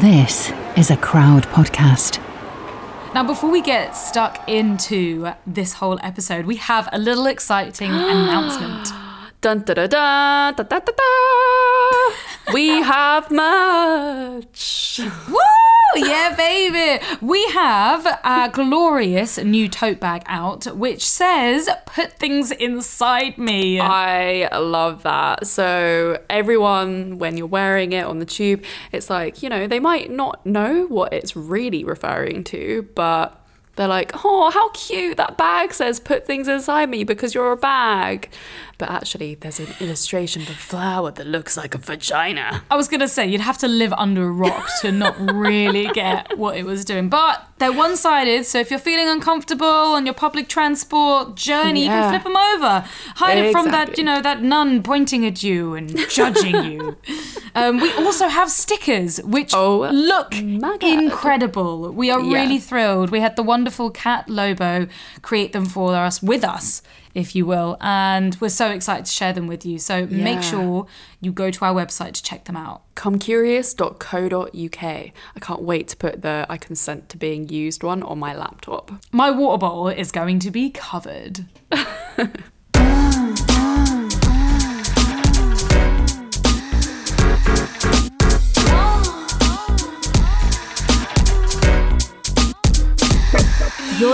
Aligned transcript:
This 0.00 0.52
is 0.76 0.90
a 0.90 0.96
crowd 0.96 1.44
podcast. 1.44 2.18
Now, 3.14 3.22
before 3.22 3.48
we 3.48 3.62
get 3.62 3.92
stuck 3.92 4.48
into 4.48 5.32
this 5.46 5.74
whole 5.74 6.00
episode, 6.02 6.46
we 6.46 6.56
have 6.56 6.88
a 6.92 6.98
little 6.98 7.26
exciting 7.26 7.90
announcement. 7.92 8.88
Dun 9.40 9.60
da 9.60 9.74
da 9.74 9.86
da 9.86 10.50
da 10.50 10.64
da 10.64 10.80
da 10.80 10.92
da. 10.96 12.52
We 12.52 12.82
have 12.82 13.30
merch. 13.30 15.00
Woo! 15.28 15.63
Yeah, 15.96 16.34
baby! 16.36 17.04
We 17.20 17.44
have 17.48 18.06
a 18.24 18.50
glorious 18.52 19.38
new 19.38 19.68
tote 19.68 20.00
bag 20.00 20.22
out 20.26 20.66
which 20.76 21.06
says, 21.06 21.68
Put 21.86 22.14
things 22.14 22.50
inside 22.50 23.38
me. 23.38 23.78
I 23.80 24.56
love 24.56 25.04
that. 25.04 25.46
So 25.46 26.20
everyone, 26.28 27.18
when 27.18 27.36
you're 27.36 27.46
wearing 27.46 27.92
it 27.92 28.04
on 28.04 28.18
the 28.18 28.26
tube, 28.26 28.64
it's 28.92 29.08
like 29.08 29.42
you 29.42 29.48
know 29.48 29.66
they 29.66 29.80
might 29.80 30.10
not 30.10 30.44
know 30.44 30.86
what 30.86 31.12
it's 31.12 31.36
really 31.36 31.84
referring 31.84 32.44
to, 32.44 32.88
but. 32.94 33.40
They're 33.76 33.88
like, 33.88 34.12
oh, 34.24 34.52
how 34.52 34.68
cute! 34.68 35.16
That 35.16 35.36
bag 35.36 35.74
says 35.74 35.98
"put 35.98 36.24
things 36.24 36.46
inside 36.46 36.88
me" 36.88 37.02
because 37.02 37.34
you're 37.34 37.50
a 37.50 37.56
bag. 37.56 38.30
But 38.78 38.90
actually, 38.90 39.36
there's 39.36 39.60
an 39.60 39.68
illustration 39.80 40.42
of 40.42 40.50
a 40.50 40.54
flower 40.54 41.10
that 41.12 41.26
looks 41.26 41.56
like 41.56 41.74
a 41.74 41.78
vagina. 41.78 42.62
I 42.70 42.76
was 42.76 42.88
gonna 42.88 43.08
say 43.08 43.26
you'd 43.26 43.40
have 43.40 43.58
to 43.58 43.68
live 43.68 43.92
under 43.92 44.24
a 44.26 44.32
rock 44.32 44.68
to 44.80 44.90
not 44.90 45.14
really 45.18 45.86
get 45.94 46.36
what 46.38 46.56
it 46.56 46.64
was 46.64 46.84
doing, 46.84 47.08
but 47.08 47.46
they're 47.58 47.72
one-sided. 47.72 48.44
So 48.46 48.58
if 48.58 48.70
you're 48.70 48.80
feeling 48.80 49.08
uncomfortable 49.08 49.66
on 49.66 50.04
your 50.06 50.14
public 50.14 50.48
transport 50.48 51.36
journey, 51.36 51.82
you 51.84 51.88
can 51.88 52.10
flip 52.10 52.24
them 52.24 52.36
over, 52.36 52.84
hide 53.16 53.38
it 53.38 53.52
from 53.52 53.70
that 53.70 53.96
you 53.96 54.04
know 54.04 54.20
that 54.20 54.42
nun 54.42 54.82
pointing 54.82 55.24
at 55.24 55.42
you 55.42 55.74
and 55.74 55.96
judging 56.10 56.64
you. 56.64 56.96
Um, 57.56 57.78
we 57.80 57.92
also 57.92 58.26
have 58.26 58.50
stickers 58.50 59.18
which 59.22 59.52
Oh 59.54 59.88
look 59.92 60.34
incredible. 60.82 61.92
We 61.92 62.10
are 62.10 62.20
Yeah. 62.20 62.32
really 62.42 62.58
thrilled. 62.58 63.10
We 63.10 63.20
had 63.20 63.36
the 63.36 63.42
wonderful 63.44 63.90
Cat 63.90 64.28
Lobo 64.28 64.88
create 65.22 65.52
them 65.52 65.64
for 65.66 65.94
us 65.94 66.22
with 66.22 66.44
us. 66.44 66.82
If 67.14 67.36
you 67.36 67.46
will, 67.46 67.76
and 67.80 68.36
we're 68.40 68.48
so 68.48 68.70
excited 68.70 69.06
to 69.06 69.12
share 69.12 69.32
them 69.32 69.46
with 69.46 69.64
you. 69.64 69.78
So 69.78 69.98
Yeah. 69.98 70.24
make 70.24 70.42
sure 70.42 70.86
you 71.20 71.30
go 71.32 71.50
to 71.52 71.64
our 71.64 71.72
website 71.72 72.12
to 72.14 72.22
check 72.22 72.44
them 72.44 72.56
out. 72.56 72.82
comecurious.co.uk. 72.96 74.82
I 74.82 75.40
can't 75.40 75.62
wait 75.62 75.88
to 75.88 75.96
put 75.96 76.22
the 76.22 76.46
I 76.48 76.56
consent 76.56 77.08
to 77.10 77.16
being 77.16 77.48
used 77.48 77.82
one 77.82 78.02
on 78.02 78.18
my 78.18 78.34
laptop. 78.34 78.90
My 79.12 79.30
water 79.30 79.58
bottle 79.58 79.88
is 79.88 80.10
going 80.12 80.38
to 80.40 80.50
be 80.50 80.70
covered. 80.70 81.46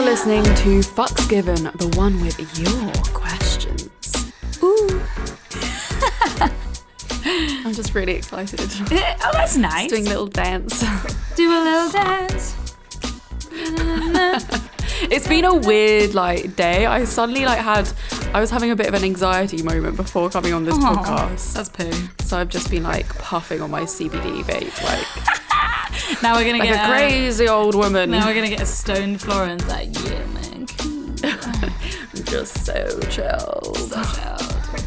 You're 0.01 0.09
listening 0.09 0.45
to 0.45 0.81
Fucks 0.81 1.29
Given, 1.29 1.63
the 1.63 1.95
one 1.95 2.23
with 2.23 2.59
your 2.59 2.91
questions. 3.13 3.91
Ooh. 4.63 5.03
I'm 7.67 7.75
just 7.75 7.95
really 7.95 8.15
excited. 8.15 8.61
oh, 8.81 9.31
that's 9.35 9.59
nice. 9.59 9.91
Doing 9.91 10.07
a 10.07 10.09
little 10.09 10.27
dance. 10.27 10.81
Do 11.37 11.53
a 11.53 11.61
little 11.63 11.91
dance. 11.91 12.57
It's 15.03 15.29
been 15.29 15.45
a 15.45 15.55
weird 15.55 16.15
like 16.15 16.57
day. 16.57 16.87
I 16.87 17.05
suddenly 17.05 17.45
like 17.45 17.59
had 17.59 17.93
I 18.33 18.41
was 18.41 18.49
having 18.49 18.71
a 18.71 18.77
bit 18.77 18.87
of 18.87 18.95
an 18.95 19.05
anxiety 19.05 19.63
moment 19.63 19.99
before 19.99 20.31
coming 20.31 20.55
on 20.55 20.65
this 20.65 20.79
podcast. 20.79 21.53
That's 21.53 21.69
poo. 21.69 21.93
So 22.25 22.39
I've 22.39 22.49
just 22.49 22.71
been 22.71 22.85
like 22.85 23.07
puffing 23.19 23.61
on 23.61 23.71
my 23.71 23.83
CBD 23.83 24.45
vape 24.45 24.83
like 24.83 25.50
Now 26.23 26.35
we're 26.37 26.45
gonna 26.45 26.59
like 26.59 26.69
get 26.69 26.89
a 26.89 26.93
crazy 26.93 27.49
old 27.49 27.75
woman. 27.75 28.11
now 28.11 28.27
we're 28.27 28.35
gonna 28.35 28.49
get 28.49 28.61
a 28.61 28.67
stoned 28.67 29.21
Florence. 29.21 29.67
Like, 29.69 29.89
yeah, 30.05 30.27
man. 30.27 30.67
just 32.25 32.65
so 32.65 33.01
chilled. 33.09 33.77
So 33.77 34.03
chilled. 34.03 34.85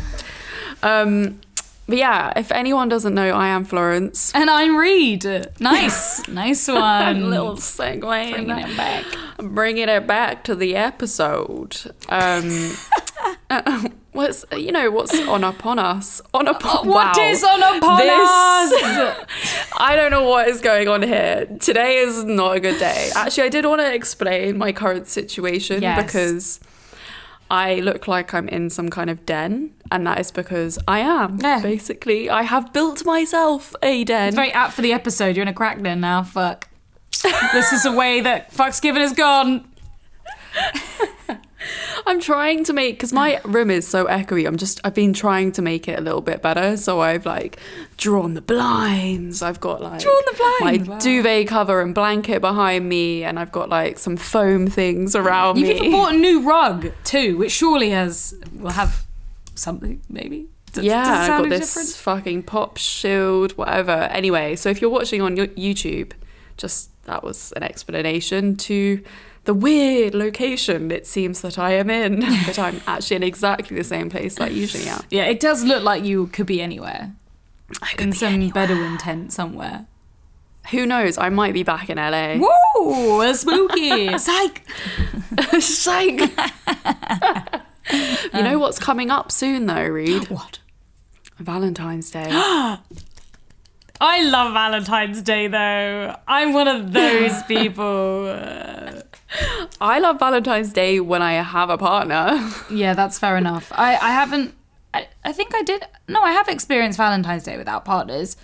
Um, 0.83 1.39
but 1.87 1.97
yeah, 1.97 2.31
if 2.35 2.51
anyone 2.51 2.87
doesn't 2.87 3.13
know, 3.13 3.29
I 3.31 3.49
am 3.49 3.65
Florence. 3.65 4.31
And 4.33 4.49
I'm 4.49 4.77
Reed. 4.77 5.25
Nice, 5.59 6.27
nice 6.29 6.67
one. 6.67 7.29
little 7.29 7.55
segue. 7.55 7.99
Bringing 8.01 8.49
it 8.49 8.77
back. 8.77 9.05
Bringing 9.37 9.89
it 9.89 10.07
back 10.07 10.43
to 10.45 10.55
the 10.55 10.75
episode. 10.75 11.77
Um, 12.09 12.71
uh, 13.49 13.87
what's 14.13 14.45
you 14.55 14.71
know 14.71 14.89
what's 14.91 15.17
on 15.27 15.43
upon 15.43 15.79
us? 15.79 16.21
On 16.33 16.47
upon 16.47 16.87
What 16.87 17.17
wow. 17.17 17.29
is 17.29 17.43
on 17.43 17.61
upon 17.77 17.97
This- 17.99 18.19
us? 18.19 19.69
I 19.77 19.95
don't 19.95 20.11
know 20.11 20.23
what 20.27 20.47
is 20.47 20.61
going 20.61 20.87
on 20.87 21.01
here. 21.01 21.45
Today 21.59 21.97
is 21.97 22.23
not 22.23 22.55
a 22.57 22.59
good 22.59 22.79
day. 22.79 23.09
Actually, 23.15 23.43
I 23.43 23.49
did 23.49 23.65
want 23.65 23.81
to 23.81 23.93
explain 23.93 24.57
my 24.57 24.71
current 24.71 25.07
situation 25.07 25.81
Yes. 25.81 26.03
because 26.03 26.59
I 27.51 27.75
look 27.81 28.07
like 28.07 28.33
I'm 28.33 28.47
in 28.49 28.69
some 28.69 28.89
kind 28.89 29.09
of 29.09 29.25
den, 29.25 29.73
and 29.91 30.07
that 30.07 30.19
is 30.19 30.31
because 30.31 30.79
I 30.87 30.99
am. 30.99 31.39
Yeah. 31.41 31.61
Basically, 31.61 32.29
I 32.29 32.43
have 32.43 32.71
built 32.73 33.05
myself 33.05 33.75
a 33.83 34.03
den. 34.03 34.29
It's 34.29 34.35
very 34.35 34.51
apt 34.51 34.73
for 34.73 34.81
the 34.81 34.93
episode. 34.93 35.35
You're 35.35 35.43
in 35.43 35.47
a 35.49 35.53
crack 35.53 35.81
den 35.81 35.99
now. 36.01 36.23
Fuck. 36.23 36.69
this 37.53 37.71
is 37.71 37.85
a 37.85 37.91
way 37.91 38.21
that 38.21 38.51
fuck's 38.51 38.79
given 38.79 39.01
is 39.01 39.13
gone. 39.13 39.67
I'm 42.05 42.19
trying 42.19 42.63
to 42.65 42.73
make 42.73 42.95
because 42.95 43.13
my 43.13 43.39
room 43.43 43.69
is 43.69 43.87
so 43.87 44.05
echoey. 44.05 44.47
I'm 44.47 44.57
just 44.57 44.79
I've 44.83 44.93
been 44.93 45.13
trying 45.13 45.51
to 45.53 45.61
make 45.61 45.87
it 45.87 45.97
a 45.97 46.01
little 46.01 46.21
bit 46.21 46.41
better. 46.41 46.77
So 46.77 47.01
I've 47.01 47.25
like 47.25 47.59
drawn 47.97 48.33
the 48.33 48.41
blinds. 48.41 49.41
I've 49.41 49.59
got 49.59 49.81
like 49.81 50.01
Drawn 50.01 50.23
the 50.25 50.37
blinds, 50.59 50.87
my 50.87 50.93
wow. 50.93 50.99
duvet 50.99 51.47
cover 51.47 51.81
and 51.81 51.93
blanket 51.95 52.41
behind 52.41 52.87
me, 52.87 53.23
and 53.23 53.39
I've 53.39 53.51
got 53.51 53.69
like 53.69 53.99
some 53.99 54.17
foam 54.17 54.67
things 54.67 55.15
around 55.15 55.57
You've 55.57 55.69
me. 55.69 55.75
even 55.75 55.91
bought 55.91 56.13
a 56.13 56.17
new 56.17 56.41
rug 56.41 56.91
too, 57.03 57.37
which 57.37 57.51
surely 57.51 57.91
has 57.91 58.35
will 58.53 58.71
have 58.71 59.05
something 59.55 60.01
maybe. 60.09 60.47
Does, 60.73 60.85
yeah, 60.85 61.03
I've 61.03 61.27
got 61.27 61.49
this 61.49 61.73
different? 61.73 61.89
fucking 61.89 62.43
pop 62.43 62.77
shield, 62.77 63.51
whatever. 63.57 63.91
Anyway, 63.91 64.55
so 64.55 64.69
if 64.69 64.81
you're 64.81 64.89
watching 64.89 65.21
on 65.21 65.37
your 65.37 65.47
YouTube, 65.47 66.13
just 66.57 66.89
that 67.05 67.23
was 67.23 67.51
an 67.55 67.63
explanation 67.63 68.55
to 68.55 69.03
the 69.45 69.53
weird 69.53 70.15
location 70.15 70.91
it 70.91 71.05
seems 71.05 71.41
that 71.41 71.59
I 71.59 71.73
am 71.73 71.89
in, 71.89 72.21
but 72.45 72.57
I'm 72.59 72.81
actually 72.87 73.17
in 73.17 73.23
exactly 73.23 73.77
the 73.77 73.83
same 73.83 74.09
place 74.09 74.35
that 74.35 74.49
I 74.49 74.51
usually 74.51 74.87
am. 74.87 75.03
Yeah, 75.09 75.25
it 75.25 75.39
does 75.39 75.63
look 75.63 75.83
like 75.83 76.03
you 76.03 76.27
could 76.27 76.45
be 76.45 76.61
anywhere 76.61 77.13
I 77.81 77.91
could 77.91 78.01
in 78.01 78.09
be 78.11 78.17
some 78.17 78.33
anywhere. 78.33 78.67
Bedouin 78.67 78.97
tent 78.97 79.33
somewhere. 79.33 79.85
Who 80.71 80.85
knows? 80.85 81.17
I 81.17 81.29
might 81.29 81.53
be 81.53 81.63
back 81.63 81.89
in 81.89 81.97
LA. 81.97 82.37
Woo! 82.37 83.33
Spooky. 83.33 84.17
Psych. 84.17 84.63
Psych. 85.59 86.19
you 88.33 88.43
know 88.43 88.59
what's 88.59 88.79
coming 88.79 89.11
up 89.11 89.31
soon, 89.31 89.65
though, 89.65 89.87
Reed? 89.87 90.27
What? 90.29 90.59
Valentine's 91.37 92.09
Day. 92.11 92.29
I 92.31 94.23
love 94.23 94.53
Valentine's 94.53 95.21
Day 95.21 95.47
though. 95.47 96.15
I'm 96.27 96.53
one 96.53 96.67
of 96.67 96.91
those 96.91 97.41
people. 97.43 98.27
Uh, 98.27 99.01
I 99.81 99.99
love 99.99 100.19
Valentine's 100.19 100.73
Day 100.73 100.99
when 100.99 101.21
I 101.21 101.33
have 101.33 101.69
a 101.69 101.77
partner. 101.77 102.49
yeah, 102.71 102.93
that's 102.93 103.19
fair 103.19 103.37
enough. 103.37 103.71
I, 103.73 103.95
I 103.95 104.11
haven't. 104.11 104.55
I, 104.93 105.07
I 105.23 105.33
think 105.33 105.55
I 105.55 105.63
did. 105.63 105.83
No, 106.07 106.21
I 106.21 106.31
have 106.31 106.47
experienced 106.47 106.97
Valentine's 106.97 107.43
Day 107.43 107.57
without 107.57 107.85
partners 107.85 108.37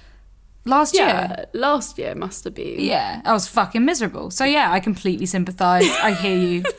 last 0.65 0.95
year. 0.95 1.45
Last 1.53 1.97
year 1.97 2.15
must 2.15 2.43
have 2.43 2.55
been. 2.55 2.79
Yeah, 2.79 3.21
I 3.23 3.33
was 3.33 3.47
fucking 3.47 3.85
miserable. 3.85 4.31
So 4.31 4.45
yeah, 4.45 4.71
I 4.71 4.79
completely 4.79 5.25
sympathise. 5.25 5.89
I 6.01 6.13
hear 6.13 6.37
you. 6.37 6.63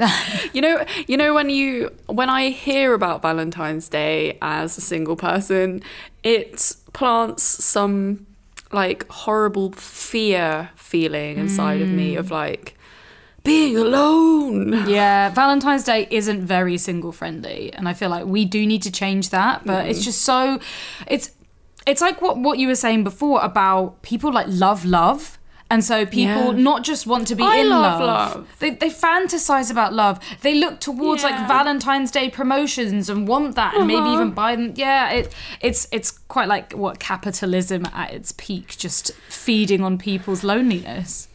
You 0.52 0.62
know, 0.62 0.84
you 1.06 1.16
know 1.16 1.32
when 1.34 1.48
you 1.50 1.94
when 2.06 2.28
I 2.28 2.50
hear 2.50 2.94
about 2.94 3.22
Valentine's 3.22 3.88
Day 3.88 4.38
as 4.42 4.76
a 4.76 4.80
single 4.80 5.14
person, 5.14 5.82
it 6.24 6.74
plants 6.92 7.42
some 7.42 8.26
like 8.72 9.08
horrible 9.08 9.72
fear 9.72 10.70
feeling 10.74 11.38
inside 11.38 11.80
of 11.80 11.88
me 11.88 12.14
mm. 12.14 12.18
of 12.18 12.30
like 12.30 12.76
being 13.44 13.76
alone. 13.76 14.86
Yeah, 14.88 15.30
Valentine's 15.30 15.84
Day 15.84 16.06
isn't 16.10 16.40
very 16.44 16.76
single 16.78 17.12
friendly, 17.12 17.72
and 17.72 17.88
I 17.88 17.94
feel 17.94 18.10
like 18.10 18.26
we 18.26 18.44
do 18.44 18.66
need 18.66 18.82
to 18.82 18.90
change 18.92 19.30
that. 19.30 19.64
But 19.64 19.86
it's 19.86 20.04
just 20.04 20.22
so, 20.22 20.60
it's 21.06 21.32
it's 21.86 22.00
like 22.00 22.20
what 22.20 22.38
what 22.38 22.58
you 22.58 22.68
were 22.68 22.74
saying 22.74 23.04
before 23.04 23.40
about 23.42 24.02
people 24.02 24.32
like 24.32 24.46
love 24.48 24.84
love. 24.84 25.36
And 25.72 25.84
so 25.84 26.04
people 26.04 26.52
Yeah. 26.52 26.62
not 26.62 26.82
just 26.82 27.06
want 27.06 27.28
to 27.28 27.36
be 27.36 27.44
I 27.44 27.58
in 27.58 27.68
love 27.68 28.00
love, 28.00 28.34
love. 28.34 28.56
They, 28.58 28.70
they 28.70 28.90
fantasize 28.90 29.70
about 29.70 29.92
love. 29.94 30.18
They 30.40 30.54
look 30.56 30.80
towards 30.80 31.22
like 31.22 31.46
Valentine's 31.46 32.10
Day 32.10 32.28
promotions 32.28 33.08
and 33.08 33.28
want 33.28 33.54
that, 33.54 33.74
and 33.76 33.86
maybe 33.86 34.00
Uh-huh. 34.00 34.14
even 34.14 34.30
buy 34.32 34.56
them. 34.56 34.72
Yeah, 34.74 35.10
it, 35.12 35.32
it's 35.60 35.86
it's 35.92 36.10
quite 36.10 36.48
like 36.48 36.72
what 36.72 36.98
capitalism 36.98 37.86
at 37.94 38.12
its 38.12 38.32
peak, 38.32 38.76
just 38.78 39.12
feeding 39.28 39.84
on 39.84 39.96
people's 39.96 40.42
loneliness. 40.42 41.28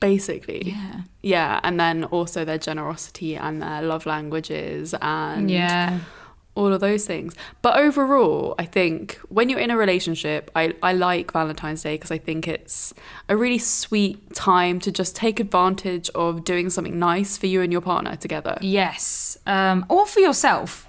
Basically. 0.00 0.70
Yeah, 0.70 1.02
Yeah, 1.22 1.60
and 1.62 1.80
then 1.80 2.04
also 2.04 2.44
their 2.44 2.58
generosity 2.58 3.36
and 3.36 3.62
their 3.62 3.82
love 3.82 4.06
languages 4.06 4.94
and 5.00 5.50
yeah. 5.50 6.00
all 6.54 6.72
of 6.72 6.80
those 6.80 7.06
things. 7.06 7.34
But 7.62 7.78
overall, 7.78 8.54
I 8.58 8.66
think 8.66 9.18
when 9.28 9.48
you're 9.48 9.58
in 9.58 9.70
a 9.70 9.76
relationship, 9.76 10.50
I, 10.54 10.74
I 10.82 10.92
like 10.92 11.32
Valentine's 11.32 11.82
Day 11.82 11.94
because 11.94 12.10
I 12.10 12.18
think 12.18 12.46
it's 12.46 12.92
a 13.28 13.36
really 13.36 13.58
sweet 13.58 14.34
time 14.34 14.80
to 14.80 14.92
just 14.92 15.16
take 15.16 15.40
advantage 15.40 16.10
of 16.14 16.44
doing 16.44 16.68
something 16.68 16.98
nice 16.98 17.38
for 17.38 17.46
you 17.46 17.62
and 17.62 17.72
your 17.72 17.80
partner 17.80 18.16
together. 18.16 18.58
Yes. 18.60 19.38
Um, 19.46 19.86
or 19.88 20.06
for 20.06 20.20
yourself. 20.20 20.88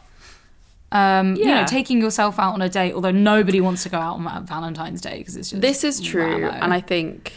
Um, 0.91 1.35
You 1.35 1.45
know, 1.45 1.65
taking 1.65 1.99
yourself 2.01 2.39
out 2.39 2.53
on 2.53 2.61
a 2.61 2.69
date, 2.69 2.93
although 2.93 3.11
nobody 3.11 3.59
wants 3.59 3.83
to 3.83 3.89
go 3.89 3.97
out 3.97 4.15
on 4.15 4.45
Valentine's 4.45 5.01
Day 5.01 5.17
because 5.17 5.35
it's 5.35 5.49
just. 5.49 5.61
This 5.61 5.83
is 5.83 5.99
true, 5.99 6.47
and 6.47 6.73
I 6.73 6.79
think 6.79 7.33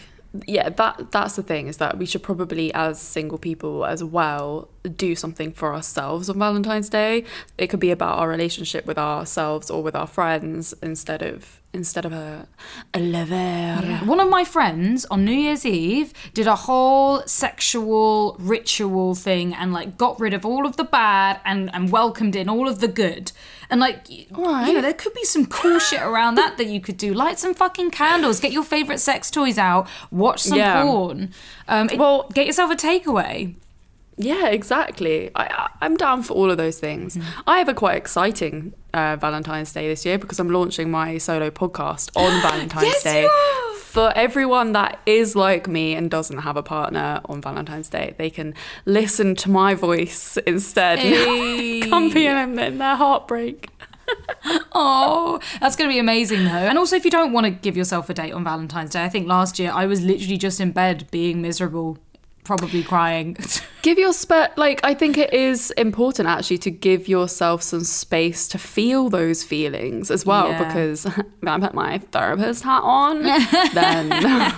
yeah, 0.46 0.68
that 0.68 1.10
that's 1.10 1.36
the 1.36 1.42
thing 1.42 1.66
is 1.66 1.78
that 1.78 1.98
we 1.98 2.06
should 2.06 2.22
probably, 2.22 2.72
as 2.72 3.00
single 3.00 3.38
people 3.38 3.84
as 3.84 4.04
well, 4.04 4.68
do 4.96 5.16
something 5.16 5.52
for 5.52 5.74
ourselves 5.74 6.30
on 6.30 6.38
Valentine's 6.38 6.88
Day. 6.88 7.24
It 7.58 7.66
could 7.68 7.80
be 7.80 7.90
about 7.90 8.18
our 8.18 8.28
relationship 8.28 8.86
with 8.86 8.98
ourselves 8.98 9.70
or 9.70 9.82
with 9.82 9.96
our 9.96 10.06
friends 10.06 10.72
instead 10.82 11.22
of 11.22 11.59
instead 11.72 12.04
of 12.04 12.12
a 12.12 12.46
a 12.94 12.98
lover. 12.98 13.34
Yeah. 13.34 14.04
One 14.04 14.18
of 14.20 14.28
my 14.28 14.44
friends 14.44 15.04
on 15.06 15.24
New 15.24 15.32
Year's 15.32 15.64
Eve 15.64 16.12
did 16.34 16.46
a 16.46 16.56
whole 16.56 17.22
sexual 17.26 18.36
ritual 18.40 19.14
thing 19.14 19.54
and 19.54 19.72
like 19.72 19.96
got 19.96 20.18
rid 20.18 20.34
of 20.34 20.44
all 20.44 20.66
of 20.66 20.76
the 20.76 20.84
bad 20.84 21.40
and, 21.44 21.72
and 21.74 21.90
welcomed 21.92 22.34
in 22.34 22.48
all 22.48 22.68
of 22.68 22.80
the 22.80 22.88
good. 22.88 23.30
And 23.70 23.78
like, 23.80 24.08
y- 24.10 24.26
you 24.66 24.72
know, 24.72 24.80
there 24.80 24.92
could 24.92 25.14
be 25.14 25.24
some 25.24 25.46
cool 25.46 25.78
shit 25.78 26.02
around 26.02 26.34
that 26.36 26.58
that 26.58 26.66
you 26.66 26.80
could 26.80 26.96
do. 26.96 27.14
Light 27.14 27.38
some 27.38 27.54
fucking 27.54 27.90
candles, 27.92 28.40
get 28.40 28.50
your 28.50 28.64
favorite 28.64 28.98
sex 28.98 29.30
toys 29.30 29.58
out, 29.58 29.86
watch 30.10 30.40
some 30.42 30.58
Yeah. 30.58 30.82
porn. 30.82 31.32
Um, 31.68 31.88
it- 31.88 31.98
Well- 31.98 32.28
get 32.34 32.46
yourself 32.46 32.70
a 32.72 32.76
takeaway. 32.76 33.54
Yeah, 34.22 34.48
exactly. 34.48 35.30
I, 35.34 35.70
I'm 35.80 35.96
down 35.96 36.22
for 36.22 36.34
all 36.34 36.50
of 36.50 36.58
those 36.58 36.78
things. 36.78 37.18
I 37.46 37.58
have 37.58 37.68
a 37.68 37.74
quite 37.74 37.96
exciting 37.96 38.74
uh, 38.92 39.16
Valentine's 39.16 39.72
Day 39.72 39.88
this 39.88 40.04
year 40.04 40.18
because 40.18 40.38
I'm 40.38 40.50
launching 40.50 40.90
my 40.90 41.16
solo 41.16 41.50
podcast 41.50 42.10
on 42.16 42.42
Valentine's 42.42 42.84
Yes, 42.86 43.02
Day. 43.02 43.28
For 43.78 44.12
everyone 44.14 44.72
that 44.72 45.00
is 45.06 45.34
like 45.34 45.66
me 45.66 45.94
and 45.94 46.10
doesn't 46.10 46.38
have 46.38 46.56
a 46.58 46.62
partner 46.62 47.22
on 47.24 47.40
Valentine's 47.40 47.88
Day, 47.88 48.14
they 48.18 48.28
can 48.28 48.54
listen 48.84 49.34
to 49.36 49.50
my 49.50 49.74
voice 49.74 50.36
instead. 50.46 50.98
Hey. 51.10 51.80
Comfy 51.80 52.26
and 52.26 52.60
in 52.60 52.78
their 52.78 52.96
heartbreak. 52.96 53.68
Oh, 54.72 55.38
that's 55.60 55.76
going 55.76 55.88
to 55.88 55.94
be 55.94 55.98
amazing 56.00 56.44
though. 56.44 56.50
And 56.50 56.78
also, 56.78 56.96
if 56.96 57.04
you 57.04 57.10
don't 57.12 57.32
want 57.32 57.44
to 57.44 57.50
give 57.50 57.76
yourself 57.76 58.08
a 58.10 58.14
date 58.14 58.32
on 58.32 58.42
Valentine's 58.42 58.90
Day, 58.90 59.04
I 59.04 59.08
think 59.08 59.28
last 59.28 59.58
year 59.58 59.70
I 59.72 59.86
was 59.86 60.00
literally 60.02 60.36
just 60.36 60.60
in 60.60 60.72
bed 60.72 61.06
being 61.12 61.40
miserable, 61.42 61.98
probably 62.44 62.82
crying. 62.82 63.36
Give 63.82 63.98
your 63.98 64.12
spe- 64.12 64.56
like 64.56 64.80
I 64.84 64.92
think 64.94 65.16
it 65.16 65.32
is 65.32 65.70
important 65.72 66.28
actually 66.28 66.58
to 66.58 66.70
give 66.70 67.08
yourself 67.08 67.62
some 67.62 67.82
space 67.84 68.46
to 68.48 68.58
feel 68.58 69.08
those 69.08 69.42
feelings 69.42 70.10
as 70.10 70.26
well 70.26 70.48
Yeah. 70.50 70.64
because 70.66 71.04
when 71.40 71.48
I 71.48 71.58
put 71.58 71.72
my 71.74 71.98
therapist 72.12 72.62
hat 72.64 72.82
on, 72.82 73.22
then 73.74 74.52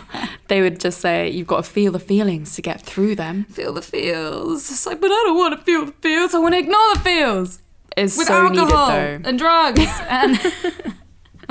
they 0.49 0.61
would 0.61 0.81
just 0.81 1.01
say 1.01 1.31
you've 1.31 1.47
got 1.47 1.65
to 1.65 1.71
feel 1.71 1.93
the 1.93 2.01
feelings 2.01 2.57
to 2.57 2.63
get 2.63 2.81
through 2.83 3.15
them. 3.15 3.45
feel 3.45 3.73
the 3.73 3.83
feels. 3.83 4.69
It's 4.71 4.87
like, 4.87 5.01
but 5.01 5.11
I 5.13 5.23
don't 5.27 5.37
want 5.37 5.57
to 5.59 5.65
feel 5.65 5.87
the 5.87 5.93
feels. 5.93 6.35
I 6.35 6.39
want 6.39 6.55
to 6.55 6.59
ignore 6.59 6.95
the 6.95 7.01
feels 7.01 7.61
It's 7.97 8.19
with 8.19 8.27
so 8.27 8.35
alcohol 8.47 8.89
needed 8.91 9.25
though. 9.25 9.29
and 9.29 9.39
drugs 9.39 9.87
and 10.09 10.41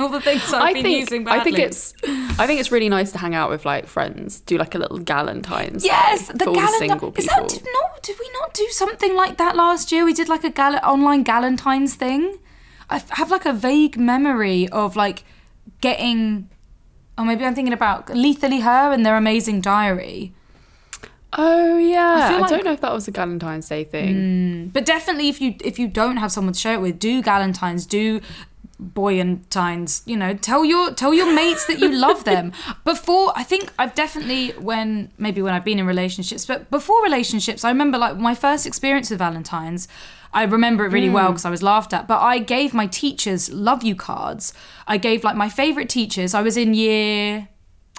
all 0.02 0.08
the 0.08 0.20
things 0.20 0.42
I've 0.52 0.62
I 0.62 0.72
been 0.72 0.82
think 0.82 1.00
using 1.00 1.28
I 1.28 1.42
think 1.44 1.58
it's 1.58 1.94
I 2.38 2.46
think 2.46 2.60
it's 2.60 2.70
really 2.70 2.88
nice 2.88 3.12
to 3.12 3.18
hang 3.18 3.34
out 3.34 3.48
with 3.50 3.64
like 3.64 3.86
friends, 3.86 4.40
do 4.40 4.58
like 4.58 4.74
a 4.74 4.78
little 4.78 4.98
Galentine's 4.98 5.84
yes, 5.84 6.28
the 6.28 6.44
for 6.44 6.48
all 6.50 6.54
the 6.54 6.60
Galentine. 6.60 6.78
single 6.78 7.12
Is 7.16 7.24
people. 7.26 7.42
that 7.48 7.48
did 7.48 7.64
not? 7.72 8.02
Did 8.02 8.16
we 8.18 8.30
not 8.40 8.52
do 8.54 8.66
something 8.70 9.14
like 9.16 9.38
that 9.38 9.56
last 9.56 9.92
year? 9.92 10.04
We 10.04 10.12
did 10.12 10.28
like 10.28 10.44
a 10.44 10.50
gal- 10.50 10.80
online 10.84 11.24
Galentine's 11.24 11.94
thing. 11.94 12.38
I 12.90 13.02
have 13.10 13.30
like 13.30 13.46
a 13.46 13.52
vague 13.52 13.96
memory 13.96 14.68
of 14.68 14.96
like 14.96 15.24
getting. 15.80 16.48
Or 17.18 17.24
maybe 17.24 17.44
I'm 17.44 17.54
thinking 17.54 17.74
about 17.74 18.08
Lethally 18.14 18.60
Her 18.60 18.92
and 18.92 19.04
their 19.06 19.16
amazing 19.16 19.60
diary. 19.60 20.32
oh 21.34 21.78
yeah, 21.78 22.30
I, 22.32 22.38
like- 22.40 22.50
don't 22.50 22.64
know 22.64 22.72
if 22.72 22.80
that 22.80 22.92
was 22.92 23.08
a 23.08 23.12
Galentine's 23.12 23.68
Day 23.68 23.84
thing. 23.84 24.14
Hmm, 24.14 24.66
but 24.68 24.84
definitely, 24.84 25.28
if 25.28 25.40
you 25.40 25.54
if 25.64 25.78
you 25.78 25.88
don't 25.88 26.16
have 26.18 26.32
someone 26.32 26.52
to 26.54 26.58
share 26.60 26.74
it 26.74 26.80
with, 26.80 26.98
do 26.98 27.22
Galentine's, 27.22 27.86
do 27.86 28.20
Boyantines. 28.88 30.02
You 30.06 30.16
know, 30.16 30.34
tell 30.34 30.64
your 30.64 30.92
tell 30.94 31.14
your 31.14 31.32
mates 31.34 31.66
that 31.66 31.78
you 31.78 31.90
love 31.90 32.24
them. 32.32 32.52
Before, 32.84 33.32
I 33.36 33.42
think 33.42 33.72
I've 33.78 33.94
definitely 33.94 34.50
when 34.52 35.10
maybe 35.18 35.42
when 35.42 35.54
I've 35.54 35.64
been 35.64 35.78
in 35.78 35.86
relationships, 35.86 36.46
but 36.46 36.70
before 36.70 37.02
relationships, 37.02 37.64
I 37.64 37.68
remember 37.70 37.98
like 37.98 38.16
my 38.16 38.34
first 38.34 38.66
experience 38.66 39.10
with 39.10 39.18
Valentine's. 39.18 39.88
I 40.34 40.44
remember 40.44 40.86
it 40.86 40.92
really 40.92 41.10
well 41.10 41.28
because 41.28 41.44
I 41.44 41.50
was 41.50 41.62
laughed 41.62 41.92
at. 41.92 42.08
But 42.08 42.20
I 42.20 42.38
gave 42.38 42.72
my 42.72 42.86
teachers 42.86 43.52
love 43.52 43.82
you 43.82 43.94
cards. 43.94 44.54
I 44.86 44.96
gave 44.96 45.24
like 45.24 45.36
my 45.36 45.48
favorite 45.48 45.90
teachers. 45.90 46.32
I 46.32 46.40
was 46.40 46.56
in 46.56 46.72
year. 46.72 47.48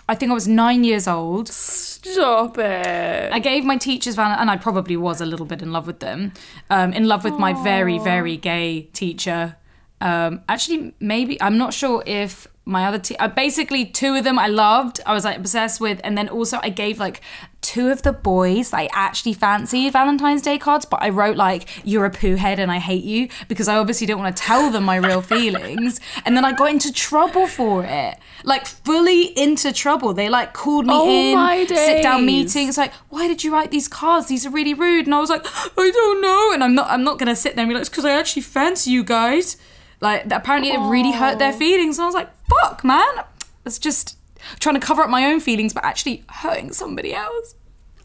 I 0.10 0.16
think 0.16 0.32
I 0.32 0.34
was 0.34 0.48
nine 0.48 0.84
years 0.84 1.08
old. 1.08 1.48
Stop 1.48 2.58
it. 2.58 3.32
I 3.32 3.40
gave 3.40 3.64
my 3.64 3.78
teachers 3.78 4.16
Val, 4.16 4.38
and 4.38 4.50
I 4.50 4.58
probably 4.58 4.98
was 4.98 5.22
a 5.22 5.26
little 5.26 5.46
bit 5.46 5.62
in 5.62 5.72
love 5.72 5.88
with 5.88 6.00
them. 6.00 6.34
Um, 6.70 6.92
in 6.92 7.08
love 7.08 7.24
with 7.24 7.36
my 7.36 7.54
very, 7.64 8.00
very 8.00 8.36
gay 8.36 8.90
teacher. 8.94 9.56
Um, 10.04 10.42
actually, 10.50 10.94
maybe 11.00 11.42
I'm 11.42 11.58
not 11.58 11.74
sure 11.74 12.04
if 12.06 12.46
my 12.66 12.86
other 12.86 13.00
te- 13.00 13.16
uh, 13.18 13.30
basically 13.30 13.86
two 13.86 14.16
of 14.16 14.26
them 14.26 14.38
I 14.38 14.48
loved. 14.48 15.00
I 15.06 15.14
was 15.14 15.24
like 15.24 15.38
obsessed 15.38 15.80
with, 15.80 16.02
and 16.04 16.18
then 16.18 16.28
also 16.28 16.60
I 16.62 16.70
gave 16.70 17.00
like 17.00 17.22
two 17.62 17.90
of 17.90 18.02
the 18.02 18.12
boys 18.12 18.74
I 18.74 18.90
actually 18.92 19.32
fancied 19.32 19.94
Valentine's 19.94 20.42
Day 20.42 20.58
cards, 20.58 20.84
but 20.86 21.02
I 21.02 21.08
wrote 21.08 21.38
like 21.38 21.70
"You're 21.86 22.04
a 22.04 22.10
poo 22.10 22.36
head 22.36 22.60
and 22.60 22.70
I 22.70 22.80
hate 22.80 23.06
you" 23.06 23.30
because 23.48 23.70
I 23.70 23.78
obviously 23.78 24.06
didn't 24.06 24.20
want 24.20 24.36
to 24.36 24.44
tell 24.44 24.70
them 24.72 24.84
my 24.84 24.98
real 24.98 25.22
feelings, 25.22 26.02
and 26.26 26.36
then 26.36 26.44
I 26.44 26.52
got 26.52 26.70
into 26.70 26.92
trouble 26.92 27.48
for 27.48 27.86
it, 27.86 28.18
like 28.44 28.66
fully 28.66 29.38
into 29.38 29.72
trouble. 29.72 30.14
They 30.14 30.28
like 30.28 30.52
called 30.52 30.86
me 30.86 30.94
Oh 30.94 31.10
in, 31.10 31.68
sit 31.68 32.04
down 32.04 32.26
meetings, 32.26 32.78
like, 32.78 32.92
why 33.08 33.30
did 33.30 33.46
you 33.46 33.54
write 33.54 33.72
these 33.72 33.88
cards? 33.88 34.28
These 34.28 34.46
are 34.46 34.50
really 34.50 34.74
rude. 34.74 35.06
And 35.06 35.16
I 35.16 35.20
was 35.20 35.30
like, 35.30 35.46
I 35.46 35.92
don't 35.92 36.22
know. 36.22 36.52
And 36.54 36.62
I'm 36.62 36.76
not 36.76 36.90
I'm 36.90 37.06
not 37.06 37.20
gonna 37.20 37.38
sit 37.38 37.56
there 37.56 37.64
and 37.64 37.70
be 37.70 37.74
like, 37.74 37.82
it's 37.82 37.90
because 37.90 38.04
I 38.04 38.12
actually 38.12 38.42
fancy 38.42 38.92
you 38.92 39.06
guys. 39.06 39.56
Like 40.04 40.28
that 40.28 40.42
apparently 40.42 40.72
it 40.72 40.80
really 40.80 41.14
hurt 41.14 41.40
their 41.40 41.54
feelings. 41.54 41.98
And 41.98 42.04
I 42.04 42.06
was 42.08 42.14
like, 42.14 42.30
fuck, 42.46 42.84
man. 42.84 43.24
It's 43.66 43.80
just 43.80 44.18
trying 44.60 44.76
to 44.76 44.82
cover 44.82 45.02
up 45.02 45.10
my 45.10 45.26
own 45.26 45.40
feelings, 45.40 45.74
but 45.74 45.86
actually 45.86 46.26
hurting 46.30 46.74
somebody 46.74 47.14
else. 47.14 47.56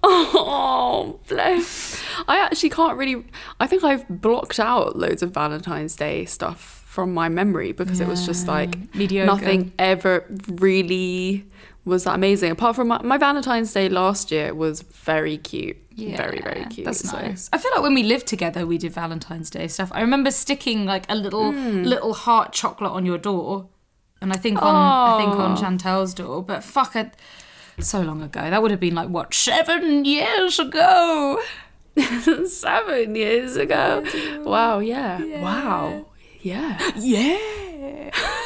Oh, 0.04 1.18
bless. 1.26 2.00
I 2.28 2.38
actually 2.38 2.70
can't 2.70 2.96
really. 2.96 3.24
I 3.58 3.66
think 3.66 3.82
I've 3.82 4.08
blocked 4.08 4.60
out 4.60 4.96
loads 4.96 5.24
of 5.24 5.32
Valentine's 5.32 5.96
Day 5.96 6.24
stuff 6.24 6.84
from 6.86 7.12
my 7.12 7.28
memory 7.28 7.72
because 7.72 7.98
it 8.00 8.06
was 8.06 8.24
just 8.24 8.46
like 8.46 8.94
Mediocre. 8.94 9.26
nothing 9.26 9.72
ever 9.78 10.24
really 10.48 11.44
was 11.88 12.04
that 12.04 12.14
amazing. 12.14 12.50
Apart 12.52 12.76
from 12.76 12.88
my, 12.88 13.02
my 13.02 13.18
Valentine's 13.18 13.72
Day 13.72 13.88
last 13.88 14.30
year 14.30 14.54
was 14.54 14.82
very 14.82 15.36
cute. 15.38 15.76
Yeah, 15.96 16.16
very, 16.16 16.40
very 16.40 16.64
cute. 16.66 16.84
That's 16.84 17.08
so- 17.08 17.18
nice. 17.18 17.48
I 17.52 17.58
feel 17.58 17.72
like 17.74 17.82
when 17.82 17.94
we 17.94 18.04
lived 18.04 18.26
together, 18.28 18.64
we 18.66 18.78
did 18.78 18.92
Valentine's 18.92 19.50
Day 19.50 19.66
stuff. 19.66 19.90
I 19.92 20.00
remember 20.02 20.30
sticking 20.30 20.84
like 20.86 21.04
a 21.08 21.16
little 21.16 21.50
Hmm. 21.52 21.82
little 21.82 22.14
heart 22.14 22.52
chocolate 22.52 22.92
on 22.92 23.04
your 23.04 23.18
door, 23.18 23.68
and 24.20 24.32
I 24.32 24.36
think 24.36 24.62
on 24.62 24.74
I 24.76 25.18
think 25.18 25.34
on. 25.36 25.56
Chantel's 25.56 26.14
door. 26.14 26.42
But 26.44 26.62
fuck 26.62 26.94
it, 26.94 27.14
so 27.80 28.00
long 28.02 28.22
ago. 28.22 28.48
That 28.48 28.62
would 28.62 28.70
have 28.70 28.80
been 28.80 28.94
like 28.94 29.08
what 29.08 29.34
seven 29.34 30.04
years 30.04 30.58
ago. 30.60 31.40
Seven 32.46 33.16
years 33.16 33.56
ago. 33.56 34.04
Wow, 34.44 34.78
yeah. 34.78 35.18
Wow. 35.42 36.06
Yeah. 36.40 36.78
Yeah. 36.96 37.38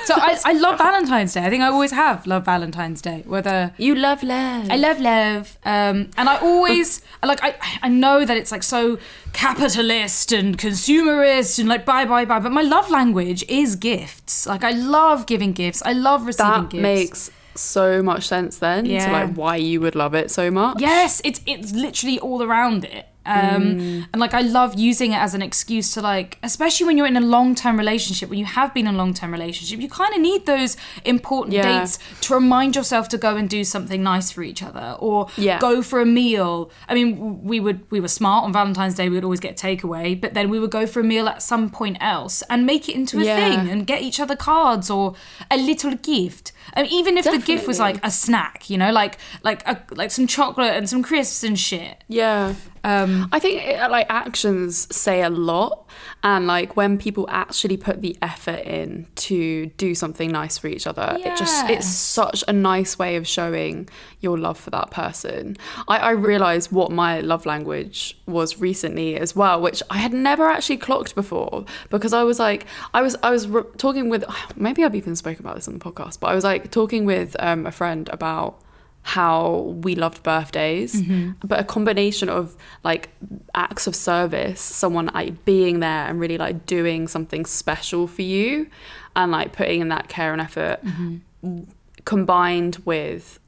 So 0.04 0.14
I, 0.16 0.38
I 0.44 0.52
love 0.52 0.78
Valentine's 0.78 1.32
Day. 1.35 1.44
I 1.44 1.50
think 1.50 1.62
I 1.62 1.68
always 1.68 1.92
have 1.92 2.26
loved 2.26 2.47
Valentine's 2.47 3.00
Day. 3.02 3.23
Whether 3.26 3.73
You 3.78 3.94
love 3.94 4.23
love. 4.23 4.68
I 4.71 4.76
love 4.76 4.99
love, 5.00 5.59
um, 5.64 6.11
and 6.16 6.28
I 6.28 6.38
always 6.38 7.02
like. 7.25 7.40
I 7.42 7.54
I 7.82 7.88
know 7.88 8.25
that 8.25 8.37
it's 8.37 8.50
like 8.52 8.62
so 8.62 8.99
capitalist 9.32 10.32
and 10.32 10.56
consumerist 10.59 11.59
and 11.59 11.68
like 11.68 11.85
bye 11.85 12.04
bye 12.04 12.25
bye. 12.25 12.40
But 12.40 12.52
my 12.52 12.62
love 12.62 12.90
language 12.90 13.44
is 13.49 13.76
gifts. 13.76 14.47
Like 14.47 14.64
I 14.64 14.71
love 14.73 15.26
giving 15.26 15.52
gifts. 15.52 15.82
I 15.85 15.92
love 15.92 16.26
receiving 16.26 16.68
gifts. 16.68 16.71
that 16.71 16.71
gifts. 16.71 16.82
makes 16.82 17.30
so 17.54 18.02
much 18.02 18.26
sense 18.26 18.59
then 18.59 18.87
Yeah. 18.87 19.06
to 19.06 19.12
like 19.12 19.35
why 19.35 19.56
you 19.56 19.80
would 19.80 19.94
love 19.94 20.14
it 20.14 20.30
so 20.30 20.50
much. 20.50 20.80
Yes, 20.80 21.21
it's 21.25 21.40
it's 21.47 21.73
literally 21.73 22.18
all 22.18 22.42
around 22.42 22.85
it. 22.85 23.06
Um, 23.24 23.62
Mm. 23.62 24.06
And 24.12 24.20
like 24.20 24.34
I 24.34 24.40
love 24.40 24.78
using 24.78 25.12
it 25.12 25.16
as 25.18 25.34
an 25.34 25.42
excuse 25.42 25.92
to 25.94 26.00
like, 26.00 26.38
especially 26.42 26.86
when 26.86 26.96
you're 26.98 27.06
in 27.06 27.16
a 27.16 27.20
long 27.20 27.54
term 27.54 27.76
relationship, 27.78 28.28
when 28.30 28.38
you 28.38 28.44
have 28.44 28.74
been 28.74 28.86
in 28.86 28.94
a 28.94 28.98
long 28.98 29.14
term 29.14 29.30
relationship, 29.32 29.80
you 29.80 29.88
kind 29.88 30.12
of 30.14 30.20
need 30.20 30.44
those 30.46 30.76
important 31.04 31.54
Yeah. 31.54 31.80
dates 31.80 31.98
to 32.22 32.34
remind 32.34 32.74
yourself 32.76 33.08
to 33.10 33.18
go 33.18 33.36
and 33.36 33.48
do 33.48 33.64
something 33.64 34.02
nice 34.02 34.30
for 34.30 34.42
each 34.42 34.62
other 34.62 34.96
or 34.98 35.28
Yeah. 35.36 35.58
go 35.58 35.82
for 35.82 36.00
a 36.00 36.06
meal. 36.06 36.70
I 36.88 36.94
mean, 36.94 37.42
we 37.44 37.60
would 37.60 37.80
we 37.90 38.00
were 38.00 38.08
smart 38.08 38.44
on 38.44 38.52
Valentine's 38.52 38.94
Day. 38.96 39.08
We 39.08 39.14
would 39.16 39.24
always 39.24 39.40
get 39.40 39.56
takeaway, 39.56 40.20
but 40.20 40.34
then 40.34 40.50
we 40.50 40.58
would 40.58 40.70
go 40.70 40.86
for 40.86 41.00
a 41.00 41.04
meal 41.04 41.28
at 41.28 41.42
some 41.42 41.70
point 41.70 41.96
else 42.00 42.42
and 42.50 42.66
make 42.66 42.88
it 42.88 42.94
into 42.94 43.20
a 43.20 43.24
Yeah. 43.24 43.36
thing 43.36 43.70
and 43.70 43.86
get 43.86 44.02
each 44.02 44.18
other 44.20 44.36
cards 44.36 44.90
or 44.90 45.14
a 45.50 45.56
little 45.56 45.94
gift. 45.94 46.51
I 46.75 46.83
mean, 46.83 46.92
even 46.92 47.19
if 47.19 47.25
the 47.25 47.38
gift 47.38 47.66
was 47.66 47.78
like 47.78 48.04
a 48.04 48.11
snack, 48.11 48.71
you 48.71 48.78
know, 48.78 48.92
like 48.92 49.19
like 49.42 49.66
a, 49.66 49.83
like 49.90 50.11
some 50.11 50.26
chocolate 50.26 50.75
and 50.75 50.88
some 50.88 51.02
crisps 51.02 51.45
and 51.45 51.59
shit. 51.59 52.02
Yeah. 52.09 52.54
Um, 52.85 53.28
I 53.33 53.38
think 53.38 53.62
it, 53.62 53.90
like 53.90 54.07
actions 54.09 54.95
say 54.95 55.23
a 55.23 55.31
lot. 55.31 55.81
And 56.23 56.47
like 56.47 56.76
when 56.76 56.99
people 56.99 57.26
actually 57.30 57.76
put 57.76 58.00
the 58.00 58.16
effort 58.23 58.61
in 58.61 59.06
to 59.16 59.66
do 59.76 59.94
something 59.94 60.30
nice 60.30 60.59
for 60.59 60.68
each 60.68 60.87
other, 60.87 61.16
it 61.18 61.37
just 61.37 61.68
it's 61.68 61.87
such 61.87 62.44
a 62.47 62.52
nice 62.52 62.99
way 62.99 63.16
of 63.16 63.26
showing 63.26 63.88
your 64.21 64.38
love 64.38 64.59
for 64.59 64.71
that 64.71 64.90
person. 64.90 65.56
I, 65.88 65.99
I 65.99 66.11
realized 66.11 66.73
what 66.73 66.90
my 66.90 67.21
love 67.21 67.44
language 67.44 68.18
was 68.26 68.61
recently 68.61 69.16
as 69.16 69.35
well, 69.35 69.61
which 69.61 69.82
I 69.90 69.99
had 69.99 70.12
never 70.12 70.49
actually 70.49 70.78
clocked 70.78 71.14
before 71.14 71.64
because 71.90 72.12
I 72.12 72.23
was 72.23 72.38
like, 72.38 72.66
I 72.94 73.02
was 73.02 73.16
I 73.23 73.30
was 73.30 73.49
re- 73.49 73.64
talking 73.76 74.09
with 74.09 74.25
maybe 74.56 74.85
I've 74.85 74.94
even 74.94 75.16
spoken 75.16 75.44
about 75.44 75.56
this 75.56 75.68
on 75.68 75.75
the 75.75 75.80
podcast, 75.80 76.21
but 76.21 76.28
I 76.28 76.35
was 76.35 76.44
like 76.44 76.71
talking 76.71 77.04
with 77.04 77.37
um, 77.40 77.66
a 77.66 77.73
friend 77.73 78.09
about 78.12 78.62
how 79.02 79.75
we 79.82 79.94
loved 79.94 80.23
birthdays, 80.23 81.02
mm-hmm. 81.02 81.32
but 81.44 81.59
a 81.59 81.64
combination 81.64 82.28
of 82.28 82.56
like 82.85 83.11
acts 83.54 83.87
of 83.87 83.97
service, 83.97 84.61
someone 84.61 85.06
like 85.06 85.44
being 85.44 85.80
there 85.80 86.06
and 86.06 86.21
really 86.21 86.38
like 86.38 86.66
doing 86.66 87.09
something 87.09 87.44
special 87.44 88.06
for 88.06 88.23
you, 88.23 88.68
and 89.16 89.32
like 89.32 89.52
putting 89.52 89.80
in 89.80 89.88
that 89.88 90.09
care 90.09 90.32
and 90.32 90.40
effort, 90.40 90.85
mm-hmm. 90.85 91.64
combined 92.04 92.78
with. 92.85 93.38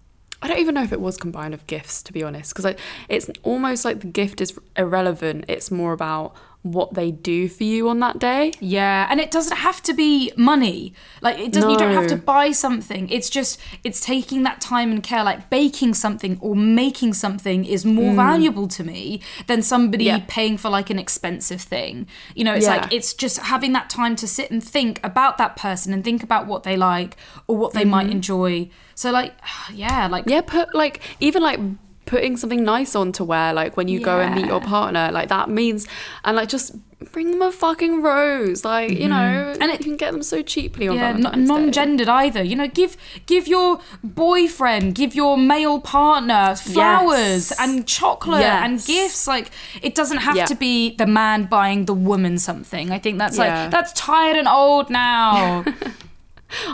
I 0.42 0.48
don't 0.48 0.58
even 0.58 0.74
know 0.74 0.82
if 0.82 0.92
it 0.92 1.00
was 1.00 1.16
combined 1.16 1.54
of 1.54 1.66
gifts, 1.66 2.02
to 2.02 2.12
be 2.12 2.22
honest, 2.22 2.54
because 2.54 2.76
it's 3.08 3.30
almost 3.42 3.84
like 3.86 4.00
the 4.00 4.08
gift 4.08 4.42
is 4.42 4.58
irrelevant. 4.76 5.46
It's 5.48 5.70
more 5.70 5.94
about 5.94 6.34
what 6.64 6.94
they 6.94 7.10
do 7.12 7.48
for 7.48 7.62
you 7.62 7.88
on 7.88 8.00
that 8.00 8.18
day. 8.18 8.52
Yeah, 8.58 9.06
and 9.08 9.20
it 9.20 9.30
doesn't 9.30 9.58
have 9.58 9.80
to 9.82 9.92
be 9.94 10.32
money. 10.36 10.92
Like 11.20 11.38
it 11.38 11.52
doesn't. 11.52 11.70
You 11.70 11.76
don't 11.78 11.94
have 11.94 12.08
to 12.08 12.16
buy 12.16 12.50
something. 12.52 13.08
It's 13.10 13.30
just 13.30 13.60
it's 13.84 14.00
taking 14.00 14.42
that 14.42 14.60
time 14.60 14.90
and 14.90 15.02
care. 15.02 15.22
Like 15.22 15.50
baking 15.50 15.94
something 15.94 16.38
or 16.40 16.56
making 16.56 17.12
something 17.14 17.64
is 17.64 17.84
more 17.84 18.12
valuable 18.14 18.66
to 18.68 18.82
me 18.82 19.20
than 19.46 19.62
somebody 19.62 20.04
Mm. 20.06 20.18
Yeah. 20.18 20.24
paying 20.26 20.56
for 20.56 20.70
like 20.70 20.88
an 20.90 20.98
expensive 20.98 21.60
thing. 21.60 22.06
You 22.34 22.44
know, 22.44 22.54
it's 22.54 22.64
Yeah. 22.66 22.76
like 22.76 22.92
it's 22.92 23.12
just 23.14 23.38
having 23.38 23.72
that 23.74 23.88
time 23.90 24.16
to 24.16 24.26
sit 24.26 24.50
and 24.50 24.62
think 24.64 24.98
about 25.04 25.36
that 25.38 25.56
person 25.56 25.92
and 25.92 26.02
think 26.02 26.22
about 26.22 26.46
what 26.46 26.62
they 26.64 26.76
like 26.76 27.16
or 27.46 27.56
what 27.56 27.72
they 27.74 27.82
Mm-hmm. 27.82 27.90
might 27.90 28.10
enjoy. 28.10 28.70
So 28.94 29.10
like, 29.10 29.34
yeah, 29.72 30.06
like 30.08 30.24
Yeah, 30.26 30.40
put 30.40 30.74
like 30.74 31.00
even 31.20 31.42
like 31.42 31.60
putting 32.06 32.36
something 32.36 32.62
nice 32.64 32.94
on 32.94 33.12
to 33.12 33.24
wear, 33.24 33.52
like 33.52 33.76
when 33.76 33.88
you 33.88 34.00
go 34.00 34.20
and 34.20 34.34
meet 34.34 34.46
your 34.46 34.60
partner, 34.60 35.10
like 35.12 35.28
that 35.28 35.48
means, 35.50 35.86
and 36.24 36.36
like 36.36 36.48
just 36.48 36.74
bring 37.12 37.30
them 37.32 37.42
a 37.42 37.52
fucking 37.52 38.00
rose, 38.02 38.64
like 38.64 38.90
you 38.92 39.08
know, 39.08 39.14
mm-hmm. 39.14 39.62
and 39.62 39.70
it- 39.70 39.80
you 39.80 39.84
can 39.84 39.96
get 39.96 40.12
them 40.12 40.22
so 40.22 40.40
cheaply 40.42 40.88
on 40.88 40.96
yeah, 40.96 41.12
Valentine's 41.12 41.48
Day. 41.48 41.54
non-gendered 41.54 42.08
either. 42.08 42.42
You 42.42 42.56
know, 42.56 42.66
give 42.68 42.96
give 43.26 43.46
your 43.46 43.80
boyfriend, 44.02 44.94
give 44.94 45.14
your 45.14 45.36
male 45.36 45.80
partner 45.80 46.54
flowers 46.56 47.50
Yes. 47.50 47.60
and 47.60 47.86
chocolate 47.86 48.42
and 48.42 48.82
gifts. 48.84 49.26
Like 49.26 49.50
it 49.82 49.94
doesn't 49.94 50.18
have 50.18 50.36
Yeah. 50.36 50.46
to 50.46 50.54
be 50.54 50.94
the 50.96 51.06
man 51.06 51.44
buying 51.44 51.84
the 51.84 51.94
woman 51.94 52.38
something. 52.38 52.90
I 52.90 52.98
think 52.98 53.18
that's 53.18 53.36
Yeah. 53.36 53.62
like 53.62 53.70
that's 53.70 53.92
tired 53.92 54.36
and 54.36 54.48
old 54.48 54.88
now. 54.90 55.64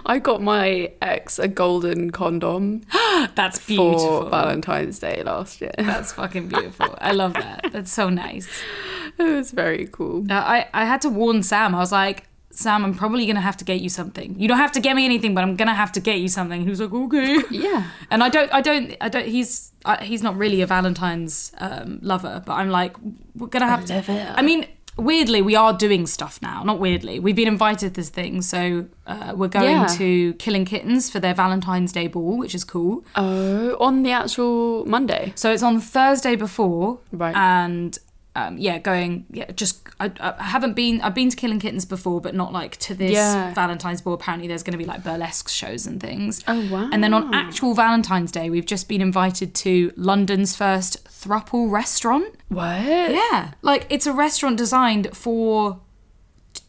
I 0.06 0.18
got 0.18 0.42
my 0.42 0.92
ex 1.00 1.38
a 1.38 1.48
golden 1.48 2.10
condom 2.10 2.82
that's 3.34 3.64
beautiful. 3.66 4.24
for. 4.24 4.30
Valentine's 4.30 4.98
Day 4.98 5.22
last 5.24 5.60
year. 5.60 5.72
That's 5.78 6.12
fucking 6.12 6.48
beautiful. 6.48 6.94
I 6.98 7.12
love 7.12 7.34
that. 7.34 7.66
That's 7.72 7.92
so 7.92 8.08
nice. 8.08 8.48
it 9.18 9.22
was 9.22 9.50
very 9.50 9.86
cool. 9.90 10.30
Uh, 10.30 10.34
I, 10.34 10.68
I 10.74 10.84
had 10.84 11.00
to 11.02 11.08
warn 11.08 11.42
Sam. 11.42 11.74
I 11.74 11.78
was 11.78 11.92
like, 11.92 12.24
Sam, 12.52 12.84
I'm 12.84 12.94
probably 12.94 13.26
gonna 13.26 13.40
have 13.40 13.56
to 13.58 13.64
get 13.64 13.80
you 13.80 13.88
something. 13.88 14.38
You 14.38 14.48
don't 14.48 14.58
have 14.58 14.72
to 14.72 14.80
get 14.80 14.96
me 14.96 15.04
anything, 15.04 15.34
but 15.34 15.42
I'm 15.42 15.56
gonna 15.56 15.74
have 15.74 15.92
to 15.92 16.00
get 16.00 16.18
you 16.18 16.28
something. 16.28 16.58
And 16.58 16.64
he 16.64 16.70
was 16.70 16.80
like, 16.80 16.92
okay. 16.92 17.42
Yeah. 17.50 17.86
And 18.10 18.22
I 18.24 18.28
don't, 18.28 18.52
I 18.52 18.60
don't, 18.60 18.96
I 19.00 19.08
don't. 19.08 19.26
He's 19.26 19.72
uh, 19.84 20.02
he's 20.02 20.22
not 20.22 20.36
really 20.36 20.60
a 20.60 20.66
Valentine's 20.66 21.52
um, 21.58 22.00
lover, 22.02 22.42
but 22.44 22.54
I'm 22.54 22.70
like, 22.70 22.96
we're 23.36 23.46
gonna 23.46 23.68
have 23.68 23.84
to. 23.86 24.34
I 24.36 24.42
mean, 24.42 24.66
weirdly, 25.02 25.42
we 25.42 25.56
are 25.56 25.72
doing 25.72 26.06
stuff 26.06 26.38
now. 26.42 26.62
Not 26.64 26.78
weirdly, 26.78 27.18
we've 27.20 27.36
been 27.36 27.48
invited 27.48 27.94
to 27.94 28.00
this 28.00 28.08
thing, 28.10 28.42
so 28.42 28.86
uh, 29.06 29.32
we're 29.36 29.48
going 29.48 29.70
Yeah. 29.70 29.86
to 29.98 30.34
Killing 30.34 30.64
Kittens 30.64 31.10
for 31.10 31.20
their 31.20 31.34
Valentine's 31.34 31.92
Day 31.92 32.06
ball, 32.06 32.36
which 32.38 32.54
is 32.54 32.64
cool. 32.64 33.04
Oh, 33.16 33.76
on 33.80 34.02
the 34.02 34.12
actual 34.12 34.84
Monday. 34.86 35.32
So 35.34 35.50
it's 35.52 35.62
on 35.62 35.80
Thursday 35.80 36.36
before, 36.36 36.98
Right. 37.12 37.34
And 37.36 37.98
um, 38.36 38.58
yeah, 38.58 38.78
going 38.78 39.26
yeah, 39.30 39.50
just 39.52 39.80
I, 39.98 40.12
I 40.20 40.42
haven't 40.42 40.74
been. 40.74 41.00
I've 41.00 41.14
been 41.14 41.30
to 41.30 41.36
Killing 41.36 41.58
Kittens 41.58 41.84
before, 41.84 42.20
but 42.20 42.34
not 42.34 42.52
like 42.52 42.76
to 42.78 42.94
this 42.94 43.10
Yeah. 43.12 43.52
Valentine's 43.54 44.00
ball. 44.00 44.14
Apparently, 44.14 44.46
there's 44.46 44.62
going 44.62 44.72
to 44.72 44.78
be 44.78 44.84
like 44.84 45.02
burlesque 45.02 45.48
shows 45.48 45.86
and 45.86 46.00
things. 46.00 46.44
Oh, 46.46 46.68
wow. 46.70 46.88
And 46.92 47.02
then 47.02 47.12
on 47.12 47.34
actual 47.34 47.74
Valentine's 47.74 48.30
Day, 48.30 48.48
we've 48.48 48.66
just 48.66 48.88
been 48.88 49.00
invited 49.00 49.54
to 49.56 49.92
London's 49.96 50.54
first 50.54 51.04
thruple 51.06 51.70
restaurant. 51.70 52.34
What? 52.48 52.80
Yeah, 52.80 53.52
like 53.62 53.86
it's 53.90 54.06
a 54.06 54.12
restaurant 54.12 54.56
designed 54.56 55.16
for 55.16 55.80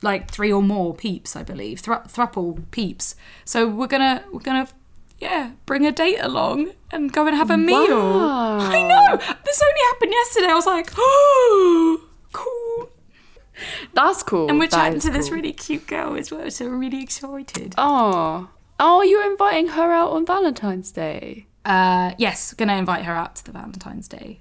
like 0.02 0.32
three 0.32 0.52
or 0.52 0.64
more 0.64 0.96
peeps, 0.96 1.36
I 1.36 1.44
believe. 1.44 1.80
Thru- 1.80 1.96
thruple 2.08 2.64
peeps. 2.72 3.16
So 3.46 3.68
we're 3.68 3.88
gonna 3.88 4.24
we're 4.32 4.40
gonna 4.40 4.68
yeah 5.22 5.52
bring 5.66 5.86
a 5.86 5.92
date 5.92 6.18
along 6.20 6.72
and 6.92 7.14
go 7.14 7.26
and 7.28 7.36
have 7.38 7.50
a 7.50 7.58
meal. 7.58 8.20
Wow. 8.20 8.58
I 8.60 8.82
know 8.84 9.18
this 9.46 9.62
only 9.62 9.82
happened 9.92 10.12
yesterday. 10.12 10.48
I 10.48 10.56
was 10.56 10.66
like, 10.66 10.90
oh, 10.98 12.02
cool. 12.34 12.90
That's 13.94 14.24
cool. 14.24 14.50
And 14.50 14.58
we're 14.60 14.68
That 14.68 14.78
chatting 14.78 15.00
to 15.02 15.12
this 15.12 15.30
really 15.32 15.54
cute 15.54 15.86
girl 15.88 16.16
as 16.18 16.32
well, 16.32 16.50
so 16.50 16.66
we're 16.66 16.78
really 16.78 17.02
excited. 17.04 17.76
Oh. 17.78 18.50
Oh, 18.80 19.04
you're 19.04 19.30
inviting 19.32 19.68
her 19.68 19.92
out 19.92 20.10
on 20.12 20.26
Valentine's 20.26 20.92
Day. 20.92 21.46
Uh, 21.64 22.14
yes, 22.18 22.54
gonna 22.56 22.76
invite 22.76 23.06
her 23.06 23.14
out 23.14 23.36
to 23.36 23.46
the 23.46 23.52
Valentine's 23.52 24.08
Day. 24.08 24.40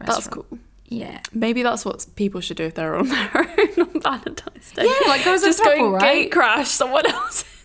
That's 0.00 0.26
cool. 0.28 0.46
Yeah. 0.86 1.20
Maybe 1.34 1.62
that's 1.62 1.84
what 1.84 2.06
people 2.16 2.40
should 2.40 2.56
do 2.56 2.64
if 2.64 2.74
they're 2.74 2.96
on 2.96 3.08
their 3.14 3.30
own 3.36 3.80
on 3.94 4.00
Valentine's 4.00 4.72
Day. 4.72 4.84
Yeah, 4.86 5.08
like 5.08 5.24
go 5.24 5.34
as 5.34 5.42
a 5.42 5.46
just 5.48 5.62
go 5.62 5.70
couple, 5.70 5.84
and 5.86 5.94
right? 5.94 6.02
gate 6.22 6.32
crash 6.32 6.68
someone 6.68 7.06
else's. 7.10 7.57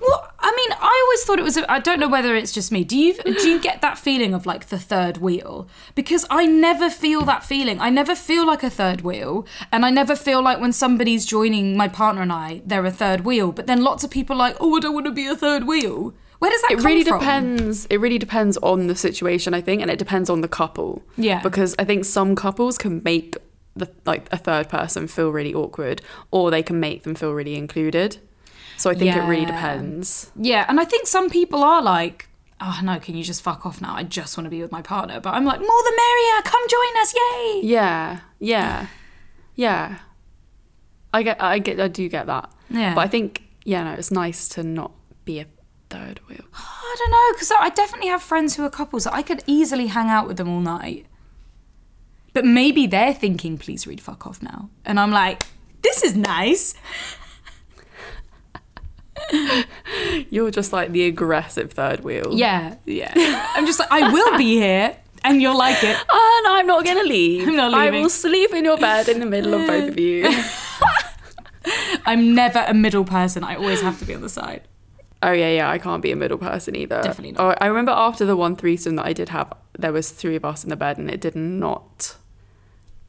Well, 0.00 0.30
I 0.38 0.52
mean, 0.54 0.76
I 0.80 1.02
always 1.06 1.24
thought 1.24 1.38
it 1.38 1.42
was. 1.42 1.58
I 1.68 1.78
don't 1.78 1.98
know 2.00 2.08
whether 2.08 2.34
it's 2.36 2.52
just 2.52 2.70
me. 2.70 2.84
Do 2.84 2.96
you 2.96 3.14
do 3.14 3.48
you 3.48 3.60
get 3.60 3.80
that 3.82 3.98
feeling 3.98 4.34
of 4.34 4.46
like 4.46 4.68
the 4.68 4.78
third 4.78 5.18
wheel? 5.18 5.68
Because 5.94 6.26
I 6.30 6.46
never 6.46 6.88
feel 6.90 7.22
that 7.22 7.42
feeling. 7.44 7.80
I 7.80 7.90
never 7.90 8.14
feel 8.14 8.46
like 8.46 8.62
a 8.62 8.70
third 8.70 9.00
wheel, 9.02 9.46
and 9.72 9.84
I 9.84 9.90
never 9.90 10.14
feel 10.16 10.42
like 10.42 10.60
when 10.60 10.72
somebody's 10.72 11.26
joining 11.26 11.76
my 11.76 11.88
partner 11.88 12.22
and 12.22 12.32
I, 12.32 12.62
they're 12.64 12.84
a 12.86 12.90
third 12.90 13.22
wheel. 13.24 13.52
But 13.52 13.66
then 13.66 13.82
lots 13.82 14.04
of 14.04 14.10
people 14.10 14.36
are 14.36 14.38
like, 14.38 14.56
oh, 14.60 14.76
I 14.76 14.80
don't 14.80 14.94
want 14.94 15.06
to 15.06 15.12
be 15.12 15.26
a 15.26 15.36
third 15.36 15.64
wheel. 15.66 16.14
Where 16.38 16.50
does 16.50 16.60
that 16.62 16.72
It 16.72 16.76
come 16.78 16.86
really 16.86 17.04
from? 17.04 17.18
depends. 17.20 17.86
It 17.86 17.98
really 18.00 18.18
depends 18.18 18.56
on 18.58 18.86
the 18.86 18.94
situation, 18.96 19.54
I 19.54 19.60
think, 19.60 19.80
and 19.82 19.90
it 19.90 19.98
depends 19.98 20.28
on 20.28 20.40
the 20.40 20.48
couple. 20.48 21.02
Yeah. 21.16 21.40
Because 21.42 21.74
I 21.78 21.84
think 21.84 22.04
some 22.04 22.36
couples 22.36 22.76
can 22.78 23.02
make 23.04 23.36
the 23.76 23.90
like 24.04 24.28
a 24.32 24.36
third 24.36 24.68
person 24.68 25.08
feel 25.08 25.30
really 25.30 25.54
awkward, 25.54 26.00
or 26.30 26.50
they 26.50 26.62
can 26.62 26.78
make 26.80 27.02
them 27.02 27.14
feel 27.14 27.32
really 27.32 27.56
included. 27.56 28.18
So 28.76 28.90
I 28.90 28.94
think 28.94 29.14
it 29.14 29.20
really 29.20 29.46
depends. 29.46 30.30
Yeah, 30.36 30.66
and 30.68 30.80
I 30.80 30.84
think 30.84 31.06
some 31.06 31.30
people 31.30 31.62
are 31.62 31.82
like, 31.82 32.28
oh 32.60 32.80
no, 32.82 32.98
can 32.98 33.16
you 33.16 33.24
just 33.24 33.42
fuck 33.42 33.64
off 33.66 33.80
now? 33.80 33.94
I 33.94 34.02
just 34.02 34.36
want 34.36 34.46
to 34.46 34.50
be 34.50 34.62
with 34.62 34.72
my 34.72 34.82
partner. 34.82 35.20
But 35.20 35.34
I'm 35.34 35.44
like, 35.44 35.60
more 35.60 35.68
the 35.68 35.92
merrier. 35.96 36.42
Come 36.44 36.62
join 36.68 37.02
us, 37.02 37.14
yay! 37.14 37.60
Yeah, 37.62 38.20
yeah, 38.38 38.86
yeah. 39.54 39.98
I 41.12 41.22
get, 41.22 41.40
I 41.40 41.58
get, 41.58 41.80
I 41.80 41.88
do 41.88 42.08
get 42.08 42.26
that. 42.26 42.50
Yeah. 42.70 42.94
But 42.94 43.02
I 43.02 43.08
think, 43.08 43.44
yeah, 43.64 43.84
no, 43.84 43.92
it's 43.92 44.10
nice 44.10 44.48
to 44.50 44.62
not 44.62 44.92
be 45.24 45.38
a 45.38 45.46
third 45.88 46.20
wheel. 46.28 46.44
I 46.54 46.96
don't 46.98 47.10
know, 47.10 47.34
because 47.34 47.52
I 47.58 47.68
definitely 47.70 48.08
have 48.08 48.22
friends 48.22 48.56
who 48.56 48.64
are 48.64 48.70
couples 48.70 49.04
that 49.04 49.14
I 49.14 49.22
could 49.22 49.42
easily 49.46 49.86
hang 49.86 50.08
out 50.08 50.26
with 50.26 50.36
them 50.36 50.48
all 50.48 50.60
night. 50.60 51.06
But 52.32 52.44
maybe 52.44 52.86
they're 52.86 53.14
thinking, 53.14 53.58
please 53.58 53.86
read 53.86 54.00
fuck 54.00 54.26
off 54.26 54.42
now. 54.42 54.70
And 54.84 54.98
I'm 54.98 55.12
like, 55.12 55.44
this 55.82 56.02
is 56.02 56.16
nice. 56.16 56.74
You're 60.30 60.50
just 60.50 60.72
like 60.72 60.92
the 60.92 61.04
aggressive 61.06 61.72
third 61.72 62.00
wheel. 62.00 62.30
Yeah, 62.32 62.76
yeah. 62.84 63.12
I'm 63.54 63.66
just 63.66 63.78
like, 63.78 63.90
I 63.90 64.12
will 64.12 64.36
be 64.38 64.56
here 64.56 64.96
and 65.24 65.40
you'll 65.40 65.58
like 65.58 65.82
it. 65.82 65.96
Oh, 66.10 66.42
and 66.44 66.54
I'm 66.54 66.66
not 66.66 66.84
gonna 66.84 67.02
leave. 67.02 67.48
I'm 67.48 67.56
not 67.56 67.72
leaving. 67.72 67.94
I 67.94 68.02
will 68.02 68.10
sleep 68.10 68.52
in 68.52 68.64
your 68.64 68.76
bed 68.76 69.08
in 69.08 69.20
the 69.20 69.26
middle 69.26 69.54
of 69.54 69.66
both 69.66 69.88
of 69.90 69.98
you. 69.98 70.28
I'm 72.06 72.34
never 72.34 72.64
a 72.68 72.74
middle 72.74 73.04
person. 73.04 73.42
I 73.42 73.56
always 73.56 73.80
have 73.80 73.98
to 74.00 74.04
be 74.04 74.14
on 74.14 74.20
the 74.20 74.28
side. 74.28 74.62
Oh 75.22 75.32
yeah, 75.32 75.48
yeah. 75.48 75.70
I 75.70 75.78
can't 75.78 76.02
be 76.02 76.12
a 76.12 76.16
middle 76.16 76.36
person 76.38 76.76
either. 76.76 77.00
Definitely 77.02 77.32
not. 77.32 77.40
Oh, 77.40 77.54
I 77.60 77.66
remember 77.66 77.92
after 77.92 78.26
the 78.26 78.36
one 78.36 78.56
threesome 78.56 78.96
that 78.96 79.06
I 79.06 79.14
did 79.14 79.30
have, 79.30 79.52
there 79.78 79.92
was 79.92 80.10
three 80.10 80.36
of 80.36 80.44
us 80.44 80.64
in 80.64 80.70
the 80.70 80.76
bed, 80.76 80.98
and 80.98 81.10
it 81.10 81.20
did 81.20 81.34
not. 81.34 82.16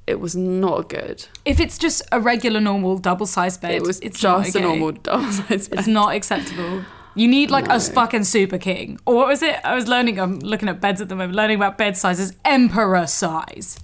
It 0.07 0.19
was 0.19 0.35
not 0.35 0.89
good. 0.89 1.25
If 1.45 1.59
it's 1.59 1.77
just 1.77 2.01
a 2.11 2.19
regular, 2.19 2.59
normal, 2.61 2.97
double 2.97 3.25
sized 3.25 3.61
bed, 3.61 3.71
It 3.73 3.81
was 3.83 3.99
it's 4.01 4.19
just 4.19 4.55
a 4.55 4.59
normal 4.59 4.91
double 4.91 5.31
size 5.31 5.67
bed. 5.67 5.79
It's 5.79 5.87
not 5.87 6.13
acceptable. 6.15 6.83
You 7.15 7.27
need 7.27 7.49
like 7.49 7.67
a 7.69 7.79
fucking 7.79 8.25
super 8.25 8.57
king. 8.57 8.99
Or 9.05 9.15
what 9.15 9.27
was 9.27 9.41
it? 9.41 9.55
I 9.63 9.73
was 9.73 9.87
learning, 9.87 10.19
I'm 10.19 10.39
looking 10.39 10.67
at 10.69 10.81
beds 10.81 11.01
at 11.01 11.09
the 11.09 11.15
moment, 11.15 11.35
learning 11.35 11.55
about 11.55 11.77
bed 11.77 11.95
sizes. 11.97 12.33
Emperor 12.43 13.07
size. 13.07 13.79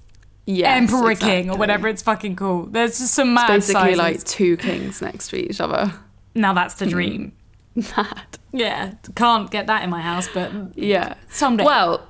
Yes, 0.46 0.78
Emperor 0.92 1.16
king 1.16 1.50
or 1.50 1.58
whatever 1.58 1.88
it's 1.88 2.02
fucking 2.02 2.36
called. 2.36 2.74
There's 2.74 3.00
just 3.00 3.14
some 3.14 3.34
mad 3.34 3.48
Basically, 3.48 3.96
sizes. 3.96 3.98
like 3.98 4.24
two 4.26 4.58
kings 4.58 5.02
next 5.02 5.30
to 5.30 5.38
each 5.38 5.62
other. 5.62 5.94
now 6.36 6.54
that's 6.54 6.74
the 6.76 6.86
dream. 6.88 7.32
Mad. 7.76 8.38
Yeah, 8.52 8.96
can't 9.16 9.50
get 9.50 9.68
that 9.68 9.84
in 9.84 9.90
my 9.90 10.02
house, 10.02 10.28
but 10.34 10.52
Yeah. 10.76 11.14
Someday. 11.30 11.64
Well, 11.64 12.06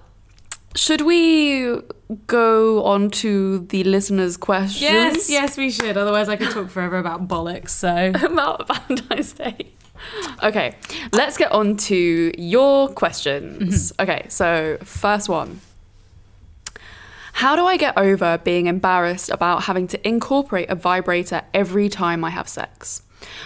should 0.76 1.02
we 1.02 1.78
go 2.28 2.84
on 2.84 3.10
to 3.10 3.60
the 3.60 3.84
listeners' 3.84 4.38
questions? 4.38 4.82
Yes, 4.82 5.30
yes, 5.30 5.58
we 5.58 5.70
should. 5.70 5.98
Otherwise, 5.98 6.30
I 6.30 6.36
could 6.36 6.52
talk 6.52 6.70
forever 6.70 6.98
about 6.98 7.28
bollocks. 7.28 7.70
So 7.70 8.12
about 8.24 8.68
Valentine's 8.68 9.34
Day. 9.34 9.72
Okay, 10.44 10.76
let's 11.14 11.38
get 11.38 11.52
on 11.52 11.78
to 11.78 12.32
your 12.38 12.90
questions. 12.90 13.92
Mm-hmm. 13.92 14.02
Okay, 14.02 14.26
so 14.30 14.78
first 14.84 15.30
one. 15.30 15.62
How 17.34 17.56
do 17.56 17.66
I 17.66 17.78
get 17.78 17.98
over 17.98 18.38
being 18.40 18.68
embarrassed 18.68 19.30
about 19.30 19.64
having 19.64 19.88
to 19.88 20.08
incorporate 20.08 20.70
a 20.70 20.76
vibrator 20.76 21.44
every 21.54 21.90
time 21.90 22.24
I 22.24 22.30
have 22.30 22.48
sex? 22.48 23.04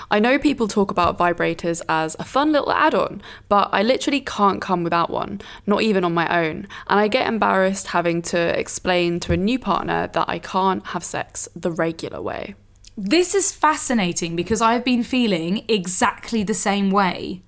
I 0.10 0.20
know 0.20 0.38
people 0.38 0.67
talk 0.67 0.91
about 0.91 1.17
vibrators 1.17 1.82
as 1.89 2.15
a 2.20 2.24
fun 2.24 2.51
little 2.51 2.72
add 2.72 2.94
on, 2.96 3.22
but 3.50 3.70
I 3.72 3.84
literally 3.84 4.22
can't 4.22 4.62
come 4.62 4.84
without 4.84 5.10
one, 5.10 5.41
not 5.65 5.82
even 5.82 6.03
on 6.03 6.13
my 6.13 6.27
own. 6.46 6.67
And 6.88 7.00
I 7.00 7.08
get 7.08 7.27
embarrassed 7.27 7.88
having 7.88 8.22
to 8.24 8.60
explain 8.60 9.20
to 9.22 9.34
a 9.34 9.38
new 9.38 9.60
partner 9.60 10.08
that 10.13 10.29
I 10.29 10.39
can't 10.39 10.86
have 10.88 11.03
sex 11.03 11.48
the 11.55 11.72
regular 11.72 12.22
way. 12.22 12.55
this 12.98 13.36
is 13.36 13.51
fascinating 13.51 14.36
because 14.36 14.62
I've 14.62 14.86
been 14.86 15.03
feeling 15.03 15.65
exactly 15.67 16.44
the 16.44 16.53
same 16.53 16.91
way. 16.91 17.41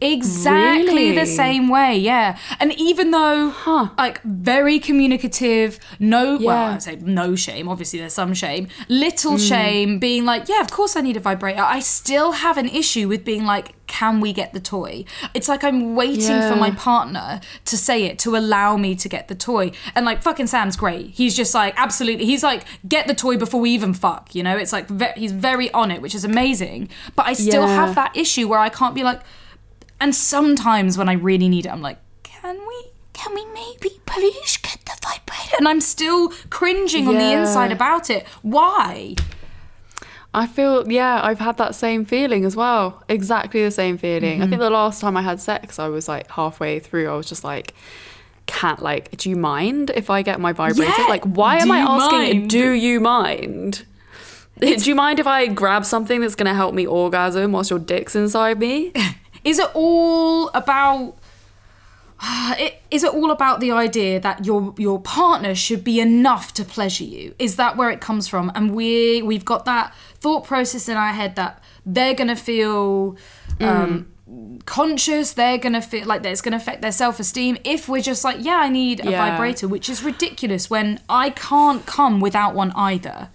Exactly 0.00 0.94
Really? 0.94 1.12
the 1.18 1.26
same 1.26 1.68
way, 1.68 1.96
yeah. 1.96 2.36
And 2.60 2.72
even 2.74 3.10
though, 3.12 3.50
Huh. 3.50 3.88
like, 3.96 4.20
very 4.22 4.78
communicative, 4.78 5.78
no, 5.98 6.36
well, 6.36 6.70
Yeah. 6.70 6.74
I 6.74 6.78
say 6.78 6.98
no 7.00 7.34
shame, 7.34 7.68
obviously 7.68 7.98
there's 8.00 8.12
some 8.12 8.34
shame, 8.34 8.68
little 8.88 9.32
mm. 9.34 9.48
shame, 9.48 9.98
being 9.98 10.24
like, 10.24 10.48
yeah, 10.48 10.60
of 10.60 10.70
course 10.70 10.96
I 10.96 11.00
need 11.00 11.16
a 11.16 11.20
vibrator. 11.20 11.62
I 11.62 11.80
still 11.80 12.32
have 12.32 12.58
an 12.58 12.68
issue 12.68 13.08
with 13.08 13.24
being 13.24 13.44
like, 13.44 13.72
can 13.86 14.20
we 14.20 14.32
get 14.32 14.52
the 14.52 14.60
toy? 14.60 15.04
It's 15.32 15.48
like 15.48 15.62
I'm 15.64 15.94
waiting 15.94 16.40
for 16.42 16.56
my 16.56 16.72
partner 16.72 17.40
to 17.64 17.76
say 17.76 18.04
it, 18.04 18.18
to 18.20 18.36
allow 18.36 18.76
me 18.76 18.96
to 18.96 19.08
get 19.08 19.28
the 19.28 19.34
toy. 19.34 19.70
And 19.94 20.04
like, 20.04 20.22
fucking 20.22 20.48
Sam's 20.48 20.76
great. 20.76 21.10
He's 21.10 21.34
just 21.36 21.54
like, 21.54 21.72
absolutely, 21.76 22.26
he's 22.26 22.42
like, 22.42 22.64
get 22.88 23.06
the 23.06 23.14
toy 23.14 23.36
before 23.36 23.60
we 23.60 23.70
even 23.70 23.94
fuck, 23.94 24.34
you 24.34 24.42
know? 24.42 24.56
It's 24.56 24.72
like, 24.72 24.88
ve- 24.88 25.12
he's 25.16 25.32
very 25.32 25.70
on 25.72 25.90
it, 25.90 26.02
which 26.02 26.14
is 26.14 26.24
amazing. 26.24 26.88
But 27.14 27.26
I 27.28 27.32
still 27.32 27.62
Yeah. 27.66 27.74
have 27.86 27.94
that 27.94 28.16
issue 28.16 28.48
where 28.48 28.58
I 28.58 28.68
can't 28.68 28.94
be 28.94 29.04
like, 29.04 29.20
and 30.00 30.14
sometimes 30.14 30.98
when 30.98 31.08
I 31.08 31.14
really 31.14 31.48
need 31.48 31.66
it, 31.66 31.70
I'm 31.70 31.82
like, 31.82 31.98
can 32.22 32.58
we, 32.66 32.90
can 33.12 33.34
we 33.34 33.44
maybe 33.46 34.00
please 34.06 34.56
get 34.58 34.78
the 34.84 34.96
vibrator? 35.02 35.56
And 35.58 35.68
I'm 35.68 35.80
still 35.80 36.32
cringing 36.50 37.08
on 37.08 37.14
the 37.14 37.32
inside 37.32 37.72
about 37.72 38.10
it. 38.10 38.26
Why? 38.42 39.14
I 40.34 40.46
feel, 40.46 40.90
yeah, 40.90 41.20
I've 41.22 41.38
had 41.38 41.56
that 41.56 41.74
same 41.74 42.04
feeling 42.04 42.44
as 42.44 42.54
well. 42.54 43.02
Exactly 43.08 43.64
the 43.64 43.70
same 43.70 43.96
feeling. 43.96 44.42
I 44.42 44.44
think 44.44 44.52
mm-hmm. 44.52 44.60
the 44.60 44.70
last 44.70 45.00
time 45.00 45.16
I 45.16 45.22
had 45.22 45.40
sex, 45.40 45.78
I 45.78 45.88
was 45.88 46.08
like 46.08 46.30
halfway 46.30 46.78
through, 46.78 47.08
I 47.08 47.14
was 47.14 47.26
just 47.26 47.42
like, 47.42 47.72
can't, 48.44 48.82
like, 48.82 49.16
do 49.16 49.30
you 49.30 49.36
mind 49.36 49.90
if 49.94 50.10
I 50.10 50.20
get 50.20 50.38
my 50.38 50.52
vibrator? 50.52 50.92
Yeah, 50.98 51.06
Like, 51.06 51.24
why 51.24 51.56
am 51.56 51.70
I 51.70 51.78
asking, 51.78 52.18
mind? 52.18 52.50
do 52.50 52.72
you 52.72 53.00
mind? 53.00 53.86
do 54.60 54.68
you 54.68 54.94
mind 54.94 55.18
if 55.18 55.26
I 55.26 55.46
grab 55.46 55.84
something 55.84 56.20
that's 56.20 56.34
going 56.34 56.46
to 56.46 56.54
help 56.54 56.74
me 56.74 56.86
orgasm 56.86 57.52
whilst 57.52 57.70
your 57.70 57.78
dick's 57.78 58.14
inside 58.14 58.58
me? 58.58 58.92
Is 59.46 59.58
it 59.58 59.70
all 59.74 60.48
about? 60.62 61.14
It, 62.58 62.80
is 62.90 63.04
it 63.04 63.12
all 63.12 63.30
about 63.30 63.60
the 63.60 63.72
idea 63.72 64.18
that 64.20 64.46
your 64.46 64.74
your 64.78 64.98
partner 65.00 65.54
should 65.54 65.82
be 65.84 66.00
enough 66.00 66.54
to 66.54 66.64
pleasure 66.64 67.04
you? 67.04 67.34
Is 67.38 67.56
that 67.56 67.76
where 67.76 67.90
it 67.90 68.00
comes 68.00 68.26
from? 68.28 68.50
And 68.54 68.74
we 68.74 69.20
we've 69.30 69.44
got 69.44 69.64
that 69.66 69.92
thought 70.22 70.44
process 70.44 70.88
in 70.88 70.96
our 70.96 71.12
head 71.12 71.36
that 71.36 71.52
they're 71.84 72.14
gonna 72.14 72.36
feel 72.50 73.16
um, 73.60 74.06
conscious. 74.64 75.32
They're 75.34 75.58
gonna 75.58 75.82
feel 75.82 76.06
like 76.06 76.24
it's 76.24 76.40
gonna 76.40 76.56
affect 76.56 76.80
their 76.80 76.92
self 76.92 77.20
esteem 77.20 77.58
if 77.64 77.88
we're 77.90 78.00
just 78.12 78.24
like, 78.24 78.38
yeah, 78.40 78.56
I 78.66 78.70
need 78.70 79.04
a 79.06 79.10
Yeah. 79.10 79.30
vibrator, 79.30 79.68
which 79.68 79.88
is 79.90 80.02
ridiculous 80.02 80.70
when 80.70 81.00
I 81.10 81.30
can't 81.30 81.84
come 81.84 82.20
without 82.20 82.54
one 82.54 82.72
either. 82.74 83.28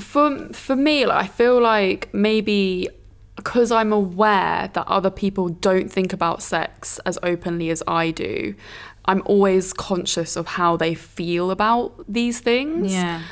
for 0.00 0.48
for 0.52 0.76
me 0.76 1.06
like, 1.06 1.24
i 1.24 1.26
feel 1.28 1.60
like 1.60 2.12
maybe 2.12 2.88
because 3.36 3.70
i'm 3.72 3.92
aware 3.92 4.70
that 4.74 4.86
other 4.86 5.10
people 5.10 5.48
don't 5.48 5.90
think 5.90 6.12
about 6.12 6.42
sex 6.42 6.98
as 7.06 7.18
openly 7.22 7.68
as 7.70 7.82
i 7.88 8.10
do 8.10 8.54
i'm 9.06 9.22
always 9.26 9.72
conscious 9.72 10.36
of 10.36 10.46
how 10.46 10.76
they 10.76 10.94
feel 10.94 11.50
about 11.50 11.92
these 12.08 12.40
things 12.40 12.92
Yeah. 12.92 13.22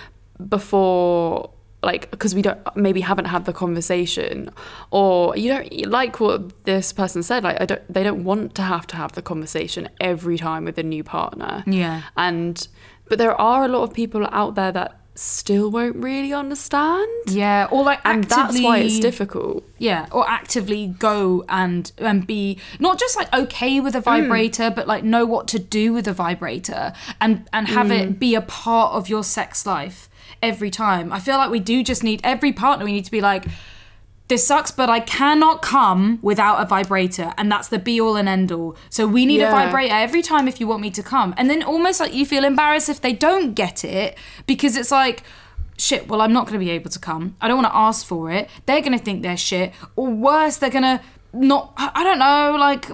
before 0.48 1.50
like 1.85 2.11
because 2.12 2.33
we 2.35 2.42
don't 2.42 2.59
maybe 2.77 3.00
haven't 3.00 3.24
had 3.24 3.44
the 3.44 3.53
conversation 3.53 4.50
or 4.92 5.37
you 5.37 5.48
don't 5.53 5.87
like 5.87 6.20
what 6.20 6.64
this 6.64 6.92
person 6.92 7.22
said 7.22 7.42
like 7.42 7.61
i 7.61 7.66
don't 7.66 7.83
they 7.92 8.05
don't 8.05 8.22
want 8.22 8.55
to 8.55 8.62
have 8.62 8.87
to 8.87 8.96
have 8.96 9.12
the 9.12 9.22
conversation 9.22 9.88
every 10.00 10.38
time 10.38 10.64
with 10.64 10.79
a 10.79 10.83
new 10.83 11.03
partner 11.03 11.64
Yeah. 11.66 12.03
and 12.16 12.68
but 13.09 13.18
there 13.18 13.35
are 13.40 13.64
a 13.64 13.68
lot 13.68 13.83
of 13.83 13.92
people 13.92 14.27
out 14.31 14.55
there 14.55 14.70
that 14.72 15.00
still 15.14 15.70
won't 15.70 15.96
really 15.96 16.33
understand 16.33 17.09
Yeah, 17.27 17.68
or 17.70 17.85
like 17.85 18.01
and 18.05 18.25
actively, 18.25 18.62
that's 18.62 18.64
why 18.64 18.79
it's 18.79 18.98
difficult 18.98 19.64
Yeah, 19.79 20.07
or 20.11 20.29
actively 20.29 20.87
go 20.87 21.44
and 21.48 21.90
and 21.98 22.27
be 22.27 22.59
not 22.79 22.98
just 22.98 23.16
like 23.16 23.33
okay 23.33 23.81
with 23.81 23.94
a 23.94 24.01
mm. 24.01 24.05
vibrator, 24.05 24.70
but 24.70 24.87
like 24.87 25.05
know 25.05 25.27
what 25.27 25.48
to 25.48 25.59
do 25.59 25.92
with 25.92 26.09
a 26.09 26.12
vibrator 26.12 26.92
and 27.20 27.48
and 27.53 27.68
have 27.68 27.90
it 27.90 28.11
mm. 28.11 28.18
be 28.18 28.35
a 28.35 28.42
part 28.42 28.94
of 28.94 29.09
your 29.09 29.25
sex 29.25 29.66
life 29.66 30.09
every 30.42 30.70
time. 30.70 31.12
I 31.12 31.20
feel 31.20 31.37
like 31.37 31.51
we 31.51 31.61
do 31.61 31.83
just 31.83 32.03
need 32.03 32.20
every 32.25 32.53
partner. 32.53 32.85
We 32.85 32.92
need 32.92 33.05
to 33.05 33.11
be 33.11 33.20
like. 33.20 33.44
This 34.33 34.47
sucks, 34.47 34.71
but 34.71 34.88
I 34.88 35.01
cannot 35.01 35.61
come 35.61 36.18
without 36.23 36.62
a 36.62 36.64
vibrator, 36.64 37.35
and 37.37 37.53
that's 37.53 37.68
the 37.68 37.79
be 37.79 38.01
all 38.01 38.16
and 38.16 38.27
end 38.27 38.51
all. 38.51 38.77
So 38.88 39.07
we 39.07 39.27
need 39.27 39.42
a 39.42 39.51
vibrator 39.51 39.92
every 39.92 40.23
time 40.23 40.49
if 40.49 40.59
you 40.59 40.66
want 40.66 40.81
me 40.81 40.90
to 40.92 41.03
come, 41.03 41.35
and 41.37 41.51
then 41.51 41.62
almost 41.62 42.01
like 42.01 42.14
you 42.14 42.25
feel 42.25 42.42
embarrassed 42.42 42.88
if 42.88 43.03
they 43.03 43.12
don't 43.12 43.53
get 43.53 43.85
it 43.85 44.16
because 44.47 44.75
it's 44.75 44.90
like, 44.90 45.23
shit, 45.77 46.09
well, 46.09 46.23
I'm 46.23 46.33
not 46.33 46.47
going 46.47 46.59
to 46.59 46.64
be 46.64 46.71
able 46.71 46.88
to 46.92 46.99
come. 46.99 47.37
I 47.42 47.47
don't 47.47 47.62
want 47.62 47.71
to 47.75 47.77
ask 47.77 48.07
for 48.07 48.31
it. 48.31 48.49
They're 48.64 48.81
going 48.81 48.99
to 48.99 49.05
think 49.05 49.21
they're 49.21 49.37
shit. 49.37 49.75
Or 49.97 50.09
worse, 50.09 50.57
they're 50.57 50.71
going 50.71 50.83
to 50.85 51.03
not, 51.35 51.75
I 51.77 51.90
I 51.95 52.03
don't 52.03 52.18
know, 52.18 52.57
like, 52.59 52.87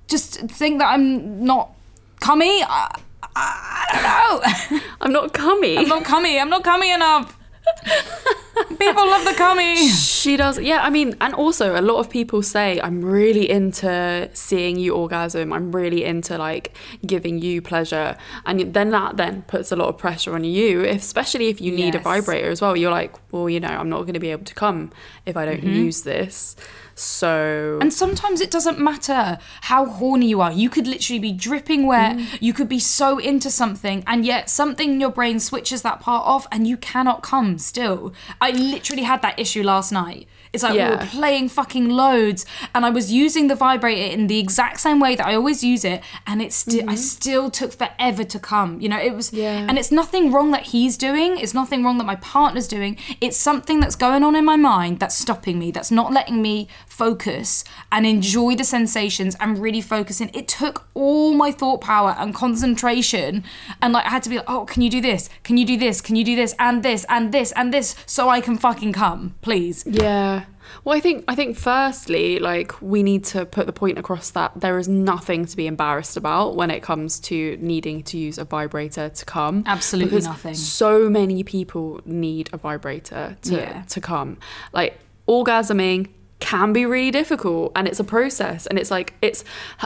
just 0.08 0.40
think 0.50 0.80
that 0.80 0.86
I'm 0.86 1.44
not 1.44 1.70
cummy. 2.18 2.64
I, 2.64 2.92
I, 3.36 3.86
I 3.92 3.92
don't 3.92 4.72
know. 4.72 4.80
i'm 5.00 5.12
not 5.12 5.32
cummy 5.32 5.78
I'm 5.78 5.86
not 5.86 6.04
cummy. 6.04 6.40
I'm 6.40 6.50
not 6.50 6.64
cummy 6.64 6.90
enough. 6.90 7.38
People 8.78 9.06
love 9.06 9.24
the 9.24 9.34
cummy. 9.34 9.88
She 9.88 10.36
does, 10.36 10.58
yeah. 10.58 10.82
I 10.82 10.90
mean, 10.90 11.14
and 11.20 11.34
also 11.34 11.78
a 11.78 11.82
lot 11.82 11.98
of 11.98 12.08
people 12.08 12.42
say, 12.42 12.80
I'm 12.80 13.04
really 13.04 13.48
into 13.48 14.30
seeing 14.32 14.78
you 14.78 14.94
orgasm. 14.94 15.52
I'm 15.52 15.72
really 15.72 16.04
into 16.04 16.38
like 16.38 16.74
giving 17.04 17.38
you 17.38 17.60
pleasure. 17.60 18.16
And 18.44 18.72
then 18.72 18.90
that 18.90 19.16
then 19.16 19.42
puts 19.42 19.72
a 19.72 19.76
lot 19.76 19.88
of 19.88 19.98
pressure 19.98 20.34
on 20.34 20.44
you, 20.44 20.84
especially 20.84 21.48
if 21.48 21.60
you 21.60 21.72
need 21.72 21.94
a 21.94 21.98
vibrator 21.98 22.50
as 22.50 22.60
well. 22.60 22.76
You're 22.76 22.90
like, 22.90 23.14
well, 23.30 23.48
you 23.48 23.60
know, 23.60 23.68
I'm 23.68 23.88
not 23.88 24.02
going 24.02 24.14
to 24.14 24.20
be 24.20 24.30
able 24.30 24.44
to 24.44 24.54
come 24.54 24.90
if 25.26 25.36
I 25.36 25.44
don't 25.44 25.58
mm-hmm. 25.58 25.84
use 25.84 26.02
this. 26.02 26.56
So, 26.98 27.78
And 27.82 27.92
sometimes 27.92 28.40
it 28.40 28.50
doesn't 28.50 28.78
matter 28.78 29.38
how 29.62 29.84
horny 29.84 30.28
you 30.28 30.40
are. 30.40 30.50
You 30.50 30.70
could 30.70 30.86
literally 30.86 31.18
be 31.18 31.30
dripping 31.30 31.86
wet. 31.86 32.16
Mm. 32.16 32.38
You 32.40 32.52
could 32.54 32.68
be 32.70 32.78
so 32.78 33.18
into 33.18 33.50
something, 33.50 34.02
and 34.06 34.24
yet 34.24 34.48
something 34.48 34.92
in 34.94 35.00
your 35.00 35.10
brain 35.10 35.38
switches 35.38 35.82
that 35.82 36.00
part 36.00 36.26
off, 36.26 36.46
and 36.50 36.66
you 36.66 36.78
cannot 36.78 37.22
come 37.22 37.58
still. 37.58 38.14
I 38.40 38.50
literally 38.52 39.02
had 39.02 39.20
that 39.22 39.38
issue 39.38 39.62
last 39.62 39.92
night. 39.92 40.26
It's 40.52 40.62
like 40.62 40.72
we 40.72 40.78
were 40.96 41.06
playing 41.10 41.50
fucking 41.50 41.90
loads, 41.90 42.46
and 42.74 42.86
I 42.86 42.90
was 42.90 43.12
using 43.12 43.48
the 43.48 43.54
vibrator 43.54 44.10
in 44.14 44.26
the 44.26 44.38
exact 44.38 44.80
same 44.80 44.98
way 45.00 45.14
that 45.16 45.26
I 45.26 45.34
always 45.34 45.62
use 45.62 45.84
it, 45.84 46.02
and 46.26 46.40
it 46.40 46.50
still 46.50 46.88
I 46.88 46.94
still 46.94 47.50
took 47.50 47.72
forever 47.74 48.24
to 48.24 48.38
come. 48.38 48.80
You 48.80 48.88
know, 48.88 48.98
it 48.98 49.14
was, 49.14 49.26
Mm-hmm. 49.26 49.36
Yeah. 49.36 49.66
and 49.68 49.76
it's 49.76 49.92
nothing 49.92 50.32
wrong 50.32 50.52
that 50.52 50.62
he's 50.68 50.96
doing. 50.96 51.36
It's 51.36 51.52
nothing 51.52 51.84
wrong 51.84 51.98
that 51.98 52.04
my 52.04 52.16
partner's 52.16 52.68
doing. 52.68 52.96
It's 53.20 53.36
something 53.36 53.80
that's 53.80 53.96
going 53.96 54.22
on 54.22 54.34
in 54.34 54.44
my 54.46 54.56
mind 54.56 54.98
that's 55.00 55.16
stopping 55.16 55.58
me. 55.58 55.70
That's 55.72 55.90
not 55.90 56.10
letting 56.12 56.40
me 56.40 56.68
focus 56.96 57.62
and 57.92 58.06
enjoy 58.06 58.54
the 58.56 58.64
sensations 58.64 59.36
and 59.40 59.58
really 59.58 59.80
focus 59.80 60.20
in. 60.20 60.30
It 60.32 60.48
took 60.48 60.86
all 60.94 61.34
my 61.34 61.52
thought 61.52 61.80
power 61.80 62.14
and 62.18 62.34
concentration, 62.34 63.44
and 63.82 63.92
like 63.92 64.06
I 64.06 64.10
had 64.10 64.22
to 64.24 64.30
be 64.30 64.36
like, 64.36 64.48
oh, 64.48 64.64
can 64.64 64.82
you 64.82 64.90
do 64.90 65.00
this? 65.00 65.28
Can 65.44 65.56
you 65.56 65.66
do 65.66 65.76
this? 65.76 66.00
Can 66.00 66.16
you 66.16 66.24
do 66.24 66.34
this 66.36 66.54
and 66.58 66.82
this 66.82 67.04
and 67.08 67.32
this 67.32 67.52
and 67.52 67.72
this 67.72 67.94
so 68.06 68.28
I 68.28 68.40
can 68.40 68.56
fucking 68.56 68.92
come, 68.92 69.34
please. 69.42 69.84
Yeah. 69.86 70.44
Well, 70.84 70.96
I 70.96 71.00
think 71.00 71.24
I 71.28 71.34
think 71.36 71.56
firstly, 71.56 72.38
like 72.40 72.80
we 72.82 73.02
need 73.02 73.24
to 73.26 73.46
put 73.46 73.66
the 73.66 73.72
point 73.72 73.98
across 73.98 74.30
that 74.30 74.52
there 74.56 74.78
is 74.78 74.88
nothing 74.88 75.44
to 75.46 75.56
be 75.56 75.66
embarrassed 75.66 76.16
about 76.16 76.56
when 76.56 76.70
it 76.70 76.82
comes 76.82 77.20
to 77.20 77.56
needing 77.60 78.02
to 78.04 78.18
use 78.18 78.36
a 78.38 78.44
vibrator 78.44 79.08
to 79.10 79.24
come. 79.24 79.62
Absolutely 79.66 80.10
Because 80.10 80.26
nothing. 80.26 80.54
So 80.54 81.08
many 81.08 81.44
people 81.44 82.00
need 82.04 82.50
a 82.52 82.56
vibrator 82.56 83.36
to 83.42 83.54
Yeah. 83.54 83.82
to 83.82 84.00
come. 84.00 84.38
Like 84.72 84.98
orgasming 85.28 86.08
can 86.38 86.72
be 86.72 86.84
really 86.84 87.10
difficult 87.10 87.72
and 87.74 87.88
it's 87.88 87.98
a 87.98 88.04
process 88.04 88.66
and 88.66 88.78
it's 88.78 88.90
like 88.90 89.14
it's 89.22 89.42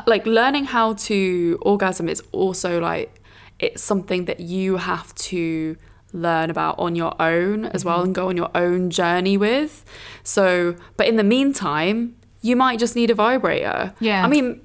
like 0.07 0.27
learning 0.27 0.65
how 0.65 0.95
to 0.95 1.59
orgasm 1.63 2.09
is 2.09 2.23
also 2.33 2.81
like 2.81 3.23
it's 3.61 3.83
something 3.83 4.25
that 4.25 4.41
you 4.41 4.77
have 4.79 5.15
to 5.15 5.77
learn 6.13 6.51
about 6.51 6.77
on 6.79 6.97
your 6.97 7.15
own 7.23 7.67
as 7.67 7.83
Mm-hmm. 7.83 7.89
well 7.89 8.03
and 8.03 8.15
go 8.15 8.29
on 8.31 8.37
your 8.37 8.51
own 8.55 8.91
journey 8.91 9.37
with. 9.37 9.85
So, 10.25 10.75
but 10.97 11.07
in 11.07 11.17
the 11.17 11.23
meantime, 11.25 12.17
you 12.43 12.57
might 12.57 12.79
just 12.81 12.97
need 12.97 13.11
a 13.11 13.15
vibrator. 13.15 13.95
Yeah. 14.01 14.25
I 14.25 14.29
mean, 14.29 14.61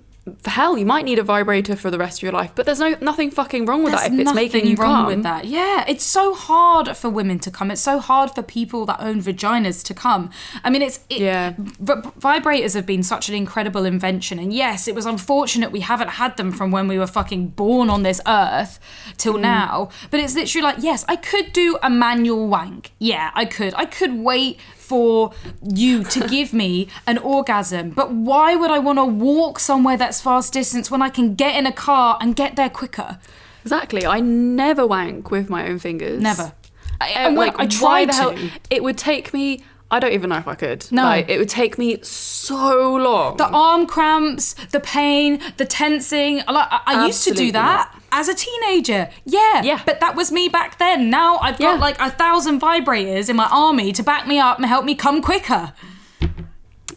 hell, 0.45 0.77
you 0.77 0.85
might 0.85 1.05
need 1.05 1.19
a 1.19 1.23
vibrator 1.23 1.75
for 1.75 1.91
the 1.91 1.99
rest 1.99 2.19
of 2.19 2.23
your 2.23 2.31
life, 2.31 2.51
but 2.55 2.65
there's 2.65 2.79
no 2.79 2.95
nothing 2.99 3.29
fucking 3.29 3.65
wrong 3.65 3.83
with 3.83 3.93
that 3.93 4.11
if 4.11 4.19
it's 4.19 4.33
making 4.33 4.59
nothing 4.61 4.71
you 4.71 4.75
wrong 4.77 5.03
come. 5.03 5.05
with 5.05 5.23
that. 5.23 5.45
Yeah, 5.45 5.85
it's 5.87 6.03
so 6.03 6.33
hard 6.33 6.97
for 6.97 7.09
women 7.09 7.37
to 7.39 7.51
come. 7.51 7.69
It's 7.69 7.81
so 7.81 7.99
hard 7.99 8.31
for 8.31 8.41
people 8.41 8.85
that 8.87 8.99
own 8.99 9.21
vaginas 9.21 9.83
to 9.85 9.93
come. 9.93 10.31
I 10.63 10.69
mean, 10.71 10.81
it's 10.81 10.99
it, 11.09 11.21
Yeah. 11.21 11.53
v- 11.57 12.09
vibrators 12.19 12.73
have 12.73 12.85
been 12.87 13.03
such 13.03 13.29
an 13.29 13.35
incredible 13.35 13.85
invention, 13.85 14.39
and 14.39 14.51
yes, 14.51 14.87
it 14.87 14.95
was 14.95 15.05
unfortunate 15.05 15.71
we 15.71 15.81
haven't 15.81 16.09
had 16.09 16.37
them 16.37 16.51
from 16.51 16.71
when 16.71 16.87
we 16.87 16.97
were 16.97 17.07
fucking 17.07 17.49
born 17.49 17.89
on 17.89 18.01
this 18.01 18.19
earth 18.25 18.79
till 19.17 19.35
mm. 19.35 19.41
now. 19.41 19.89
But 20.09 20.21
it's 20.21 20.33
literally 20.33 20.63
like, 20.63 20.77
yes, 20.79 21.05
I 21.07 21.17
could 21.17 21.53
do 21.53 21.77
a 21.83 21.89
manual 21.89 22.47
wank. 22.47 22.91
Yeah, 22.97 23.29
I 23.35 23.45
could. 23.45 23.75
I 23.75 23.85
could 23.85 24.15
wait 24.17 24.59
for 24.85 25.31
you 25.61 26.03
to 26.03 26.27
give 26.27 26.53
me 26.53 26.87
an 27.07 27.17
orgasm. 27.17 27.91
But 27.91 28.11
why 28.11 28.55
would 28.55 28.71
I 28.71 28.79
want 28.79 28.99
to 28.99 29.05
walk 29.05 29.59
somewhere 29.59 29.97
that's 29.97 30.21
fast 30.21 30.53
distance 30.53 30.91
when 30.91 31.01
I 31.01 31.09
can 31.09 31.35
get 31.35 31.55
in 31.55 31.65
a 31.65 31.71
car 31.71 32.17
and 32.21 32.35
get 32.35 32.55
there 32.55 32.69
quicker? 32.69 33.19
Exactly. 33.63 34.05
I 34.05 34.19
never 34.19 34.85
wank 34.85 35.31
with 35.31 35.49
my 35.49 35.67
own 35.67 35.79
fingers. 35.79 36.21
Never. 36.21 36.53
I, 37.01 37.13
uh, 37.13 37.27
and 37.27 37.35
like, 37.35 37.59
I 37.59 37.65
tried 37.65 38.09
the 38.09 38.13
hell? 38.13 38.33
to. 38.33 38.51
It 38.69 38.83
would 38.83 38.97
take 38.97 39.33
me. 39.33 39.63
I 39.91 39.99
don't 39.99 40.13
even 40.13 40.29
know 40.29 40.37
if 40.37 40.47
I 40.47 40.55
could. 40.55 40.91
No. 40.91 41.03
Like, 41.03 41.29
it 41.29 41.37
would 41.37 41.49
take 41.49 41.77
me 41.77 41.99
so 42.01 42.95
long. 42.95 43.37
The 43.37 43.47
arm 43.47 43.85
cramps, 43.85 44.53
the 44.71 44.79
pain, 44.79 45.41
the 45.57 45.65
tensing. 45.65 46.37
Like 46.37 46.67
I, 46.71 46.81
I 46.85 47.05
used 47.05 47.23
to 47.25 47.33
do 47.33 47.51
that 47.51 47.93
as 48.15 48.27
a 48.29 48.33
teenager. 48.33 49.09
Yeah. 49.25 49.61
Yeah. 49.63 49.81
But 49.85 49.99
that 49.99 50.15
was 50.15 50.31
me 50.31 50.47
back 50.47 50.79
then. 50.79 51.09
Now 51.09 51.37
I've 51.39 51.59
got 51.59 51.75
Yeah. 51.75 51.79
like 51.81 51.99
a 51.99 52.09
thousand 52.09 52.61
vibrators 52.61 53.29
in 53.29 53.35
my 53.35 53.47
army 53.51 53.91
to 53.91 54.03
back 54.03 54.25
me 54.27 54.39
up 54.39 54.57
and 54.57 54.65
help 54.65 54.85
me 54.85 54.95
come 54.95 55.21
quicker. 55.21 55.73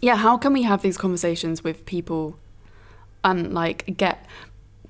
yeah, 0.00 0.16
how 0.16 0.37
can 0.38 0.52
we 0.52 0.62
have 0.62 0.81
these 0.83 0.96
conversations 0.96 1.64
with 1.64 1.85
people 1.85 2.38
and 3.24 3.52
like 3.52 3.96
get 3.96 4.24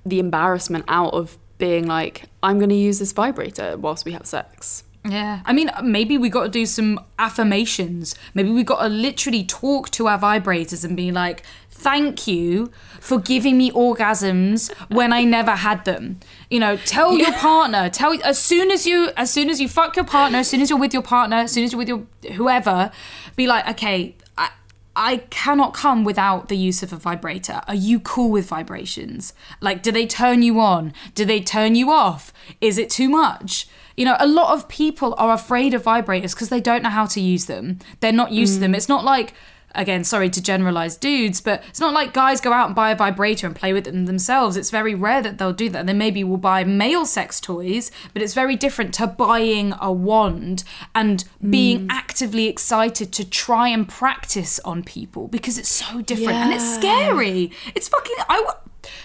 the 0.05 0.19
embarrassment 0.21 0.85
out 0.89 1.15
of 1.15 1.39
being 1.57 1.87
like, 1.87 2.25
I'm 2.43 2.59
going 2.59 2.69
to 2.71 2.77
use 2.77 2.99
this 2.99 3.13
vibrator 3.13 3.77
whilst 3.79 4.05
we 4.05 4.13
have 4.13 4.27
sex? 4.27 4.85
Yeah. 5.05 5.41
I 5.45 5.53
mean, 5.53 5.71
maybe 5.83 6.19
we 6.19 6.29
got 6.29 6.45
to 6.45 6.49
do 6.49 6.67
some 6.67 7.01
affirmations. 7.19 8.15
Maybe 8.35 8.51
we 8.51 8.63
got 8.63 8.83
to 8.83 8.89
literally 8.89 9.45
talk 9.45 9.91
to 9.91 10.09
our 10.09 10.19
vibrators 10.19 10.85
and 10.85 10.97
be 10.97 11.11
like, 11.13 11.45
thank 11.71 12.27
you 12.27 12.71
for 13.01 13.19
giving 13.19 13.57
me 13.57 13.71
orgasms 13.71 14.73
when 14.91 15.13
I 15.13 15.25
never 15.25 15.53
had 15.53 15.85
them. 15.85 16.19
You 16.51 16.61
know, 16.61 16.77
tell 16.77 17.17
your 17.17 17.33
partner, 17.33 17.89
tell 17.89 18.21
as 18.25 18.39
soon 18.39 18.71
as 18.71 18.87
you 18.87 19.11
as 19.17 19.31
soon 19.31 19.49
as 19.49 19.61
you 19.61 19.69
fuck 19.69 19.97
your 19.97 20.05
partner, 20.05 20.39
as 20.39 20.49
soon 20.49 20.61
as 20.61 20.71
you're 20.71 20.79
with 20.79 20.93
your 20.93 21.03
partner, 21.03 21.37
as 21.37 21.53
soon 21.53 21.65
as 21.65 21.73
you're 21.73 21.79
with 21.79 21.89
your 21.89 22.05
whoever, 22.33 22.91
be 23.37 23.47
like, 23.47 23.67
okay, 23.69 24.17
I 24.37 24.51
I 24.97 25.19
cannot 25.31 25.73
come 25.75 26.03
without 26.05 26.49
the 26.49 26.57
use 26.57 26.83
of 26.83 26.93
a 26.93 26.97
vibrator. 26.97 27.61
Are 27.69 27.75
you 27.75 28.01
cool 28.01 28.31
with 28.31 28.47
vibrations? 28.49 29.33
Like, 29.61 29.83
do 29.83 29.93
they 29.93 30.07
turn 30.07 30.43
you 30.43 30.59
on? 30.61 30.93
Do 31.15 31.25
they 31.25 31.41
turn 31.41 31.77
you 31.77 31.91
off? 31.93 32.33
Is 32.61 32.79
it 32.79 32.91
too 32.91 33.09
much? 33.09 33.69
You 33.99 34.05
know, 34.05 34.17
a 34.21 34.29
lot 34.29 34.55
of 34.55 34.69
people 34.69 35.17
are 35.19 35.33
afraid 35.33 35.75
of 35.75 35.83
vibrators 35.83 36.33
because 36.33 36.51
they 36.51 36.61
don't 36.61 36.85
know 36.85 36.89
how 36.89 37.07
to 37.07 37.21
use 37.21 37.47
them. 37.47 37.81
They're 37.99 38.13
not 38.13 38.31
used 38.31 38.55
to 38.55 38.61
them. 38.61 38.73
Mm. 38.73 38.77
It's 38.77 38.89
not 38.89 39.05
like, 39.05 39.35
again, 39.75 40.05
sorry 40.05 40.31
to 40.31 40.41
generalize 40.41 40.97
dudes, 40.97 41.41
but 41.41 41.65
it's 41.69 41.81
not 41.81 41.93
like 41.93 42.13
guys 42.13 42.41
go 42.41 42.53
out 42.53 42.67
and 42.67 42.77
buy 42.77 42.93
a 42.93 42.97
vibrator 42.97 43.49
and 43.49 43.57
play 43.57 43.73
with 43.73 43.87
them 43.87 44.07
themselves. 44.07 44.57
It's 44.57 44.71
very 44.71 44.95
rare 44.95 45.21
that 45.23 45.39
they'll 45.39 45.53
do 45.53 45.69
that. 45.71 45.87
They 45.87 45.95
maybe 45.95 46.23
will 46.23 46.37
buy 46.37 46.63
male 46.63 47.07
sex 47.07 47.41
toys, 47.41 47.91
but 48.13 48.23
it's 48.23 48.35
very 48.35 48.55
different 48.55 48.95
to 48.95 49.09
buying 49.09 49.75
a 49.81 49.91
wand 49.91 50.63
and 50.95 51.25
being 51.51 51.89
mm. 51.89 51.91
actively 51.91 52.47
excited 52.47 53.13
to 53.15 53.29
try 53.29 53.67
and 53.67 53.89
practice 53.89 54.61
on 54.61 54.85
people 54.85 55.27
because 55.27 55.59
it's 55.59 55.69
so 55.69 56.03
different 56.03 56.39
and 56.39 56.53
it's 56.53 56.75
scary. 56.77 57.51
It's 57.75 57.89
fucking. 57.89 58.17
I. 58.29 58.53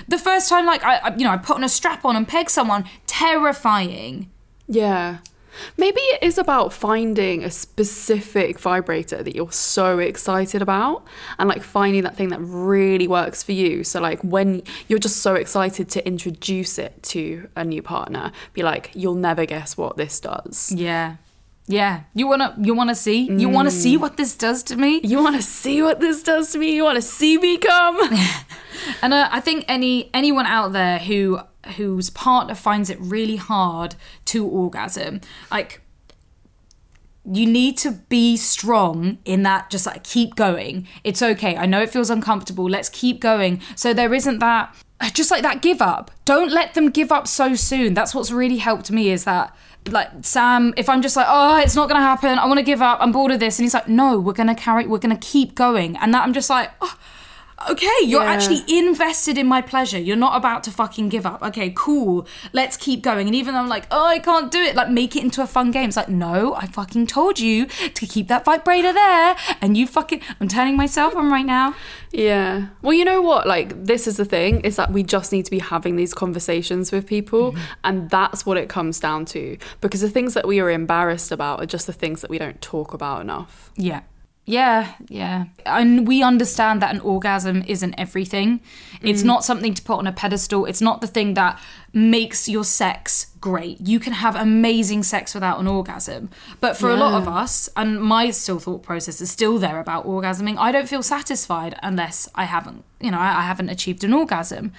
The 0.08 0.20
first 0.20 0.50
time, 0.50 0.68
like 0.68 0.84
I, 0.84 0.98
I- 0.98 1.16
you 1.16 1.26
know, 1.26 1.32
I 1.32 1.38
put 1.38 1.56
on 1.56 1.64
a 1.64 1.70
strap 1.70 2.06
on 2.06 2.16
and 2.16 2.28
peg 2.28 2.48
someone, 2.50 2.86
terrifying. 3.08 4.30
Yeah. 4.74 5.18
Maybe 5.78 6.00
it 6.00 6.24
is 6.24 6.38
about 6.38 6.74
finding 6.74 7.44
a 7.44 7.52
specific 7.52 8.60
vibrator 8.60 9.22
that 9.22 9.36
you're 9.36 9.52
so 9.52 10.00
excited 10.00 10.62
about 10.62 11.04
and 11.38 11.48
like 11.48 11.62
finding 11.62 12.04
that 12.04 12.16
thing 12.16 12.30
that 12.30 12.40
really 12.40 13.08
works 13.08 13.44
for 13.44 13.52
you. 13.52 13.84
So, 13.84 14.02
like, 14.02 14.20
when 14.24 14.64
you're 14.88 15.00
just 15.00 15.18
so 15.18 15.36
excited 15.36 15.90
to 15.90 16.06
introduce 16.08 16.80
it 16.80 17.04
to 17.04 17.50
a 17.56 17.64
new 17.64 17.84
partner, 17.84 18.32
be 18.54 18.64
like, 18.64 18.92
you'll 18.96 19.14
never 19.16 19.46
guess 19.46 19.78
what 19.78 19.96
this 19.96 20.20
does. 20.20 20.72
Yeah. 20.72 21.18
Yeah. 21.68 22.02
You 22.14 22.28
wanna 22.28 22.56
you 22.60 22.74
wanna 22.74 22.96
see? 22.96 23.30
You 23.32 23.48
wanna 23.48 23.72
see 23.72 23.96
what 23.96 24.18
this 24.18 24.36
does 24.36 24.64
to 24.64 24.76
me? 24.76 25.00
You 25.04 25.24
want 25.24 25.38
to 25.38 25.42
see 25.42 25.82
what 25.82 26.02
this 26.02 26.22
does 26.24 26.52
to 26.52 26.58
me? 26.58 26.76
You 26.76 26.84
want 26.84 26.98
to 26.98 27.02
see 27.02 27.38
me 27.38 27.58
come? 27.58 28.00
And 29.02 29.14
uh, 29.14 29.30
I 29.32 29.40
think 29.40 29.66
any 29.68 30.10
anyone 30.14 30.46
out 30.46 30.74
there 30.74 31.00
who 31.00 31.40
whose 31.78 32.10
partner 32.10 32.56
finds 32.56 32.90
it 32.90 33.00
really 33.00 33.38
hard 33.38 33.96
to 34.26 34.46
orgasm, 34.46 35.22
like 35.52 35.82
you 37.26 37.46
need 37.46 37.78
to 37.78 37.92
be 37.92 38.36
strong 38.36 39.18
in 39.24 39.44
that 39.44 39.70
just 39.70 39.86
like 39.86 40.04
keep 40.04 40.36
going. 40.36 40.88
It's 41.04 41.22
okay. 41.22 41.56
I 41.56 41.66
know 41.66 41.82
it 41.82 41.90
feels 41.90 42.10
uncomfortable. 42.10 42.70
Let's 42.70 42.90
keep 42.90 43.22
going. 43.22 43.62
So 43.76 43.94
there 43.94 44.14
isn't 44.14 44.40
that 44.40 44.76
just 45.14 45.32
like 45.32 45.42
that 45.44 45.62
give 45.62 45.82
up. 45.82 46.12
Don't 46.26 46.52
let 46.52 46.74
them 46.74 46.90
give 46.90 47.12
up 47.12 47.28
so 47.28 47.56
soon. 47.56 47.94
That's 47.94 48.14
what's 48.14 48.32
really 48.32 48.58
helped 48.58 48.92
me 48.92 49.10
is 49.10 49.24
that 49.24 49.56
like 49.90 50.10
Sam, 50.22 50.74
if 50.78 50.88
I'm 50.88 51.02
just 51.02 51.16
like, 51.16 51.28
oh, 51.30 51.58
it's 51.58 51.76
not 51.76 51.90
gonna 51.90 52.02
happen, 52.02 52.40
I 52.40 52.46
wanna 52.46 52.64
give 52.64 52.82
up, 52.82 53.00
I'm 53.02 53.12
bored 53.12 53.32
of 53.32 53.40
this, 53.40 53.58
and 53.58 53.66
he's 53.66 53.74
like, 53.74 53.88
no, 53.88 54.20
we're 54.20 54.34
gonna 54.34 54.56
carry 54.56 54.88
we're 54.88 55.00
gonna 55.00 55.18
keep 55.18 55.56
going. 55.56 55.98
And 55.98 56.14
that 56.14 56.24
I'm 56.24 56.34
just 56.34 56.50
like, 56.50 56.72
oh, 56.82 56.98
okay, 57.70 57.92
you're 58.04 58.24
Yeah. 58.24 58.32
actually 58.32 58.64
invested 58.68 59.38
in 59.38 59.48
my 59.48 59.62
pleasure. 59.62 60.00
You're 60.00 60.16
not 60.16 60.36
about 60.38 60.64
to 60.64 60.72
fucking 60.72 61.10
give 61.10 61.26
up. 61.26 61.42
Okay, 61.42 61.72
cool. 61.76 62.28
Let's 62.52 62.78
keep 62.78 63.02
going. 63.02 63.28
And 63.28 63.36
even 63.36 63.54
though 63.54 63.60
I'm 63.60 63.68
like, 63.68 63.86
oh, 63.92 64.06
I 64.06 64.20
can't 64.20 64.52
do 64.52 64.60
it, 64.60 64.76
like 64.76 64.90
make 64.90 65.16
it 65.16 65.24
into 65.24 65.42
a 65.42 65.48
fun 65.48 65.72
game. 65.72 65.88
It's 65.90 65.98
like, 65.98 66.10
no, 66.10 66.56
I 66.56 66.66
fucking 66.68 67.08
told 67.08 67.40
you 67.40 67.66
to 67.68 68.06
keep 68.06 68.28
that 68.28 68.46
vibrator 68.46 68.94
there. 68.94 69.36
And 69.62 69.76
you 69.78 69.88
fucking, 69.88 70.22
I'm 70.40 70.48
turning 70.48 70.76
myself 70.78 71.16
on 71.16 71.32
right 71.32 71.46
now. 71.46 71.76
Yeah. 72.12 72.68
Well, 72.82 72.94
you 72.94 73.06
know 73.06 73.22
what? 73.22 73.48
Like, 73.48 73.86
this 73.86 74.08
is 74.08 74.18
the 74.18 74.26
thing 74.26 74.62
is 74.62 74.76
that 74.76 74.92
we 74.92 75.04
just 75.04 75.32
need 75.32 75.46
to 75.46 75.52
be 75.52 75.60
having 75.60 75.96
these 75.96 76.14
conversations 76.14 76.92
with 76.92 77.08
people. 77.08 77.52
Mm-hmm. 77.54 77.62
And 77.84 78.10
that's 78.10 78.46
what 78.46 78.58
it 78.58 78.70
comes 78.70 79.00
down 79.00 79.26
to. 79.26 79.58
Because 79.82 80.02
the 80.02 80.10
things 80.10 80.34
that 80.36 80.48
we 80.48 80.60
are 80.60 80.70
embarrassed 80.70 81.32
about 81.32 81.62
are 81.62 81.66
just 81.66 81.88
the 81.88 81.94
things 81.94 82.22
that 82.22 82.30
we 82.30 82.38
don't 82.38 82.62
talk 82.62 82.94
about 82.94 83.22
enough. 83.22 83.72
Yeah. 83.76 84.02
Yeah, 84.46 84.94
yeah. 85.08 85.46
And 85.66 86.06
we 86.06 86.22
understand 86.22 86.82
that 86.82 86.94
an 86.94 87.00
orgasm 87.00 87.64
isn't 87.66 87.96
everything. 87.98 88.60
It's 89.02 89.24
not 89.24 89.44
something 89.44 89.74
to 89.74 89.82
put 89.82 90.00
on 90.00 90.08
a 90.08 90.12
pedestal. 90.12 90.66
It's 90.66 90.82
not 90.82 91.02
the 91.02 91.08
thing 91.08 91.34
that 91.34 91.60
makes 91.94 92.48
your 92.48 92.64
sex 92.64 93.28
great. 93.40 93.80
You 93.82 94.00
can 94.00 94.14
have 94.14 94.36
amazing 94.36 95.04
sex 95.04 95.34
without 95.34 95.60
an 95.60 95.68
orgasm. 95.68 96.30
But 96.60 96.78
for 96.78 96.90
a 96.90 96.96
lot 96.96 97.14
of 97.14 97.28
us, 97.28 97.70
and 97.76 98.02
my 98.02 98.32
still 98.32 98.60
thought 98.60 98.84
process 98.84 99.22
is 99.22 99.30
still 99.30 99.60
there 99.60 99.80
about 99.80 100.06
orgasming, 100.06 100.58
I 100.58 100.72
don't 100.72 100.88
feel 100.88 101.04
satisfied 101.04 101.78
unless 101.84 102.30
I 102.36 102.46
haven't, 102.46 102.84
you 103.00 103.12
know, 103.12 103.20
I, 103.20 103.40
I 103.40 103.42
haven't 103.42 103.70
achieved 103.70 104.04
an 104.04 104.14
orgasm. 104.14 104.72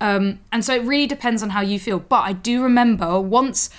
Um, 0.00 0.40
and 0.50 0.64
so 0.64 0.74
it 0.74 0.82
really 0.82 1.06
depends 1.06 1.42
on 1.42 1.50
how 1.50 1.60
you 1.60 1.78
feel. 1.78 1.98
But 1.98 2.20
I 2.20 2.32
do 2.32 2.62
remember 2.62 3.20
once 3.20 3.70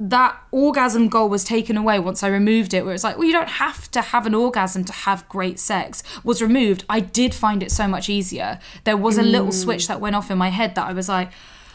that 0.00 0.36
orgasm 0.50 1.08
goal 1.08 1.28
was 1.28 1.44
taken 1.44 1.76
away 1.76 1.98
once 1.98 2.22
I 2.22 2.28
removed 2.28 2.74
it, 2.74 2.84
where 2.84 2.94
it's 2.94 3.04
like, 3.04 3.16
well, 3.16 3.26
you 3.26 3.32
don't 3.32 3.48
have 3.48 3.90
to 3.92 4.00
have 4.00 4.26
an 4.26 4.34
orgasm 4.34 4.84
to 4.84 4.92
have 4.92 5.28
great 5.28 5.60
sex, 5.60 6.02
was 6.24 6.42
removed, 6.42 6.84
I 6.88 7.00
did 7.00 7.32
find 7.32 7.62
it 7.62 7.70
so 7.70 7.86
much 7.86 8.08
easier. 8.08 8.58
There 8.84 8.96
was 8.96 9.18
a 9.18 9.22
little 9.22 9.48
mm. 9.48 9.54
switch 9.54 9.86
that 9.88 10.00
went 10.00 10.16
off 10.16 10.30
in 10.30 10.38
my 10.38 10.48
head 10.48 10.74
that 10.74 10.86
I 10.86 10.92
was 10.92 11.08
like, 11.08 11.30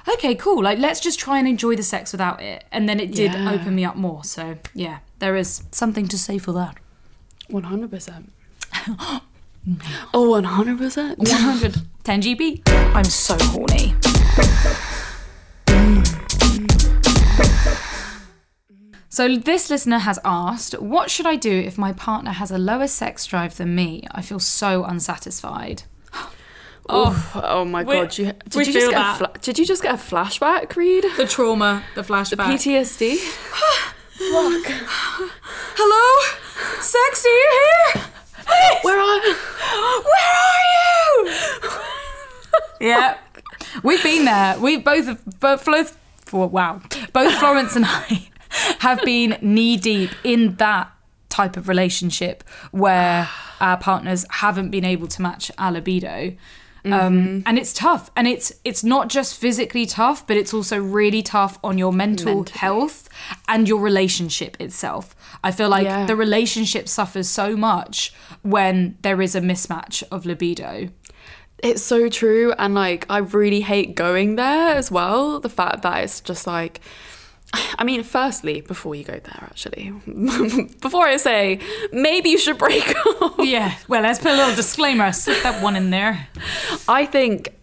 okay, 0.08 0.36
cool, 0.36 0.63
like 0.63 0.79
let's 0.79 0.99
just 0.99 1.19
try 1.19 1.39
and 1.39 1.47
enjoy 1.47 1.75
the 1.75 1.84
sex 1.84 2.12
without 2.12 2.41
it. 2.41 2.65
And 2.71 2.89
then 2.89 2.99
it 2.99 3.13
did 3.13 3.34
Yeah. 3.34 3.51
open 3.51 3.75
me 3.75 3.86
up 3.86 3.95
more. 3.95 4.23
So 4.23 4.58
yeah, 4.73 4.99
there 5.19 5.36
is 5.36 5.63
something 5.71 6.08
to 6.10 6.17
say 6.17 6.38
for 6.38 6.51
that. 6.53 6.75
100%. 7.49 8.29
oh, 10.13 10.13
100%. 10.13 11.17
100. 11.17 11.75
10 12.03 12.21
GB. 12.21 12.62
I'm 12.95 13.03
so 13.05 13.38
horny. 13.39 13.95
Mm. 15.69 16.19
So 19.12 19.36
this 19.38 19.72
listener 19.72 19.98
has 19.98 20.19
asked, 20.24 20.80
what 20.80 21.10
should 21.10 21.26
I 21.26 21.36
do 21.36 21.52
if 21.52 21.80
my 21.80 21.93
partner 21.93 22.32
has 22.32 22.52
a 22.52 22.60
lower 22.60 22.88
sex 22.88 23.26
drive 23.26 23.58
than 23.58 23.74
me? 23.74 24.08
I 24.12 24.22
feel 24.22 24.39
so 24.39 24.84
unsatisfied. 24.84 25.84
Oh, 26.91 27.32
oh 27.43 27.65
my 27.65 27.84
we- 27.84 27.93
god! 27.93 28.17
You, 28.17 28.34
did 28.50 28.67
you 28.67 28.74
just 28.74 28.89
get 28.89 29.22
a 29.22 29.32
did 29.41 29.60
you 29.60 29.65
just 29.65 29.84
get 29.84 29.93
a 29.93 29.98
flashback, 29.98 30.76
Reed? 30.76 31.06
The 31.17 31.28
trauma, 31.28 31.84
the 31.93 32.02
flashback. 32.02 32.38
the 32.38 32.72
PTSD. 32.72 33.17
Fuck. 33.17 34.74
Hello? 35.78 36.26
Sex, 36.82 37.26
are 37.26 37.30
you 37.30 37.50
here? 37.93 38.06
Where 38.82 39.00
are? 39.00 39.22
Where 40.04 40.34
are 40.41 41.26
you? 41.26 42.88
yeah. 42.88 43.17
We've 43.84 44.02
been 44.02 44.26
there. 44.26 44.60
We've 44.60 44.84
both, 44.84 45.24
both, 45.39 45.63
both 45.65 45.98
wow, 46.34 46.82
both 47.13 47.34
Florence 47.36 47.76
and 47.76 47.86
I 47.88 48.29
have 48.79 49.01
been 49.03 49.38
knee 49.41 49.77
deep 49.77 50.12
in 50.23 50.55
that 50.55 50.91
type 51.29 51.55
of 51.57 51.67
relationship 51.67 52.43
where 52.71 53.29
our 53.62 53.77
partners 53.77 54.25
haven't 54.29 54.71
been 54.71 54.85
able 54.85 55.07
to 55.07 55.21
match 55.21 55.51
our 55.57 55.71
libido. 55.71 56.33
Um, 56.85 57.43
and 57.45 57.59
it's 57.59 57.73
tough, 57.73 58.09
and 58.15 58.25
it's 58.25 58.53
it's 58.63 58.85
not 58.85 59.09
just 59.09 59.35
physically 59.35 59.85
tough, 59.85 60.25
but 60.25 60.38
it's 60.38 60.53
also 60.53 60.79
really 60.79 61.21
tough 61.21 61.59
on 61.62 61.77
your 61.77 61.91
mental 61.91 62.35
Mentally. 62.38 62.57
health 62.57 63.09
and 63.49 63.67
your 63.67 63.79
relationship 63.81 64.55
itself. 64.62 65.13
I 65.43 65.51
feel 65.51 65.67
like 65.67 65.83
Yeah. 65.83 66.05
the 66.05 66.15
relationship 66.15 66.88
suffers 66.88 67.27
so 67.29 67.57
much 67.57 68.13
when 68.43 68.97
there 69.01 69.21
is 69.21 69.35
a 69.35 69.41
mismatch 69.41 70.03
of 70.09 70.25
libido. 70.25 70.88
It's 71.62 71.81
so 71.83 72.07
true. 72.07 72.53
And 72.57 72.73
like, 72.73 73.05
I 73.09 73.17
really 73.17 73.62
hate 73.62 73.93
going 73.93 74.38
there 74.38 74.73
as 74.75 74.89
well. 74.89 75.41
The 75.41 75.49
fact 75.49 75.81
that 75.81 76.03
it's 76.05 76.21
just 76.21 76.47
like, 76.47 76.79
I 77.53 77.83
mean, 77.83 78.03
firstly, 78.03 78.62
before 78.62 78.93
you 78.95 79.03
go 79.03 79.13
there, 79.13 79.39
actually, 79.41 79.91
before 80.81 81.07
I 81.07 81.17
say 81.17 81.59
maybe 81.91 82.29
you 82.29 82.38
should 82.38 82.57
break 82.57 82.93
up, 83.21 83.35
Yeah, 83.39 83.75
well, 83.88 84.01
let's 84.01 84.19
put 84.19 84.31
a 84.31 84.35
little 84.35 84.55
disclaimer. 84.55 85.12
Slip 85.12 85.41
that 85.43 85.63
one 85.63 85.75
in 85.75 85.89
there. 85.89 86.27
I 86.88 87.05
think 87.05 87.55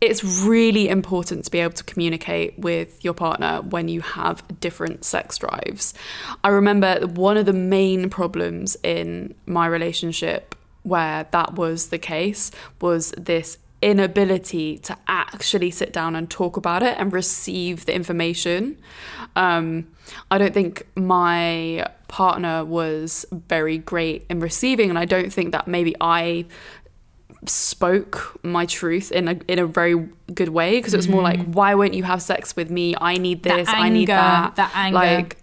it's 0.00 0.22
really 0.22 0.88
important 0.88 1.44
to 1.46 1.50
be 1.50 1.60
able 1.60 1.72
to 1.74 1.84
communicate 1.84 2.58
with 2.58 3.02
your 3.04 3.14
partner 3.14 3.62
when 3.62 3.88
you 3.88 4.00
have 4.02 4.42
different 4.60 5.04
sex 5.04 5.38
drives. 5.38 5.94
I 6.42 6.48
remember 6.48 7.06
one 7.06 7.36
of 7.36 7.46
the 7.46 7.52
main 7.52 8.10
problems 8.10 8.76
in 8.82 9.34
my 9.46 9.66
relationship 9.66 10.54
where 10.82 11.26
that 11.30 11.54
was 11.54 11.88
the 11.88 11.98
case 11.98 12.50
was 12.80 13.12
this 13.12 13.56
inability 13.84 14.78
to 14.78 14.96
actually 15.06 15.70
sit 15.70 15.92
down 15.92 16.16
and 16.16 16.30
talk 16.30 16.56
about 16.56 16.82
it 16.82 16.96
and 16.98 17.12
receive 17.12 17.84
the 17.84 17.94
information. 17.94 18.78
Um, 19.36 19.88
I 20.30 20.38
don't 20.38 20.54
think 20.54 20.86
my 20.96 21.86
partner 22.08 22.64
was 22.64 23.26
very 23.30 23.76
great 23.76 24.24
in 24.30 24.40
receiving, 24.40 24.88
and 24.88 24.98
I 24.98 25.04
don't 25.04 25.30
think 25.30 25.52
that 25.52 25.68
maybe 25.68 25.94
I 26.00 26.46
spoke 27.46 28.40
my 28.42 28.64
truth 28.64 29.12
in 29.12 29.28
a 29.28 29.38
in 29.48 29.58
a 29.58 29.66
very 29.66 30.08
good 30.32 30.48
way 30.48 30.78
because 30.78 30.94
it 30.94 30.96
was 30.96 31.08
more 31.08 31.20
like 31.20 31.44
why 31.44 31.74
won't 31.74 31.92
you 31.92 32.02
have 32.02 32.22
sex 32.22 32.56
with 32.56 32.70
me 32.70 32.94
i 33.02 33.18
need 33.18 33.42
this 33.42 33.68
i 33.68 33.90
need 33.90 34.08
anger, 34.08 34.14
that 34.14 34.56
the 34.56 34.78
anger. 34.78 34.94
like 34.94 35.36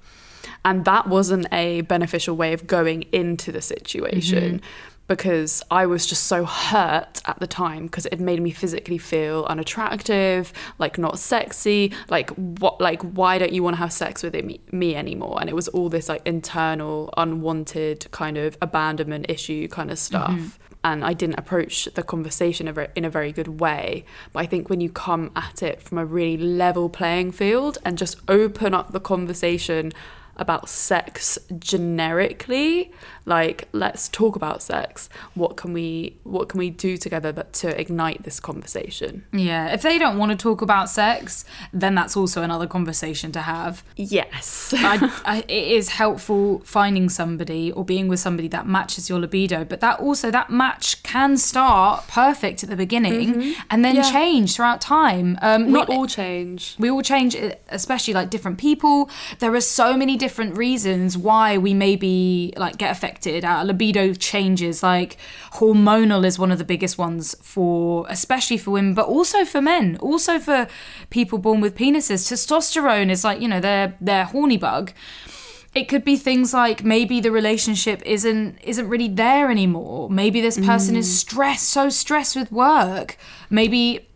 and 0.66 0.84
that 0.86 1.08
wasn't 1.08 1.46
a 1.52 1.82
beneficial 1.82 2.36
way 2.36 2.54
of 2.54 2.66
going 2.66 3.04
into 3.12 3.52
the 3.52 3.62
situation 3.62 4.56
Mm-hmm. 4.56 4.91
Because 5.12 5.62
i 5.70 5.86
was 5.86 6.06
just 6.06 6.24
so 6.24 6.46
hurt 6.46 7.22
at 7.26 7.38
the 7.42 7.48
time 7.48 7.84
because 7.84 8.06
it 8.06 8.20
made 8.22 8.42
me 8.42 8.50
physically 8.50 8.98
feel 8.98 9.44
unattractive 9.50 10.54
like 10.80 10.98
not 10.98 11.20
sexy 11.20 11.92
like 12.10 12.30
what 12.62 12.80
like 12.80 13.02
why 13.02 13.38
don't 13.38 13.52
you 13.52 13.62
want 13.62 13.76
to 13.76 13.78
have 13.78 13.92
sex 13.92 14.24
with 14.24 14.34
me, 14.34 14.62
me 14.72 14.96
anymore 14.96 15.38
and 15.42 15.50
it 15.50 15.56
was 15.56 15.68
all 15.70 15.90
this 15.90 16.08
like 16.08 16.22
internal 16.26 17.14
unwanted 17.18 18.10
kind 18.12 18.38
of 18.38 18.58
abandonment 18.62 19.26
issue 19.28 19.68
kind 19.68 19.92
of 19.92 20.00
stuff 20.00 20.22
Mm-hmm. 20.32 20.48
and 20.86 21.04
I 21.04 21.14
didn't 21.14 21.40
approach 21.40 21.90
the 21.96 22.04
conversation 22.04 22.68
in 22.68 22.78
a 22.78 22.88
in 22.96 23.06
a 23.06 23.10
very 23.10 23.32
good 23.32 23.60
way. 23.60 24.06
But 24.32 24.40
I 24.44 24.46
think 24.46 24.70
when 24.70 24.82
you 24.82 24.90
come 24.90 25.32
at 25.36 25.64
it 25.64 25.82
from 25.82 25.98
a 25.98 26.06
really 26.06 26.38
level 26.38 26.90
playing 26.90 27.32
field 27.32 27.78
and 27.84 27.98
just 27.98 28.16
open 28.28 28.74
up 28.74 28.92
the 28.92 29.00
conversation 29.00 29.92
about 30.38 30.70
sex 30.70 31.38
generically, 31.60 32.92
like 33.26 33.68
let's 33.72 34.10
talk 34.10 34.36
about 34.36 34.64
sex. 34.64 35.10
What 35.36 35.58
can 35.58 35.74
we 35.74 36.18
what 36.24 36.50
can 36.50 36.58
we 36.58 36.70
do 36.70 36.98
together 36.98 37.32
that 37.34 37.54
to 37.54 37.80
ignite 37.80 38.24
this 38.24 38.40
conversation? 38.40 39.26
Yeah, 39.34 39.68
if 39.74 39.82
they 39.84 40.00
don't 40.00 40.18
want 40.18 40.32
to 40.32 40.38
talk 40.38 40.62
about 40.62 40.90
sex, 40.90 41.46
then 41.72 41.94
that's 41.96 42.18
also 42.18 42.42
another 42.42 42.66
conversation 42.68 43.32
to 43.34 43.42
have. 43.42 43.84
Yes. 43.96 44.74
I, 44.78 45.12
I, 45.26 45.40
it 45.48 45.68
is 45.72 45.90
helpful 45.90 46.60
finding 46.66 47.10
somebody 47.10 47.72
or 47.72 47.86
being 47.86 48.08
with 48.08 48.20
somebody 48.20 48.48
that 48.50 48.66
matches 48.68 49.10
your 49.10 49.20
libido, 49.20 49.64
but 49.66 49.80
that 49.82 50.00
also 50.00 50.32
that 50.32 50.50
match 50.50 51.04
can 51.04 51.38
start 51.38 52.08
perfect 52.08 52.64
at 52.64 52.70
the 52.70 52.76
beginning 52.76 53.56
and 53.70 53.86
then 53.86 53.92
Mm-hmm. 53.92 53.98
Yeah. 54.06 54.12
change 54.12 54.56
throughout 54.56 54.80
time. 54.80 55.38
Um, 55.42 55.66
we 55.66 55.72
not 55.74 55.90
all 55.90 56.08
change. 56.08 56.76
we 56.80 56.90
all 56.90 57.02
change, 57.02 57.36
especially 57.68 58.14
like 58.14 58.30
different 58.30 58.58
people. 58.58 59.10
There 59.40 59.54
are 59.54 59.60
so 59.60 59.98
many 59.98 60.16
different 60.22 60.56
reasons 60.56 61.18
why 61.18 61.58
we 61.58 61.74
maybe 61.74 62.54
like 62.56 62.78
get 62.78 62.92
affected. 62.92 63.44
Our 63.44 63.66
libido 63.66 64.14
changes. 64.14 64.84
Like 64.84 65.18
hormonal 65.54 66.24
is 66.24 66.38
one 66.38 66.52
of 66.52 66.60
the 66.60 66.64
biggest 66.64 66.96
ones 67.00 67.36
for, 67.42 68.06
especially 68.08 68.60
for 68.60 68.70
women, 68.70 68.94
but 68.94 69.08
also 69.08 69.44
for 69.46 69.62
men. 69.62 69.98
Also 70.00 70.38
for 70.38 70.68
people 71.10 71.40
born 71.40 71.60
with 71.60 71.76
penises. 71.76 72.22
Testosterone 72.32 73.10
is 73.10 73.24
like 73.24 73.42
you 73.42 73.48
know 73.48 73.60
their 73.60 73.98
their 74.00 74.26
horny 74.26 74.58
bug. 74.58 74.92
It 75.74 75.86
could 75.90 76.04
be 76.04 76.18
things 76.18 76.54
like 76.54 76.84
maybe 76.84 77.20
the 77.20 77.32
relationship 77.32 78.04
isn't 78.06 78.60
isn't 78.62 78.88
really 78.88 79.08
there 79.08 79.50
anymore. 79.50 80.08
Maybe 80.08 80.40
this 80.40 80.60
person 80.60 80.96
is 80.96 81.08
mm. 81.08 81.14
stressed, 81.14 81.68
so 81.68 81.90
stressed 81.90 82.36
with 82.36 82.52
work. 82.52 83.18
Maybe 83.50 84.08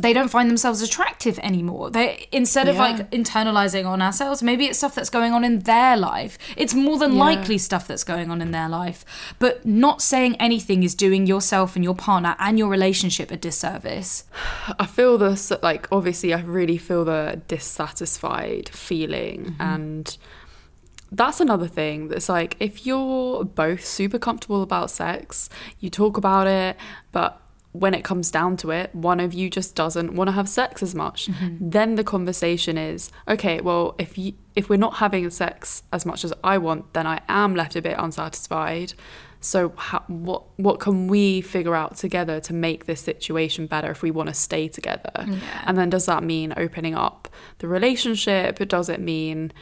they 0.00 0.12
don't 0.12 0.28
find 0.28 0.48
themselves 0.48 0.80
attractive 0.82 1.38
anymore. 1.40 1.90
They 1.90 2.26
instead 2.32 2.68
of 2.68 2.76
Yeah. 2.76 2.82
like 2.82 3.10
internalizing 3.10 3.86
on 3.86 4.00
ourselves, 4.00 4.42
maybe 4.42 4.66
it's 4.66 4.78
stuff 4.78 4.94
that's 4.94 5.10
going 5.10 5.32
on 5.32 5.44
in 5.44 5.60
their 5.60 5.96
life. 5.96 6.38
It's 6.56 6.74
more 6.74 6.98
than 6.98 7.12
Yeah. 7.14 7.24
likely 7.24 7.58
stuff 7.58 7.86
that's 7.86 8.04
going 8.04 8.30
on 8.30 8.40
in 8.40 8.50
their 8.50 8.68
life. 8.68 9.04
But 9.38 9.66
not 9.66 10.00
saying 10.02 10.36
anything 10.36 10.82
is 10.82 10.94
doing 10.94 11.26
yourself 11.26 11.76
and 11.76 11.84
your 11.84 11.94
partner 11.94 12.34
and 12.38 12.58
your 12.58 12.68
relationship 12.68 13.30
a 13.30 13.36
disservice. 13.36 14.24
I 14.78 14.86
feel 14.86 15.18
this 15.18 15.52
like 15.62 15.86
obviously 15.92 16.32
I 16.32 16.40
really 16.40 16.78
feel 16.78 17.04
the 17.04 17.40
dissatisfied 17.48 18.68
feeling 18.70 19.44
mm-hmm. 19.44 19.62
and 19.62 20.16
that's 21.12 21.40
another 21.40 21.66
thing 21.66 22.08
that's 22.08 22.28
like 22.28 22.56
if 22.60 22.86
you're 22.86 23.44
both 23.44 23.84
super 23.84 24.18
comfortable 24.18 24.62
about 24.62 24.90
sex, 24.90 25.48
you 25.80 25.90
talk 25.90 26.16
about 26.16 26.46
it, 26.46 26.76
but 27.10 27.39
when 27.72 27.94
it 27.94 28.02
comes 28.02 28.30
down 28.30 28.56
to 28.58 28.70
it, 28.70 28.92
one 28.94 29.20
of 29.20 29.32
you 29.32 29.48
just 29.48 29.76
doesn't 29.76 30.14
want 30.14 30.28
to 30.28 30.32
have 30.32 30.48
sex 30.48 30.82
as 30.82 30.94
much. 30.94 31.28
Then 31.60 31.94
the 31.94 32.02
conversation 32.02 32.76
is, 32.76 33.12
okay, 33.28 33.60
well, 33.60 33.94
if 33.98 34.18
you 34.18 34.34
if 34.56 34.68
we're 34.68 34.76
not 34.76 34.94
having 34.94 35.30
sex 35.30 35.84
as 35.92 36.04
much 36.04 36.24
as 36.24 36.32
I 36.42 36.58
want, 36.58 36.92
then 36.94 37.06
I 37.06 37.20
am 37.28 37.54
left 37.54 37.76
a 37.76 37.82
bit 37.82 37.94
unsatisfied. 37.96 38.94
So 39.40 39.72
how, 39.76 40.02
what 40.08 40.42
what 40.56 40.80
can 40.80 41.06
we 41.06 41.40
figure 41.40 41.74
out 41.74 41.96
together 41.96 42.40
to 42.40 42.52
make 42.52 42.86
this 42.86 43.00
situation 43.00 43.66
better 43.66 43.90
if 43.90 44.02
we 44.02 44.10
want 44.10 44.28
to 44.28 44.34
stay 44.34 44.66
together? 44.66 45.12
Yeah. 45.26 45.62
And 45.64 45.78
then 45.78 45.90
does 45.90 46.06
that 46.06 46.24
mean 46.24 46.52
opening 46.56 46.96
up 46.96 47.28
the 47.58 47.68
relationship? 47.68 48.58
Does 48.68 48.88
it 48.88 49.00
mean 49.00 49.52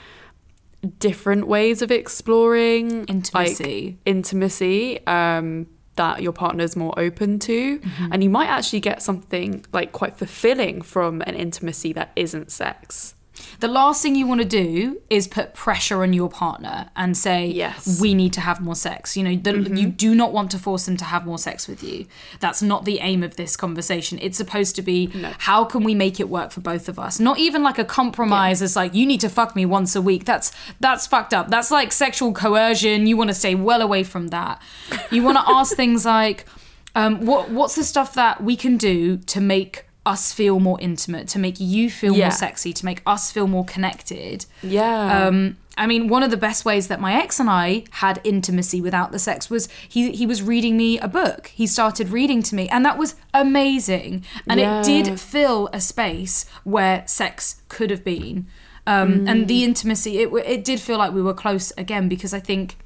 different 0.98 1.46
ways 1.46 1.82
of 1.82 1.90
exploring 1.90 3.04
Intimacy. 3.06 3.86
like 3.86 3.96
intimacy 4.06 5.04
um, 5.06 5.66
that 5.98 6.22
your 6.22 6.32
partner's 6.32 6.74
more 6.76 6.94
open 6.98 7.38
to, 7.40 7.78
Mm-hmm. 7.78 8.12
and 8.12 8.24
you 8.24 8.30
might 8.30 8.46
actually 8.56 8.80
get 8.80 9.02
something 9.02 9.64
like 9.72 9.92
quite 9.92 10.16
fulfilling 10.16 10.80
from 10.82 11.20
an 11.26 11.34
intimacy 11.34 11.92
that 11.92 12.10
isn't 12.16 12.50
sex. 12.50 13.14
The 13.60 13.68
last 13.68 14.02
thing 14.02 14.14
you 14.14 14.26
want 14.26 14.40
to 14.40 14.46
do 14.46 15.00
is 15.10 15.26
put 15.26 15.54
pressure 15.54 16.02
on 16.02 16.12
your 16.12 16.28
partner 16.28 16.90
and 16.94 17.16
say, 17.16 17.46
Yes. 17.46 17.86
Mm-hmm. 17.86 18.02
we 18.02 18.14
need 18.14 18.32
to 18.34 18.40
have 18.40 18.60
more 18.60 18.76
sex. 18.76 19.16
You 19.16 19.24
know, 19.24 19.36
the, 19.36 19.76
you 19.76 19.88
do 19.88 20.14
not 20.14 20.32
want 20.32 20.50
to 20.52 20.58
force 20.58 20.86
them 20.86 20.96
to 20.98 21.04
have 21.04 21.26
more 21.26 21.38
sex 21.38 21.66
with 21.66 21.82
you. 21.82 22.06
That's 22.40 22.62
not 22.62 22.84
the 22.84 23.00
aim 23.00 23.22
of 23.22 23.36
this 23.36 23.56
conversation. 23.56 24.18
It's 24.22 24.36
supposed 24.36 24.76
to 24.76 24.82
be, 24.82 25.06
how 25.38 25.64
can 25.64 25.82
we 25.82 25.94
make 25.94 26.20
it 26.20 26.28
work 26.28 26.52
for 26.52 26.60
both 26.60 26.88
of 26.88 26.98
us? 26.98 27.18
Not 27.18 27.38
even 27.38 27.62
like 27.62 27.78
a 27.78 27.84
compromise 27.84 28.62
as 28.62 28.76
like, 28.76 28.94
you 28.94 29.06
need 29.06 29.20
to 29.20 29.28
fuck 29.28 29.56
me 29.56 29.66
once 29.66 29.96
a 29.96 30.02
week. 30.02 30.24
That's, 30.24 30.52
that's 30.78 31.06
fucked 31.06 31.34
up. 31.34 31.48
That's 31.48 31.70
like 31.70 31.90
sexual 31.92 32.32
coercion. 32.32 33.06
You 33.06 33.16
want 33.16 33.30
to 33.30 33.34
stay 33.34 33.54
well 33.54 33.82
away 33.82 34.04
from 34.04 34.28
that. 34.28 34.62
You 35.10 35.22
want 35.22 35.38
to 35.38 35.44
ask 35.48 35.74
things 35.82 36.04
like, 36.06 36.46
um, 36.94 37.26
what, 37.26 37.50
what's 37.50 37.74
the 37.76 37.84
stuff 37.84 38.14
that 38.14 38.42
we 38.42 38.56
can 38.56 38.76
do 38.76 39.18
to 39.18 39.40
make 39.40 39.84
us 40.12 40.32
feel 40.32 40.58
more 40.68 40.78
intimate, 40.80 41.26
to 41.34 41.38
make 41.38 41.56
you 41.74 41.90
feel 41.90 42.14
Yeah. 42.14 42.26
more 42.26 42.36
sexy, 42.46 42.72
to 42.72 42.84
make 42.84 43.00
us 43.14 43.30
feel 43.34 43.46
more 43.46 43.64
connected. 43.74 44.46
Yeah. 44.62 45.26
Um, 45.26 45.56
I 45.76 45.86
mean, 45.86 46.08
one 46.08 46.24
of 46.26 46.30
the 46.32 46.36
best 46.48 46.64
ways 46.64 46.88
that 46.88 47.00
my 47.00 47.12
ex 47.22 47.38
and 47.38 47.48
I 47.48 47.84
had 48.02 48.20
intimacy 48.24 48.80
without 48.80 49.12
the 49.12 49.18
sex 49.18 49.48
was 49.54 49.68
he 49.94 50.00
he 50.20 50.26
was 50.32 50.40
reading 50.42 50.76
me 50.76 50.98
a 50.98 51.06
book. 51.20 51.42
He 51.60 51.66
started 51.68 52.06
reading 52.18 52.42
to 52.48 52.54
me, 52.58 52.64
and 52.74 52.84
that 52.84 52.96
was 52.98 53.14
amazing. 53.32 54.24
And 54.48 54.58
Yeah. 54.60 54.80
it 54.80 54.84
did 54.84 55.20
fill 55.20 55.68
a 55.72 55.80
space 55.80 56.36
where 56.64 57.02
sex 57.06 57.62
could 57.68 57.90
have 57.90 58.04
been. 58.04 58.46
Um, 58.86 59.28
And 59.28 59.46
the 59.48 59.60
intimacy, 59.64 60.12
it 60.22 60.28
it 60.54 60.64
did 60.64 60.80
feel 60.80 60.98
like 60.98 61.12
we 61.18 61.22
were 61.22 61.34
close 61.44 61.66
again 61.84 62.08
because 62.08 62.32
I 62.32 62.40
think 62.40 62.76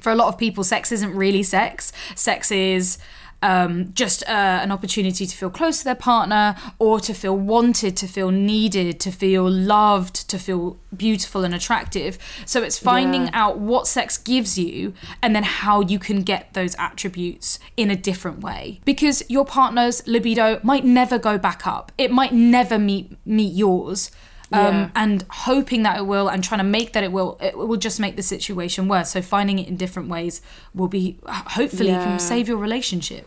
for 0.00 0.10
a 0.12 0.14
lot 0.14 0.28
of 0.28 0.36
people, 0.38 0.62
sex 0.64 0.90
isn't 0.92 1.14
really 1.24 1.42
sex. 1.42 1.92
Sex 2.14 2.50
is 2.50 2.98
um, 3.42 3.92
just 3.92 4.22
uh, 4.28 4.60
an 4.62 4.72
opportunity 4.72 5.26
to 5.26 5.36
feel 5.36 5.50
close 5.50 5.78
to 5.78 5.84
their 5.84 5.94
partner 5.94 6.56
or 6.78 6.98
to 7.00 7.12
feel 7.12 7.36
wanted, 7.36 7.96
to 7.98 8.06
feel 8.06 8.30
needed, 8.30 8.98
to 9.00 9.10
feel 9.10 9.48
loved, 9.50 10.28
to 10.30 10.38
feel 10.38 10.78
beautiful 10.96 11.44
and 11.44 11.54
attractive. 11.54 12.18
So 12.46 12.62
it's 12.62 12.78
finding 12.78 13.24
Yeah. 13.24 13.30
out 13.34 13.58
what 13.58 13.86
sex 13.86 14.16
gives 14.18 14.58
you 14.58 14.94
and 15.22 15.34
then 15.36 15.42
how 15.42 15.80
you 15.82 15.98
can 15.98 16.22
get 16.22 16.52
those 16.54 16.74
attributes 16.78 17.58
in 17.76 17.90
a 17.90 17.96
different 17.96 18.40
way. 18.40 18.80
Because 18.84 19.22
your 19.28 19.44
partner's 19.44 20.06
libido 20.06 20.58
might 20.62 20.84
never 20.84 21.18
go 21.18 21.36
back 21.38 21.66
up, 21.66 21.92
it 21.98 22.10
might 22.10 22.32
never 22.32 22.78
meet, 22.78 23.16
meet 23.26 23.54
yours. 23.54 24.10
Um, 24.52 24.60
Yeah. 24.60 24.90
and 24.94 25.24
hoping 25.28 25.82
that 25.82 25.96
it 25.98 26.06
will 26.06 26.28
and 26.28 26.44
trying 26.44 26.58
to 26.60 26.64
make 26.78 26.92
that 26.92 27.02
it 27.02 27.10
will 27.10 27.36
it 27.42 27.56
will 27.58 27.76
just 27.76 27.98
make 27.98 28.14
the 28.14 28.22
situation 28.22 28.86
worse 28.86 29.10
so 29.10 29.20
finding 29.20 29.58
it 29.58 29.66
in 29.66 29.76
different 29.76 30.08
ways 30.08 30.40
will 30.72 30.86
be 30.88 31.18
hopefully 31.26 31.90
Yeah. 31.90 32.04
can 32.04 32.18
save 32.20 32.46
your 32.46 32.56
relationship 32.58 33.26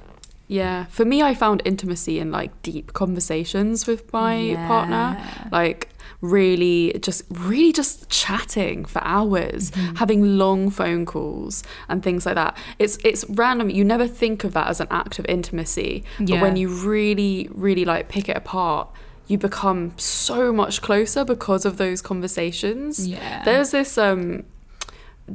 Yeah, 0.52 0.86
for 0.90 1.06
me, 1.06 1.22
I 1.22 1.36
found 1.36 1.62
intimacy 1.66 2.18
in 2.20 2.32
like 2.32 2.52
deep 2.64 2.94
conversations 2.94 3.86
with 3.86 4.12
my 4.12 4.56
partner, 4.68 5.08
like 5.52 5.90
really 6.22 6.98
just 7.02 7.22
really 7.30 7.72
just 7.72 8.10
chatting 8.10 8.86
for 8.86 9.02
hours, 9.04 9.70
Mm-hmm. 9.72 9.96
having 9.98 10.38
long 10.38 10.70
phone 10.72 11.06
calls 11.06 11.64
and 11.88 12.02
things 12.02 12.26
like 12.26 12.36
that. 12.36 12.58
It's 12.80 12.98
it's 13.04 13.24
random. 13.30 13.70
You 13.70 13.84
never 13.84 14.08
think 14.08 14.44
of 14.44 14.54
that 14.54 14.68
as 14.68 14.80
an 14.82 14.88
act 14.90 15.20
of 15.20 15.26
intimacy, 15.30 16.04
but 16.20 16.42
when 16.42 16.56
you 16.56 16.68
really 16.70 17.48
really 17.54 17.86
like 17.86 18.10
pick 18.10 18.28
it 18.28 18.38
apart, 18.38 18.90
you 19.30 19.38
become 19.38 19.94
so 19.98 20.52
much 20.52 20.82
closer 20.82 21.24
because 21.24 21.64
of 21.64 21.78
those 21.78 22.02
conversations. 22.02 23.08
Yeah. 23.08 23.44
There's 23.46 23.72
this 23.72 23.98
um 23.98 24.44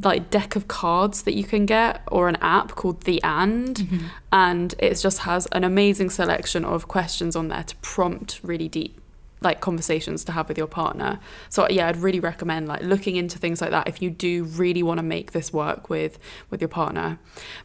like 0.03 0.29
deck 0.29 0.57
of 0.57 0.67
cards 0.67 1.23
that 1.23 1.35
you 1.35 1.45
can 1.45 1.65
get 1.67 2.03
or 2.11 2.29
an 2.29 2.37
app 2.41 2.73
called 2.75 3.03
the 3.03 3.23
and 3.23 3.77
Mm-hmm. 3.77 4.07
and 4.33 4.75
it 4.81 4.95
just 4.97 5.21
has 5.21 5.47
an 5.53 5.63
amazing 5.63 6.11
selection 6.11 6.65
of 6.65 6.89
questions 6.89 7.37
on 7.37 7.47
there 7.49 7.63
to 7.63 7.77
prompt 7.77 8.41
really 8.43 8.69
deep 8.69 9.01
like 9.41 9.61
conversations 9.61 10.25
to 10.25 10.33
have 10.33 10.49
with 10.49 10.59
your 10.59 10.67
partner 10.67 11.21
so 11.49 11.69
yeah 11.69 11.87
i'd 11.89 11.99
really 11.99 12.19
recommend 12.19 12.67
like 12.67 12.83
looking 12.83 13.15
into 13.15 13.39
things 13.39 13.61
like 13.61 13.71
that 13.71 13.87
if 13.87 14.03
you 14.03 14.11
do 14.11 14.43
really 14.45 14.83
want 14.83 14.99
to 14.99 15.03
make 15.05 15.31
this 15.31 15.53
work 15.53 15.89
with 15.89 16.19
with 16.51 16.61
your 16.61 16.69
partner 16.69 17.19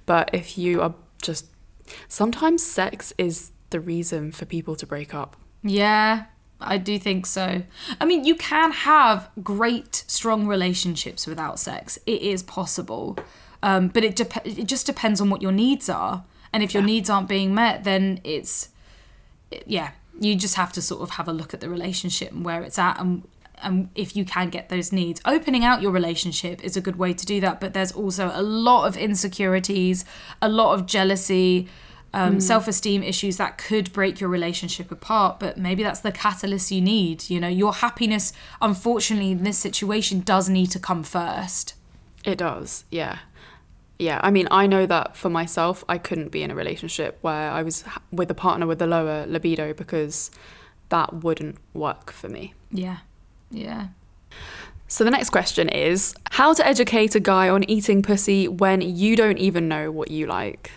but 0.05 0.29
if 0.33 0.55
you 0.57 0.81
are 0.81 0.93
just 1.23 1.45
sometimes 2.07 2.63
sex 2.63 3.11
is 3.17 3.51
the 3.71 3.79
reason 3.79 4.31
for 4.31 4.45
people 4.45 4.75
to 4.75 4.85
break 4.85 5.15
up 5.15 5.35
Yeah, 5.63 6.25
I 6.61 6.77
do 6.77 6.97
think 6.99 7.25
so. 7.25 7.63
I 7.99 8.05
mean, 8.05 8.23
you 8.23 8.35
can 8.35 8.71
have 8.71 9.29
great, 9.43 10.03
strong 10.07 10.47
relationships 10.47 11.27
without 11.27 11.59
sex. 11.59 11.97
It 12.05 12.21
is 12.21 12.43
possible, 12.43 13.17
um, 13.61 13.87
but 13.89 14.03
it 14.03 14.15
dep- 14.15 14.45
it 14.45 14.65
just 14.65 14.85
depends 14.85 15.21
on 15.21 15.29
what 15.29 15.41
your 15.41 15.51
needs 15.51 15.89
are. 15.89 16.23
And 16.51 16.63
if 16.63 16.73
your 16.73 16.83
needs 16.83 17.09
aren't 17.09 17.27
being 17.27 17.53
met, 17.53 17.83
then 17.83 18.19
it's 18.23 18.69
yeah, 19.67 19.91
you 20.19 20.35
just 20.35 20.55
have 20.55 20.71
to 20.73 20.81
sort 20.81 21.01
of 21.01 21.11
have 21.11 21.27
a 21.27 21.33
look 21.33 21.53
at 21.53 21.61
the 21.61 21.69
relationship 21.69 22.31
and 22.31 22.43
where 22.43 22.61
it's 22.61 22.77
at 22.77 22.99
and 22.99 23.23
and 23.61 23.89
if 23.93 24.15
you 24.15 24.23
can 24.23 24.49
get 24.49 24.69
those 24.69 24.93
needs 24.93 25.21
opening 25.25 25.65
out 25.65 25.81
your 25.81 25.91
relationship 25.91 26.63
is 26.63 26.77
a 26.77 26.81
good 26.81 26.95
way 26.95 27.13
to 27.13 27.25
do 27.25 27.41
that 27.41 27.59
but 27.59 27.73
there's 27.73 27.91
also 27.91 28.31
a 28.33 28.41
lot 28.41 28.87
of 28.87 28.95
insecurities 28.95 30.05
a 30.41 30.47
lot 30.47 30.73
of 30.73 30.85
jealousy 30.85 31.67
um, 32.13 32.39
self-esteem 32.39 33.03
issues 33.03 33.37
that 33.37 33.57
could 33.57 33.93
break 33.93 34.19
your 34.19 34.29
relationship 34.29 34.91
apart 34.91 35.39
but 35.39 35.57
maybe 35.57 35.83
that's 35.83 35.99
the 36.01 36.11
catalyst 36.11 36.71
you 36.71 36.81
need 36.81 37.29
you 37.29 37.39
know 37.39 37.47
your 37.47 37.73
happiness 37.73 38.33
unfortunately 38.61 39.31
in 39.31 39.43
this 39.43 39.57
situation 39.57 40.21
does 40.21 40.49
need 40.49 40.71
to 40.71 40.79
come 40.79 41.03
first 41.03 41.75
It 42.25 42.37
does, 42.37 42.83
yeah. 42.91 43.19
Yeah, 44.01 44.19
I 44.23 44.31
mean, 44.31 44.47
I 44.49 44.65
know 44.65 44.85
that 44.85 45.17
for 45.17 45.29
myself, 45.29 45.83
I 45.89 45.97
couldn't 45.97 46.29
be 46.31 46.41
in 46.41 46.51
a 46.51 46.55
relationship 46.55 47.17
where 47.21 47.51
I 47.51 47.63
was 47.63 47.83
with 48.11 48.31
a 48.31 48.33
partner 48.33 48.65
with 48.65 48.81
a 48.81 48.87
lower 48.87 49.25
libido 49.27 49.73
because 49.73 50.31
that 50.89 51.13
wouldn't 51.23 51.57
work 51.73 52.11
for 52.11 52.29
me. 52.29 52.53
yeah 52.71 52.97
yeah 53.51 53.87
So 54.87 55.03
the 55.03 55.11
next 55.11 55.29
question 55.31 55.69
is 55.69 56.15
how 56.31 56.53
to 56.53 56.65
educate 56.65 57.13
a 57.15 57.19
guy 57.19 57.49
on 57.49 57.63
eating 57.69 58.01
pussy 58.01 58.47
when 58.47 58.81
you 58.81 59.15
don't 59.15 59.37
even 59.37 59.67
know 59.67 59.91
what 59.91 60.09
you 60.11 60.25
like. 60.27 60.71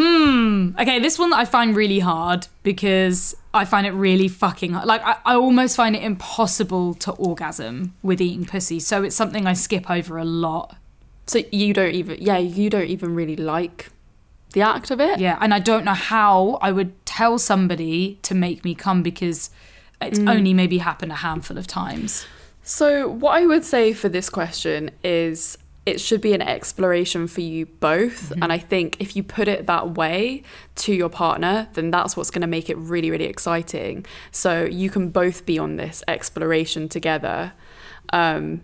Hmm. 0.00 0.70
Okay, 0.78 1.00
this 1.00 1.18
one 1.18 1.32
I 1.32 1.44
find 1.44 1.74
really 1.74 1.98
hard 1.98 2.46
because 2.62 3.34
I 3.52 3.64
find 3.64 3.84
it 3.84 3.90
really 3.90 4.28
fucking 4.28 4.72
hard. 4.72 4.86
Like, 4.86 5.02
I, 5.02 5.16
I 5.24 5.34
almost 5.34 5.74
find 5.74 5.96
it 5.96 6.04
impossible 6.04 6.94
to 6.94 7.10
orgasm 7.12 7.96
with 8.00 8.20
eating 8.20 8.46
pussy. 8.46 8.78
So 8.78 9.02
it's 9.02 9.16
something 9.16 9.44
I 9.44 9.54
skip 9.54 9.90
over 9.90 10.16
a 10.16 10.24
lot. 10.24 10.76
So 11.26 11.40
you 11.50 11.74
don't 11.74 11.92
even, 11.92 12.18
yeah, 12.20 12.38
you 12.38 12.70
don't 12.70 12.86
even 12.86 13.16
really 13.16 13.34
like 13.34 13.90
the 14.52 14.60
act 14.60 14.92
of 14.92 15.00
it. 15.00 15.18
Yeah. 15.18 15.36
And 15.40 15.52
I 15.52 15.58
don't 15.58 15.84
know 15.84 15.94
how 15.94 16.58
I 16.62 16.70
would 16.70 17.04
tell 17.04 17.36
somebody 17.36 18.20
to 18.22 18.36
make 18.36 18.64
me 18.64 18.76
come 18.76 19.02
because 19.02 19.50
it's 20.00 20.20
only 20.20 20.54
maybe 20.54 20.78
happened 20.78 21.10
a 21.10 21.16
handful 21.16 21.58
of 21.58 21.66
times. 21.66 22.24
So, 22.62 23.08
what 23.08 23.32
I 23.32 23.46
would 23.46 23.64
say 23.64 23.92
for 23.92 24.08
this 24.08 24.30
question 24.30 24.90
is 25.02 25.58
it 25.88 26.00
should 26.00 26.20
be 26.20 26.34
an 26.34 26.42
exploration 26.42 27.26
for 27.26 27.40
you 27.40 27.66
both. 27.66 28.30
And 28.42 28.52
I 28.52 28.58
think 28.58 29.00
if 29.00 29.16
you 29.16 29.22
put 29.22 29.48
it 29.48 29.66
that 29.66 29.94
way 29.94 30.42
to 30.76 30.94
your 30.94 31.08
partner, 31.08 31.68
then 31.72 31.90
that's 31.90 32.16
what's 32.16 32.30
going 32.30 32.42
to 32.42 32.48
make 32.48 32.68
it 32.70 32.76
really, 32.76 33.10
really 33.10 33.24
exciting. 33.24 34.06
So, 34.30 34.64
you 34.64 34.90
can 34.90 35.08
both 35.08 35.46
be 35.46 35.58
on 35.58 35.76
this 35.76 36.04
exploration 36.06 36.88
together. 36.88 37.52
Um, 38.12 38.62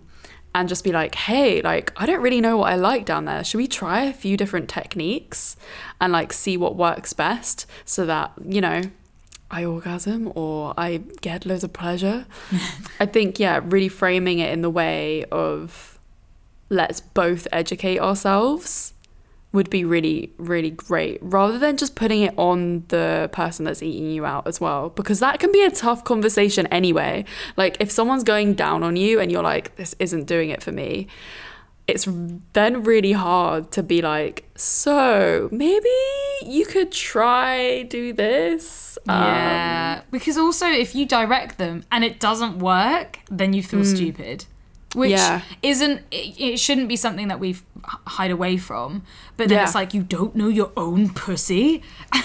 and 0.53 0.69
just 0.69 0.85
be 0.85 0.93
like, 0.93 1.15
hey, 1.15 1.61
like, 1.61 1.91
I 1.97 2.05
don't 2.05 2.21
really 2.21 2.39
know 2.39 2.55
what 2.55 2.71
I 2.71 2.77
like 2.77 3.03
down 3.03 3.25
there. 3.25 3.43
Should 3.43 3.57
we 3.57 3.67
try 3.67 4.03
a 4.03 4.13
few 4.13 4.37
different 4.37 4.69
techniques 4.69 5.57
and 5.99 6.13
like 6.13 6.31
see 6.31 6.55
what 6.55 6.77
works 6.77 7.11
best 7.11 7.65
so 7.83 8.05
that, 8.05 8.31
you 8.41 8.61
know, 8.61 8.83
I 9.51 9.65
orgasm 9.65 10.31
or 10.33 10.73
I 10.77 11.01
get 11.19 11.45
loads 11.45 11.65
of 11.65 11.73
pleasure. 11.73 12.25
I 13.01 13.05
think, 13.05 13.37
yeah, 13.37 13.59
really 13.63 13.89
framing 13.89 14.39
it 14.39 14.53
in 14.53 14.61
the 14.61 14.69
way 14.69 15.25
of 15.25 15.94
let's 16.69 16.99
both 16.99 17.47
educate 17.51 17.99
ourselves 17.99 18.93
would 19.51 19.69
be 19.69 19.85
really, 19.85 20.33
really 20.37 20.69
great 20.71 21.17
rather 21.21 21.57
than 21.57 21.77
just 21.77 21.95
putting 21.95 22.21
it 22.23 22.33
on 22.37 22.83
the 22.89 23.29
person 23.31 23.63
that's 23.63 23.81
eating 23.81 24.11
you 24.11 24.25
out 24.25 24.45
as 24.45 24.59
well. 24.59 24.89
Because 24.89 25.19
that 25.21 25.39
can 25.39 25.51
be 25.51 25.63
a 25.63 25.71
tough 25.71 26.03
conversation 26.03 26.67
anyway. 26.67 27.23
Like, 27.55 27.77
if 27.79 27.89
someone's 27.89 28.25
going 28.25 28.55
down 28.55 28.83
on 28.83 28.97
you 28.97 29.19
and 29.21 29.31
you're 29.31 29.43
like, 29.43 29.75
this 29.77 29.95
isn't 29.97 30.25
doing 30.25 30.49
it 30.49 30.61
for 30.61 30.73
me, 30.73 31.07
it's 31.87 32.07
then 32.53 32.83
really 32.83 33.13
hard 33.13 33.71
to 33.73 33.83
be 33.83 34.01
like, 34.01 34.49
so 34.55 35.47
maybe 35.51 35.87
you 36.43 36.65
could 36.65 36.91
try 36.91 37.83
do 37.83 38.11
this. 38.11 38.97
Um, 39.07 39.21
Yeah. 39.21 40.01
because 40.11 40.37
also, 40.37 40.67
if 40.67 40.95
you 40.95 41.05
direct 41.05 41.59
them 41.59 41.83
and 41.91 42.03
it 42.03 42.19
doesn't 42.19 42.57
work, 42.59 43.19
then 43.29 43.53
you 43.53 43.63
feel 43.63 43.85
stupid. 43.85 44.45
Which 44.95 45.11
Yeah. 45.11 45.41
isn't, 45.61 46.01
it, 46.11 46.39
it 46.39 46.59
shouldn't 46.59 46.87
be 46.87 46.95
something 46.95 47.27
that 47.27 47.39
we 47.39 47.57
hide 48.07 48.31
away 48.31 48.57
from. 48.57 49.03
But 49.37 49.49
then 49.49 49.57
Yeah. 49.57 49.63
it's 49.65 49.75
like, 49.75 49.93
you 49.93 50.01
don't 50.03 50.35
know 50.35 50.47
your 50.47 50.71
own 50.75 51.09
pussy. 51.09 51.81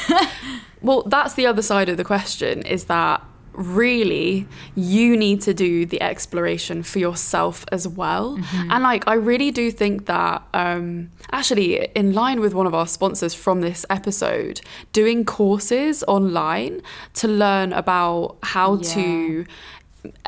Well, 0.83 1.03
that's 1.03 1.35
the 1.35 1.47
other 1.47 1.61
side 1.61 1.91
of 1.91 1.99
the 1.99 2.05
question 2.05 2.63
is 2.63 2.85
that 2.85 3.23
really 3.53 4.47
you 4.75 5.15
need 5.17 5.43
to 5.43 5.53
do 5.53 5.85
the 5.85 6.01
exploration 6.01 6.83
for 6.83 6.99
yourself 7.01 7.67
as 7.71 7.87
well. 7.87 8.39
And 8.71 8.83
like 8.83 9.05
I 9.07 9.15
really 9.15 9.51
do 9.51 9.71
think 9.71 10.07
that 10.07 10.43
um 10.55 11.11
actually 11.33 11.85
in 11.95 12.15
line 12.15 12.41
with 12.41 12.55
one 12.55 12.67
of 12.67 12.75
our 12.75 12.87
sponsors 12.87 13.35
from 13.35 13.61
this 13.61 13.85
episode, 13.91 14.63
doing 14.95 15.27
courses 15.27 16.03
online 16.09 16.81
to 17.15 17.29
learn 17.29 17.75
about 17.75 18.39
how 18.43 18.77
Yeah. 18.77 18.95
to 18.95 19.45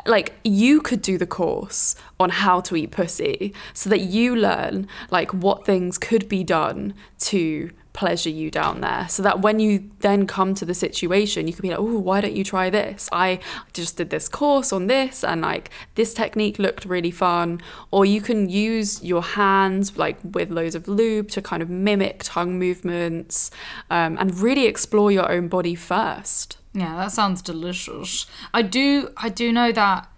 like 0.05 0.33
you 0.43 0.81
could 0.81 1.01
do 1.01 1.17
the 1.17 1.25
course 1.25 1.95
on 2.19 2.29
how 2.29 2.61
to 2.61 2.75
eat 2.75 2.91
pussy 2.91 3.53
so 3.73 3.89
that 3.89 4.01
you 4.01 4.35
learn 4.35 4.87
like 5.11 5.33
what 5.33 5.65
things 5.65 5.97
could 5.97 6.27
be 6.27 6.43
done 6.43 6.93
to 7.19 7.69
pleasure 7.93 8.29
you 8.29 8.49
down 8.49 8.81
there. 8.81 9.07
So 9.07 9.21
that 9.21 9.41
when 9.41 9.59
you 9.59 9.91
then 9.99 10.25
come 10.25 10.55
to 10.55 10.65
the 10.65 10.73
situation 10.73 11.47
you 11.47 11.53
could 11.53 11.61
be 11.61 11.69
like 11.69 11.79
oh 11.79 11.99
why 11.99 12.21
don't 12.21 12.35
you 12.35 12.43
try 12.43 12.69
this? 12.69 13.07
I 13.11 13.39
just 13.71 13.97
did 13.97 14.09
this 14.09 14.27
course 14.27 14.73
on 14.73 14.87
this 14.87 15.23
and 15.23 15.41
like 15.41 15.69
this 15.95 16.13
technique 16.13 16.59
looked 16.59 16.85
really 16.85 17.11
fun. 17.11 17.61
Or 17.91 18.03
you 18.03 18.19
can 18.19 18.49
use 18.49 19.03
your 19.03 19.21
hands 19.21 19.95
like 19.95 20.17
with 20.23 20.49
loads 20.49 20.75
of 20.75 20.87
lube 20.87 21.29
to 21.29 21.41
kind 21.41 21.61
of 21.61 21.69
mimic 21.69 22.21
tongue 22.23 22.57
movements 22.57 23.51
um, 23.89 24.17
and 24.19 24.39
really 24.39 24.65
explore 24.65 25.11
your 25.11 25.31
own 25.31 25.47
body 25.47 25.75
first 25.75 26.57
Yeah, 26.73 26.95
that 26.97 27.11
sounds 27.11 27.41
delicious. 27.41 28.25
I 28.53 28.61
do 28.63 29.09
I 29.17 29.29
do 29.29 29.51
know 29.51 29.71
that 29.71 30.09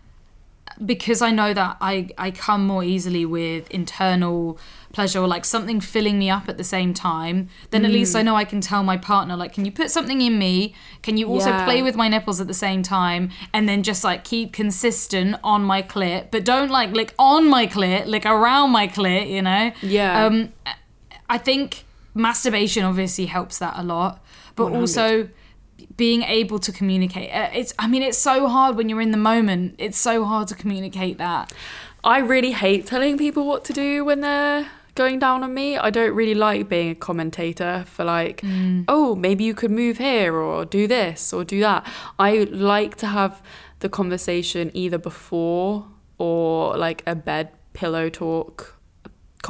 because 0.85 1.21
I 1.21 1.31
know 1.31 1.53
that 1.53 1.77
I, 1.79 2.09
I 2.17 2.31
come 2.31 2.67
more 2.67 2.83
easily 2.83 3.25
with 3.25 3.69
internal 3.71 4.57
pleasure 4.91 5.19
or 5.19 5.27
like 5.27 5.45
something 5.45 5.79
filling 5.79 6.19
me 6.19 6.29
up 6.29 6.49
at 6.49 6.57
the 6.57 6.65
same 6.65 6.93
time, 6.93 7.47
then 7.69 7.85
at 7.85 7.91
least 7.91 8.13
I 8.13 8.21
know 8.21 8.35
I 8.35 8.43
can 8.43 8.59
tell 8.59 8.83
my 8.83 8.97
partner, 8.97 9.37
like, 9.37 9.53
can 9.53 9.63
you 9.63 9.71
put 9.71 9.89
something 9.89 10.19
in 10.19 10.37
me? 10.37 10.73
Can 11.01 11.15
you 11.15 11.27
also 11.29 11.49
Yeah. 11.51 11.63
play 11.63 11.81
with 11.81 11.95
my 11.95 12.09
nipples 12.09 12.41
at 12.41 12.47
the 12.47 12.53
same 12.53 12.83
time? 12.83 13.29
And 13.53 13.69
then 13.69 13.83
just 13.83 14.03
like 14.03 14.25
keep 14.25 14.51
consistent 14.51 15.37
on 15.45 15.63
my 15.63 15.81
clit, 15.81 16.29
but 16.31 16.43
don't 16.43 16.69
like 16.71 16.91
lick 16.91 17.13
on 17.17 17.47
my 17.47 17.67
clit, 17.67 18.05
lick 18.07 18.25
around 18.25 18.71
my 18.71 18.87
clit, 18.87 19.29
you 19.29 19.41
know? 19.41 19.71
Yeah. 19.81 20.25
Um, 20.25 20.51
I 21.29 21.37
think 21.37 21.85
masturbation 22.13 22.83
obviously 22.83 23.27
helps 23.27 23.59
that 23.59 23.75
a 23.77 23.83
lot, 23.83 24.21
but 24.57 24.65
100. 24.65 24.79
also 24.81 25.29
being 25.97 26.23
able 26.23 26.59
to 26.59 26.71
communicate. 26.71 27.29
Uh, 27.31 27.49
It's 27.53 27.73
I 27.79 27.87
mean 27.87 28.03
it's 28.03 28.17
so 28.17 28.47
hard 28.47 28.75
when 28.75 28.89
you're 28.89 29.01
in 29.01 29.11
the 29.11 29.17
moment. 29.17 29.75
It's 29.77 29.97
so 29.97 30.25
hard 30.25 30.47
to 30.49 30.55
communicate 30.55 31.17
that. 31.17 31.51
I 32.03 32.19
really 32.19 32.51
hate 32.51 32.85
telling 32.85 33.17
people 33.17 33.45
what 33.45 33.65
to 33.65 33.73
do 33.73 34.05
when 34.05 34.21
they're 34.21 34.67
going 34.93 35.19
down 35.19 35.43
on 35.43 35.53
me. 35.53 35.77
I 35.77 35.89
don't 35.89 36.13
really 36.13 36.35
like 36.35 36.69
being 36.69 36.91
a 36.91 36.95
commentator 36.95 37.83
for 37.87 38.03
like, 38.05 38.41
oh, 38.87 39.15
maybe 39.15 39.43
you 39.43 39.53
could 39.53 39.71
move 39.71 39.97
here 39.97 40.35
or 40.35 40.65
do 40.65 40.87
this 40.87 41.33
or 41.33 41.43
do 41.43 41.59
that. 41.61 41.85
I 42.19 42.43
like 42.51 42.95
to 42.97 43.07
have 43.07 43.41
the 43.79 43.89
conversation 43.89 44.71
either 44.73 44.97
before 44.97 45.87
or 46.17 46.77
like 46.77 47.03
a 47.05 47.15
bed 47.15 47.49
pillow 47.73 48.09
talk 48.09 48.74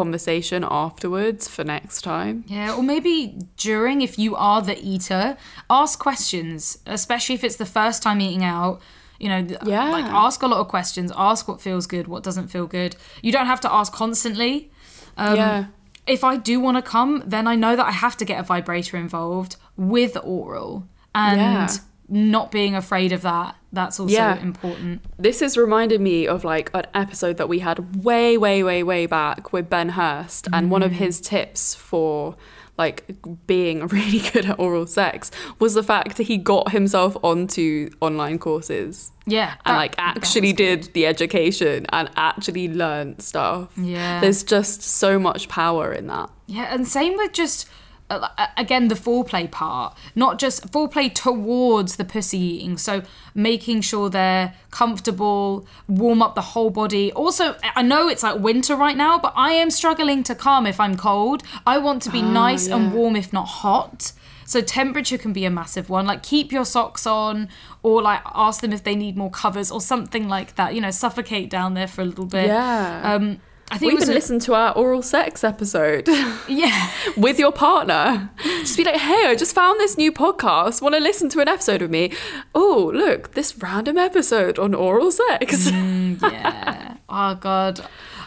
conversation 0.02 0.64
afterwards 0.70 1.48
for 1.48 1.64
next 1.64 2.02
time. 2.04 2.44
Yeah, 2.48 2.76
or 2.76 2.84
maybe 2.84 3.18
during, 3.58 4.02
if 4.02 4.14
you 4.20 4.36
are 4.36 4.62
the 4.62 4.78
eater, 4.94 5.38
ask 5.70 5.98
questions, 6.00 6.78
especially 6.86 7.36
if 7.36 7.44
it's 7.44 7.56
the 7.56 7.66
first 7.80 8.04
time 8.04 8.20
eating 8.22 8.44
out. 8.44 8.82
You 9.20 9.30
know, 9.30 9.42
Yeah. 9.64 9.90
like 9.92 10.06
ask 10.26 10.44
a 10.44 10.48
lot 10.54 10.60
of 10.60 10.68
questions. 10.68 11.12
Ask 11.16 11.48
what 11.48 11.62
feels 11.62 11.88
good, 11.88 12.06
what 12.08 12.22
doesn't 12.24 12.50
feel 12.50 12.68
good. 12.68 12.96
You 13.22 13.32
don't 13.32 13.48
have 13.54 13.62
to 13.62 13.72
ask 13.80 13.94
constantly. 13.94 14.70
Um, 15.18 15.36
Yeah. 15.36 15.66
If 16.06 16.24
I 16.24 16.36
do 16.38 16.60
want 16.60 16.76
to 16.78 16.84
come, 16.84 17.24
then 17.26 17.48
I 17.48 17.56
know 17.56 17.74
that 17.78 17.86
I 17.86 17.92
have 18.06 18.16
to 18.18 18.26
get 18.26 18.38
a 18.40 18.44
vibrator 18.44 18.96
involved 18.98 19.56
with 19.78 20.18
oral 20.24 20.88
and 21.16 21.40
Yeah. 21.40 21.68
Not 22.08 22.52
being 22.52 22.76
afraid 22.76 23.12
of 23.12 23.22
that. 23.24 23.56
That's 23.74 24.00
also 24.00 24.14
Yeah. 24.14 24.40
important. 24.42 25.02
This 25.18 25.40
has 25.40 25.58
reminded 25.58 26.00
me 26.02 26.28
of 26.28 26.44
like 26.44 26.70
an 26.74 26.86
episode 26.94 27.38
that 27.38 27.50
we 27.50 27.60
had 27.60 28.04
way, 28.04 28.38
way, 28.38 28.64
way, 28.64 28.84
way 28.84 29.06
back 29.08 29.52
with 29.52 29.70
Ben 29.70 29.90
Hurst, 29.90 30.48
and 30.54 30.70
one 30.70 30.84
of 30.84 30.92
Mm. 30.92 30.96
his 30.96 31.20
tips 31.20 31.74
for 31.76 32.36
like 32.78 33.16
being 33.48 33.88
really 33.88 34.20
good 34.34 34.46
at 34.46 34.60
oral 34.60 34.86
sex 34.86 35.32
was 35.60 35.74
the 35.76 35.82
fact 35.84 36.18
that 36.18 36.24
he 36.24 36.38
got 36.38 36.72
himself 36.74 37.16
onto 37.24 37.90
online 38.02 38.38
courses 38.38 39.12
Yeah. 39.26 39.54
and 39.66 39.74
that- 39.76 39.78
like 39.78 39.96
actually 39.98 40.52
did 40.54 40.90
the 40.94 41.06
education 41.06 41.86
and 41.90 42.10
actually 42.18 42.68
learned 42.68 43.22
stuff. 43.22 43.70
Yeah. 43.78 44.20
There's 44.20 44.44
just 44.44 44.82
so 44.84 45.18
much 45.18 45.48
power 45.48 45.92
in 45.94 46.08
that. 46.08 46.30
Yeah, 46.48 46.68
and 46.74 46.86
same 46.88 47.16
with 47.16 47.32
just 47.32 47.66
again 48.10 48.88
the 48.88 48.96
foreplay 48.96 49.50
part, 49.50 49.98
not 50.14 50.38
just 50.38 50.72
foreplay 50.72 51.14
towards 51.14 51.96
the 51.96 52.06
pussy 52.06 52.38
eating. 52.38 52.78
So 52.78 53.02
making 53.34 53.82
sure 53.82 54.10
they're 54.10 54.54
comfortable, 54.72 55.68
warm 55.88 56.22
up 56.22 56.36
the 56.36 56.42
whole 56.42 56.70
body. 56.70 57.12
Also, 57.14 57.56
I 57.64 57.82
know 57.82 58.08
it's 58.08 58.24
like 58.24 58.40
winter 58.40 58.76
right 58.76 58.98
now, 58.98 59.18
but 59.18 59.34
I 59.36 59.54
am 59.54 59.72
struggling 59.72 60.24
to 60.24 60.36
calm 60.36 60.68
if 60.68 60.80
I'm 60.80 60.98
cold. 60.98 61.44
I 61.66 61.78
want 61.78 62.02
to 62.04 62.12
be 62.12 62.22
nice 62.22 62.68
and 62.68 62.94
warm, 62.94 63.16
if 63.16 63.34
not 63.34 63.46
hot. 63.46 64.12
So 64.48 64.62
temperature 64.62 65.18
can 65.18 65.34
be 65.34 65.44
a 65.46 65.50
massive 65.50 65.90
one. 65.90 66.06
Like 66.06 66.22
keep 66.22 66.52
your 66.52 66.66
socks 66.66 67.08
on, 67.08 67.50
or 67.82 68.04
like 68.04 68.22
ask 68.26 68.62
them 68.62 68.72
if 68.72 68.84
they 68.84 68.96
need 68.96 69.18
more 69.18 69.32
covers 69.32 69.72
or 69.72 69.82
something 69.82 70.28
like 70.28 70.56
that. 70.56 70.76
You 70.76 70.82
know, 70.82 70.92
suffocate 70.92 71.50
down 71.50 71.74
there 71.74 71.88
for 71.88 72.04
a 72.04 72.06
little 72.06 72.28
bit. 72.28 72.48
Yeah. 72.48 73.02
Um, 73.04 73.42
I 73.72 73.78
think 73.80 73.94
We 73.94 73.98
even 73.98 74.12
a- 74.12 74.14
listen 74.14 74.40
to 74.42 74.54
our 74.54 74.74
oral 74.74 75.02
sex 75.02 75.44
episode 75.44 76.08
yeah. 76.48 76.92
with 77.18 77.40
your 77.40 77.52
partner. 77.52 78.30
Just 78.44 78.78
be 78.78 78.84
like, 78.84 78.98
hey, 78.98 79.26
I 79.26 79.36
just 79.36 79.56
found 79.56 79.80
this 79.80 79.98
new 79.98 80.12
podcast. 80.12 80.82
Want 80.84 80.94
to 80.96 81.02
listen 81.02 81.30
to 81.30 81.40
an 81.40 81.48
episode 81.48 81.82
with 81.82 81.90
me? 81.90 82.14
Oh, 82.54 82.92
look, 82.94 83.34
this 83.34 83.58
random 83.58 83.98
episode 83.98 84.60
on 84.60 84.76
oral 84.76 85.12
sex. 85.12 85.70
Mm, 85.72 86.22
yeah. 86.32 86.98
Oh 87.10 87.36
god. 87.36 87.82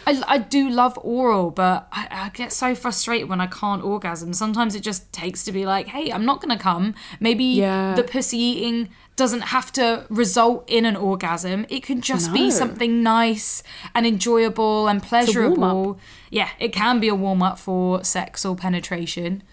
I, 0.07 0.21
I 0.27 0.37
do 0.39 0.69
love 0.69 0.97
oral, 1.03 1.51
but 1.51 1.87
I, 1.91 2.07
I 2.09 2.29
get 2.29 2.51
so 2.51 2.73
frustrated 2.73 3.29
when 3.29 3.39
I 3.39 3.47
can't 3.47 3.83
orgasm. 3.83 4.33
Sometimes 4.33 4.73
it 4.75 4.81
just 4.81 5.11
takes 5.13 5.43
to 5.43 5.51
be 5.51 5.65
like, 5.65 5.87
hey, 5.87 6.11
I'm 6.11 6.25
not 6.25 6.41
gonna 6.41 6.57
come. 6.59 6.95
Maybe 7.19 7.43
Yeah. 7.45 7.93
the 7.95 8.03
pussy 8.03 8.37
eating 8.37 8.89
doesn't 9.19 9.41
have 9.57 9.71
to 9.73 10.05
result 10.09 10.63
in 10.67 10.85
an 10.85 10.95
orgasm. 10.95 11.65
It 11.69 11.83
can 11.83 12.01
just 12.01 12.33
be 12.33 12.49
something 12.49 13.03
nice 13.03 13.61
and 13.93 14.07
enjoyable 14.07 14.87
and 14.87 15.03
pleasurable. 15.03 15.99
Yeah, 16.31 16.49
it 16.59 16.71
can 16.73 16.99
be 16.99 17.07
a 17.09 17.15
warm 17.15 17.43
up 17.43 17.59
for 17.59 18.03
sex 18.03 18.45
or 18.45 18.55
penetration. 18.55 19.43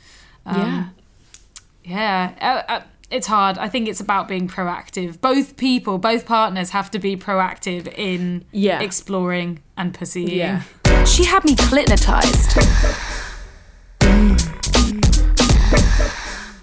yeah. 0.46 0.88
Yeah, 1.84 2.34
uh, 2.40 2.72
uh, 2.72 2.82
it's 3.10 3.26
hard. 3.28 3.58
I 3.58 3.68
think 3.68 3.88
it's 3.88 4.00
about 4.00 4.26
being 4.26 4.48
proactive. 4.48 5.20
Both 5.20 5.56
people, 5.56 5.98
both 5.98 6.26
partners 6.26 6.70
have 6.70 6.90
to 6.92 6.98
be 6.98 7.16
proactive 7.16 7.86
in 7.96 8.44
Yeah. 8.50 8.80
exploring 8.80 9.60
and 9.76 9.94
pursuing. 9.94 10.30
Yeah. 10.30 10.62
She 11.04 11.24
had 11.24 11.44
me 11.44 11.54
clitnotized. 11.54 13.22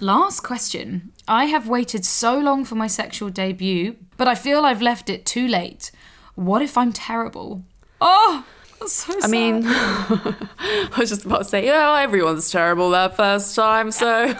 Last 0.04 0.40
question. 0.40 1.12
I 1.26 1.46
have 1.46 1.66
waited 1.66 2.04
so 2.04 2.38
long 2.38 2.66
for 2.66 2.74
my 2.74 2.86
sexual 2.86 3.30
debut, 3.30 3.96
but 4.18 4.28
I 4.28 4.34
feel 4.34 4.66
I've 4.66 4.82
left 4.82 5.08
it 5.08 5.24
too 5.24 5.48
late. 5.48 5.90
What 6.34 6.60
if 6.60 6.76
I'm 6.76 6.92
terrible? 6.92 7.62
Oh, 8.02 8.44
so 8.86 9.14
I 9.22 9.28
mean, 9.28 9.62
I 9.66 10.94
was 10.98 11.08
just 11.08 11.24
about 11.24 11.38
to 11.38 11.44
say, 11.44 11.66
yeah, 11.66 12.00
everyone's 12.00 12.50
terrible 12.50 12.90
their 12.90 13.08
first 13.08 13.54
time, 13.54 13.90
so. 13.90 14.34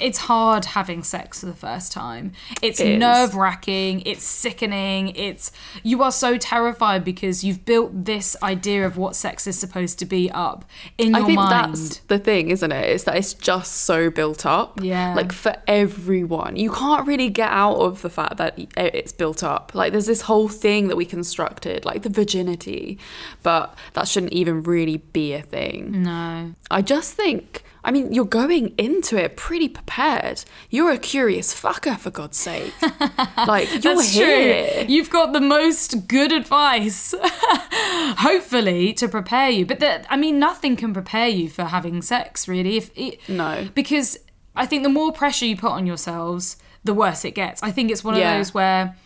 it's 0.00 0.18
hard 0.18 0.64
having 0.64 1.02
sex 1.02 1.40
for 1.40 1.46
the 1.46 1.54
first 1.54 1.92
time. 1.92 2.32
It's 2.62 2.80
It 2.80 2.98
nerve 2.98 3.34
wracking. 3.34 4.02
It's 4.06 4.24
sickening. 4.24 5.08
It's 5.16 5.50
you 5.82 6.02
are 6.02 6.12
so 6.12 6.36
terrified 6.38 7.04
because 7.04 7.44
you've 7.44 7.64
built 7.64 8.04
this 8.04 8.36
idea 8.42 8.86
of 8.86 8.96
what 8.96 9.16
sex 9.16 9.46
is 9.46 9.58
supposed 9.58 9.98
to 10.00 10.06
be 10.06 10.30
up 10.30 10.64
in 10.96 11.08
your 11.08 11.20
mind. 11.20 11.24
I 11.24 11.26
think 11.26 11.36
mind. 11.36 11.74
that's 11.74 11.98
the 11.98 12.18
thing, 12.18 12.50
isn't 12.50 12.72
it? 12.72 12.90
Is 12.90 13.04
that 13.04 13.16
it's 13.16 13.34
just 13.34 13.72
so 13.72 14.10
built 14.10 14.46
up. 14.46 14.80
Yeah. 14.82 15.14
Like 15.14 15.32
for 15.32 15.56
everyone, 15.66 16.56
you 16.56 16.70
can't 16.72 17.06
really 17.06 17.28
get 17.28 17.50
out 17.50 17.76
of 17.76 18.02
the 18.02 18.10
fact 18.10 18.36
that 18.36 18.58
eh, 18.76 18.90
it's 18.94 19.12
built 19.12 19.42
up. 19.42 19.74
Like 19.74 19.92
there's 19.92 20.06
this 20.06 20.22
whole 20.22 20.48
thing 20.48 20.88
that 20.88 20.96
we 20.96 21.04
constructed, 21.04 21.84
like 21.84 22.02
the 22.02 22.10
virginity, 22.10 22.98
but 23.42 23.74
that 23.94 24.08
shouldn't 24.08 24.32
even 24.32 24.62
really 24.62 24.98
be 24.98 25.32
a 25.34 25.42
thing. 25.42 26.02
no. 26.02 26.54
I 26.70 26.82
just 26.82 27.14
think. 27.14 27.64
I 27.84 27.90
mean, 27.92 28.12
you're 28.12 28.24
going 28.26 28.74
into 28.76 29.16
it 29.16 29.36
pretty 29.36 29.68
prepared. 29.68 30.44
You're 30.68 30.90
a 30.90 30.98
curious 30.98 31.54
fucker, 31.58 31.96
for 31.96 32.10
God's 32.10 32.36
sake. 32.36 32.72
Like, 33.46 33.70
you're 33.82 33.94
That's 33.94 34.12
here. 34.12 34.68
true. 34.84 34.84
You've 34.94 35.10
got 35.10 35.32
the 35.32 35.40
most 35.40 36.08
good 36.08 36.32
advice, 36.32 37.14
hopefully, 38.18 38.92
to 38.94 39.08
prepare 39.08 39.50
you. 39.50 39.66
But 39.66 39.80
that, 39.80 40.06
I 40.10 40.16
mean, 40.16 40.38
nothing 40.38 40.76
can 40.76 40.92
prepare 40.92 41.28
you 41.28 41.48
for 41.48 41.64
having 41.64 42.02
sex, 42.02 42.48
really. 42.48 42.76
If 42.76 42.90
it, 42.96 43.20
No. 43.28 43.68
because 43.74 44.18
I 44.56 44.66
think 44.66 44.82
the 44.82 44.88
more 44.88 45.12
pressure 45.12 45.46
you 45.46 45.56
put 45.56 45.70
on 45.70 45.86
yourselves, 45.86 46.56
the 46.84 46.94
worse 46.94 47.24
it 47.24 47.32
gets. 47.32 47.62
I 47.62 47.70
think 47.70 47.90
it's 47.90 48.04
one 48.04 48.14
of 48.14 48.20
Yeah. 48.20 48.36
those 48.36 48.52
where. 48.54 48.96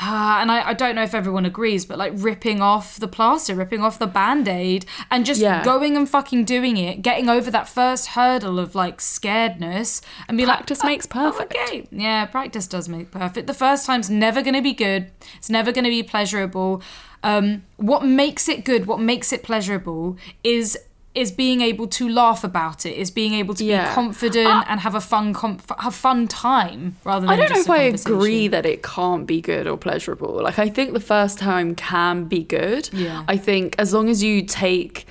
Ah, 0.00 0.38
and 0.40 0.50
I, 0.50 0.68
I 0.70 0.74
don't 0.74 0.94
know 0.94 1.02
if 1.02 1.14
everyone 1.14 1.44
agrees, 1.44 1.84
but 1.84 1.98
like 1.98 2.12
ripping 2.16 2.60
off 2.62 2.98
the 2.98 3.08
plaster, 3.08 3.54
ripping 3.54 3.82
off 3.82 3.98
the 3.98 4.06
band 4.06 4.48
aid, 4.48 4.86
and 5.10 5.24
just 5.26 5.40
Yeah. 5.40 5.64
going 5.64 5.96
and 5.96 6.08
fucking 6.08 6.44
doing 6.44 6.76
it, 6.76 7.02
getting 7.02 7.28
over 7.28 7.50
that 7.50 7.68
first 7.68 8.08
hurdle 8.08 8.58
of 8.58 8.74
like 8.74 8.98
scaredness, 8.98 10.00
and 10.28 10.36
be 10.38 10.44
Practice 10.44 10.80
like, 10.80 10.86
makes 10.92 11.06
"Oh, 11.12 11.30
perfect." 11.32 11.54
Okay, 11.54 11.86
yeah, 11.90 12.26
practice 12.26 12.66
does 12.66 12.88
make 12.88 13.10
perfect. 13.10 13.46
The 13.46 13.54
first 13.54 13.86
time's 13.86 14.10
never 14.10 14.42
going 14.42 14.54
to 14.54 14.62
be 14.62 14.72
good. 14.72 15.10
It's 15.36 15.50
never 15.50 15.72
going 15.72 15.84
to 15.84 15.90
be 15.90 16.02
pleasurable. 16.02 16.82
Um, 17.22 17.64
what 17.76 18.04
makes 18.04 18.48
it 18.48 18.64
good, 18.64 18.86
what 18.86 18.98
makes 19.00 19.32
it 19.32 19.42
pleasurable, 19.42 20.16
is 20.42 20.78
is 21.12 21.32
being 21.32 21.60
able 21.60 21.88
to 21.88 22.08
laugh 22.08 22.44
about 22.44 22.86
it, 22.86 22.96
is 22.96 23.10
being 23.10 23.34
able 23.34 23.52
to 23.54 23.64
Yeah. 23.64 23.88
be 23.88 23.94
confident 23.94 24.64
and 24.68 24.78
have 24.80 24.94
a 24.94 25.00
fun 25.00 25.32
com- 25.34 25.58
have 25.78 25.94
fun 25.94 26.28
time 26.28 26.96
rather 27.04 27.26
than. 27.26 27.30
I 27.30 27.36
don't 27.36 27.50
know 27.52 27.60
if 27.60 27.68
I 27.70 27.82
agree 27.82 28.46
that 28.48 28.64
it 28.64 28.82
can't 28.84 29.26
be 29.26 29.40
good 29.40 29.66
or 29.66 29.76
pleasurable. 29.76 30.40
Like, 30.42 30.58
I 30.60 30.68
think 30.68 30.92
the 30.92 31.00
first 31.00 31.38
time 31.38 31.74
can 31.74 32.24
be 32.24 32.44
good. 32.44 32.88
Yeah. 32.92 33.24
I 33.26 33.36
think 33.36 33.74
as 33.78 33.92
long 33.92 34.08
as 34.08 34.22
you 34.22 34.42
take 34.42 35.06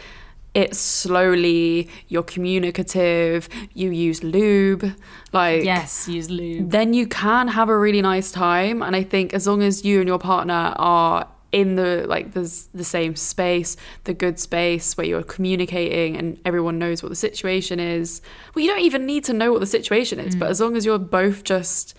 it 0.56 0.74
slowly, 0.76 1.88
you're 2.08 2.24
communicative, 2.24 3.50
you 3.74 3.92
use 3.92 4.24
lube, 4.24 4.94
like, 5.34 5.64
Yes, 5.64 6.08
use 6.08 6.30
lube. 6.30 6.72
then 6.72 6.94
you 6.94 7.08
can 7.08 7.50
have 7.50 7.70
a 7.70 7.78
really 7.78 8.02
nice 8.02 8.32
time. 8.32 8.82
And 8.82 8.96
I 8.96 9.04
think 9.04 9.34
as 9.34 9.46
long 9.48 9.62
as 9.62 9.84
you 9.84 10.00
and 10.00 10.08
your 10.08 10.18
partner 10.20 10.74
are 10.78 11.28
in 11.52 11.76
the 11.76 12.06
like 12.08 12.34
there's 12.34 12.68
the 12.74 12.84
same 12.84 13.16
space 13.16 13.76
the 14.04 14.14
good 14.14 14.40
space 14.40 14.96
where 14.96 15.08
you're 15.08 15.24
communicating 15.24 16.16
and 16.16 16.40
everyone 16.46 16.78
knows 16.78 17.02
what 17.02 17.10
the 17.10 17.16
situation 17.16 17.80
is. 17.80 18.22
Well 18.54 18.64
you 18.64 18.70
don't 18.70 18.82
even 18.82 19.06
need 19.06 19.24
to 19.26 19.34
know 19.34 19.52
what 19.52 19.60
the 19.60 19.66
situation 19.66 20.20
is 20.20 20.36
but 20.36 20.48
mm. 20.48 20.52
as 20.52 20.60
long 20.60 20.76
as 20.76 20.86
you're 20.86 21.00
both 21.00 21.44
just 21.44 21.96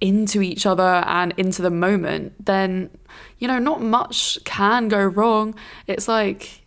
into 0.00 0.42
each 0.42 0.66
other 0.66 1.02
and 1.06 1.32
into 1.36 1.62
the 1.62 1.70
moment 1.70 2.32
then 2.44 2.90
you 3.38 3.48
know 3.48 3.58
not 3.58 3.82
much 3.82 4.38
can 4.44 4.88
go 4.88 5.04
wrong. 5.04 5.54
It's 5.86 6.08
like 6.08 6.62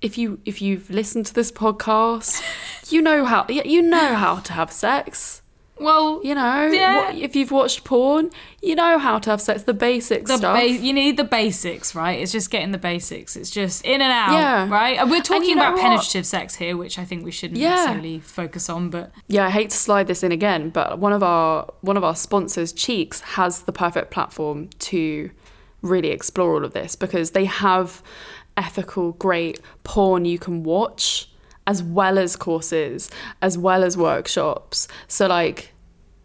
if 0.00 0.16
you 0.16 0.40
if 0.44 0.62
you've 0.62 0.88
listened 0.90 1.26
to 1.26 1.34
this 1.34 1.50
podcast 1.50 2.40
you 2.92 3.02
know 3.02 3.24
how 3.24 3.46
you 3.48 3.82
know 3.82 4.14
how 4.14 4.36
to 4.36 4.52
have 4.52 4.70
sex 4.72 5.42
Well, 5.80 6.20
you 6.24 6.34
know, 6.34 6.66
Yeah. 6.72 7.12
if 7.12 7.36
you've 7.36 7.50
watched 7.50 7.84
porn, 7.84 8.30
you 8.62 8.74
know 8.74 8.98
how 8.98 9.18
to 9.20 9.30
have 9.30 9.40
sex, 9.40 9.62
the 9.62 9.72
basic 9.74 10.26
the 10.26 10.36
stuff. 10.38 10.58
ba- 10.58 10.68
you 10.68 10.92
need 10.92 11.16
the 11.16 11.24
basics, 11.24 11.94
right? 11.94 12.18
It's 12.20 12.32
just 12.32 12.50
getting 12.50 12.72
the 12.72 12.78
basics. 12.78 13.36
It's 13.36 13.50
just 13.50 13.84
in 13.84 14.00
and 14.00 14.12
out, 14.12 14.32
Yeah. 14.32 14.68
right? 14.68 14.98
And 14.98 15.08
we're 15.10 15.16
And 15.16 15.24
talking 15.24 15.48
you 15.50 15.54
know 15.54 15.62
about 15.62 15.74
what? 15.74 15.82
penetrative 15.82 16.26
sex 16.26 16.56
here, 16.56 16.76
which 16.76 16.98
I 16.98 17.04
think 17.04 17.24
we 17.24 17.30
shouldn't 17.30 17.60
Yeah. 17.60 17.70
necessarily 17.76 18.20
focus 18.20 18.68
on, 18.68 18.90
but 18.90 19.12
yeah, 19.28 19.46
I 19.46 19.50
hate 19.50 19.70
to 19.70 19.76
slide 19.76 20.06
this 20.08 20.22
in 20.22 20.32
again, 20.32 20.70
but 20.70 20.98
one 20.98 21.12
of 21.12 21.22
our 21.22 21.66
one 21.80 21.96
of 21.96 22.04
our 22.04 22.16
sponsors, 22.16 22.72
Cheeks, 22.72 23.20
has 23.20 23.62
the 23.62 23.72
perfect 23.72 24.10
platform 24.10 24.68
to 24.80 25.30
really 25.82 26.08
explore 26.08 26.54
all 26.54 26.64
of 26.64 26.72
this 26.72 26.96
because 26.96 27.30
they 27.30 27.44
have 27.44 28.02
ethical, 28.56 29.12
great 29.12 29.60
porn 29.84 30.24
you 30.24 30.36
can 30.38 30.64
watch 30.64 31.27
as 31.72 31.78
well 31.98 32.16
as 32.24 32.30
courses, 32.36 33.10
as 33.46 33.54
well 33.66 33.80
as 33.88 33.92
workshops. 33.96 34.88
So 35.06 35.22
like 35.28 35.58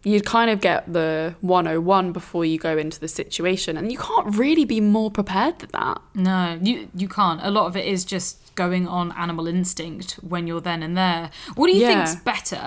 you'd 0.06 0.26
kind 0.26 0.50
of 0.50 0.60
get 0.60 0.80
the 0.92 1.34
101 1.40 2.12
before 2.12 2.44
you 2.44 2.58
go 2.58 2.76
into 2.84 2.98
the 3.00 3.08
situation 3.08 3.76
and 3.78 3.90
you 3.92 3.98
can't 3.98 4.28
really 4.36 4.64
be 4.66 4.78
more 4.80 5.10
prepared 5.10 5.54
than 5.60 5.70
that 5.80 5.98
No, 6.14 6.58
you 6.68 6.74
you 7.02 7.08
can't. 7.08 7.40
A 7.42 7.50
lot 7.58 7.66
of 7.70 7.74
it 7.76 7.86
is 7.94 8.04
just 8.04 8.54
going 8.54 8.86
on 8.98 9.12
animal 9.24 9.46
instinct 9.46 10.08
when 10.32 10.46
you're 10.48 10.60
then 10.70 10.82
and 10.82 10.94
there. 10.96 11.30
What 11.56 11.66
do 11.68 11.72
you 11.76 11.80
Yeah. 11.82 11.90
think's 12.04 12.16
better? 12.32 12.66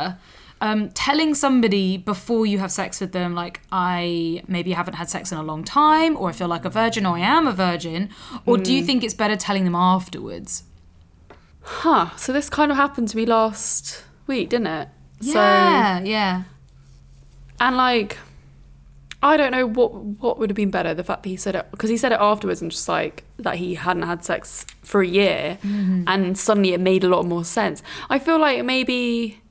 Um, 0.68 0.90
telling 1.08 1.36
somebody 1.36 1.98
before 1.98 2.44
you 2.52 2.58
have 2.64 2.72
sex 2.72 3.00
with 3.00 3.12
them, 3.12 3.36
like 3.36 3.62
I 3.72 4.42
maybe 4.48 4.72
haven't 4.80 4.96
had 4.96 5.08
sex 5.08 5.32
in 5.32 5.38
a 5.38 5.44
long 5.52 5.64
time, 5.64 6.18
or 6.18 6.30
I 6.30 6.34
feel 6.40 6.48
like 6.56 6.66
a 6.66 6.70
virgin, 6.84 7.06
or 7.06 7.16
I 7.16 7.20
am 7.38 7.46
a 7.48 7.52
virgin, 7.68 8.10
or 8.48 8.58
do 8.58 8.74
you 8.74 8.82
Hmm. 8.82 8.88
think 8.88 9.04
it's 9.04 9.14
better 9.24 9.36
telling 9.48 9.66
them 9.66 9.76
afterwards? 9.76 10.64
Huh 11.68 12.10
so 12.16 12.32
this 12.34 12.50
kind 12.50 12.72
of 12.72 12.78
happened 12.78 13.08
to 13.10 13.18
me 13.18 13.26
last 13.26 14.04
week 14.26 14.50
didn't 14.50 14.68
it 14.68 14.90
so 15.22 15.34
Yeah, 15.34 16.00
yeah. 16.02 16.44
and 17.60 17.76
like 17.76 18.18
I 19.22 19.36
don't 19.36 19.52
know 19.52 19.66
what 19.66 19.94
what 19.94 20.38
would 20.38 20.50
have 20.50 20.56
been 20.56 20.70
better 20.70 20.94
the 20.94 21.04
fact 21.04 21.24
that 21.24 21.30
he 21.30 21.36
said 21.38 21.56
it 21.56 21.66
because 21.72 21.90
he 21.90 21.98
said 21.98 22.12
it 22.12 22.20
afterwards 22.22 22.62
and 22.62 22.70
just 22.70 22.88
like 22.88 23.24
that 23.38 23.56
he 23.56 23.74
hadn't 23.76 24.04
had 24.04 24.24
sex 24.24 24.66
for 24.84 25.02
a 25.02 25.08
year 25.08 25.58
mm-hmm. 25.64 26.04
and 26.06 26.38
suddenly 26.38 26.74
it 26.74 26.80
made 26.80 27.04
a 27.04 27.10
lot 27.10 27.26
more 27.26 27.44
sense. 27.44 27.82
I 28.10 28.20
feel 28.20 28.40
like 28.40 28.64
maybe 28.64 29.42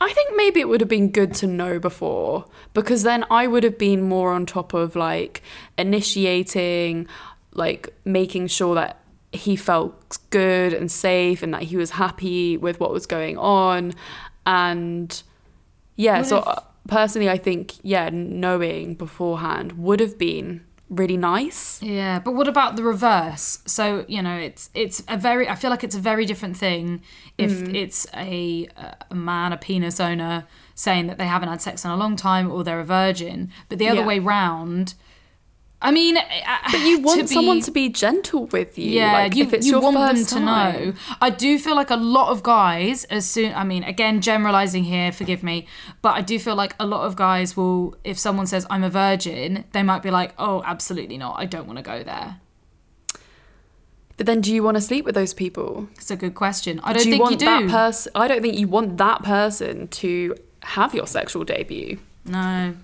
I 0.00 0.12
think 0.12 0.32
maybe 0.36 0.58
it 0.58 0.68
would 0.68 0.80
have 0.80 0.88
been 0.90 1.10
good 1.10 1.34
to 1.34 1.46
know 1.46 1.78
before 1.78 2.46
because 2.74 3.04
then 3.04 3.24
I 3.30 3.46
would 3.46 3.62
have 3.62 3.78
been 3.78 4.02
more 4.02 4.32
on 4.32 4.44
top 4.44 4.74
of 4.74 4.96
like 4.96 5.40
initiating 5.78 7.06
like 7.54 7.94
making 8.04 8.48
sure 8.48 8.74
that 8.74 8.98
he 9.32 9.56
felt 9.56 10.18
good 10.30 10.72
and 10.72 10.90
safe 10.90 11.42
and 11.42 11.52
that 11.54 11.62
he 11.62 11.76
was 11.76 11.90
happy 11.92 12.56
with 12.56 12.78
what 12.80 12.92
was 12.92 13.06
going 13.06 13.38
on 13.38 13.92
and 14.46 15.22
yeah 15.96 16.18
Would 16.18 16.26
so 16.26 16.36
have- 16.36 16.46
uh, 16.48 16.60
personally 16.88 17.30
i 17.30 17.38
think 17.38 17.74
yeah 17.82 18.10
knowing 18.12 18.94
beforehand 18.94 19.72
would 19.72 20.00
have 20.00 20.18
been 20.18 20.64
really 20.90 21.16
nice 21.16 21.82
Yeah, 21.82 22.18
but 22.18 22.32
what 22.34 22.48
about 22.48 22.76
the 22.76 22.82
reverse? 22.82 23.60
So 23.64 24.04
you 24.08 24.20
know, 24.22 24.36
it's 24.36 24.68
it's 24.74 25.02
a 25.08 25.16
very. 25.16 25.48
I 25.48 25.54
feel 25.54 25.70
like 25.70 25.82
it's 25.82 25.94
a 25.96 26.00
very 26.00 26.26
different 26.26 26.54
thing 26.54 27.00
if 27.38 27.50
Mm. 27.50 27.74
it's 27.74 28.06
a 28.12 28.68
a 29.10 29.14
man, 29.14 29.54
a 29.54 29.56
penis 29.56 29.98
owner, 30.00 30.44
saying 30.74 31.06
that 31.06 31.16
they 31.16 31.24
haven't 31.26 31.48
had 31.48 31.62
sex 31.62 31.86
in 31.86 31.90
a 31.90 31.96
long 31.96 32.14
time 32.14 32.50
or 32.52 32.62
they're 32.62 32.78
a 32.80 32.84
virgin, 32.84 33.50
but 33.70 33.78
the 33.78 33.88
other 33.88 34.00
Yeah. 34.00 34.06
way 34.06 34.18
round. 34.18 34.92
I 35.82 35.90
mean, 35.90 36.14
but 36.70 36.80
you 36.80 37.00
want 37.00 37.28
someone 37.28 37.60
to 37.60 37.70
be 37.70 37.88
gentle 37.88 38.46
with 38.46 38.78
you 38.78 38.90
yeah, 38.92 39.12
like, 39.12 39.34
you, 39.34 39.44
if 39.44 39.52
it's 39.52 39.66
you 39.66 39.72
your 39.72 39.80
want 39.82 39.96
them 39.96 40.24
to 40.24 40.34
time. 40.34 40.44
know. 40.44 40.92
I 41.20 41.30
do 41.30 41.58
feel 41.58 41.74
like 41.74 41.90
a 41.90 41.96
lot 41.96 42.28
of 42.30 42.42
guys, 42.42 43.04
as 43.04 43.28
soon, 43.28 43.52
I 43.54 43.64
mean, 43.64 43.82
again, 43.84 44.20
generalizing 44.20 44.84
here, 44.84 45.10
forgive 45.12 45.42
me, 45.42 45.66
but 46.00 46.10
I 46.16 46.20
do 46.20 46.38
feel 46.38 46.54
like 46.54 46.74
a 46.78 46.86
lot 46.86 47.04
of 47.06 47.16
guys 47.16 47.56
will, 47.56 47.96
if 48.04 48.18
someone 48.18 48.46
says, 48.46 48.66
I'm 48.70 48.84
a 48.84 48.90
virgin, 48.90 49.64
they 49.72 49.82
might 49.82 50.02
be 50.02 50.10
like, 50.10 50.32
oh, 50.38 50.62
absolutely 50.64 51.18
not. 51.18 51.34
I 51.38 51.46
don't 51.46 51.66
want 51.66 51.78
to 51.78 51.82
go 51.82 52.02
there. 52.02 52.36
but 54.16 54.26
then 54.26 54.40
do 54.40 54.54
you 54.54 54.62
want 54.62 54.76
to 54.76 54.80
sleep 54.80 55.04
with 55.04 55.14
those 55.14 55.34
people 55.34 55.88
It's 55.96 56.10
a 56.10 56.16
good 56.16 56.34
question. 56.34 56.80
I 56.84 56.92
don't 56.92 57.02
do 57.02 57.08
you 57.08 57.12
think 57.14 57.22
want 57.24 57.40
you 57.40 57.46
that 57.46 58.04
do. 58.04 58.10
i 58.14 58.28
don't 58.28 58.42
think 58.42 58.56
you 58.56 58.68
want 58.68 58.98
that 58.98 59.22
person 59.24 59.88
to 59.88 60.36
have 60.62 60.94
your 60.94 61.06
sexual 61.08 61.42
debut 61.44 61.98
no. 62.24 62.74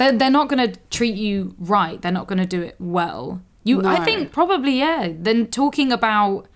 They're, 0.00 0.12
they're 0.12 0.30
not 0.30 0.48
going 0.48 0.72
to 0.72 0.80
treat 0.88 1.14
you 1.14 1.54
right. 1.58 2.00
They're 2.00 2.10
not 2.10 2.26
going 2.26 2.38
to 2.38 2.46
do 2.46 2.62
it 2.62 2.74
well. 2.78 3.42
You, 3.64 3.82
I 3.84 4.02
think 4.02 4.32
probably, 4.32 4.78
yeah. 4.78 5.12
Then 5.14 5.46
talking 5.48 5.92
about 5.92 6.46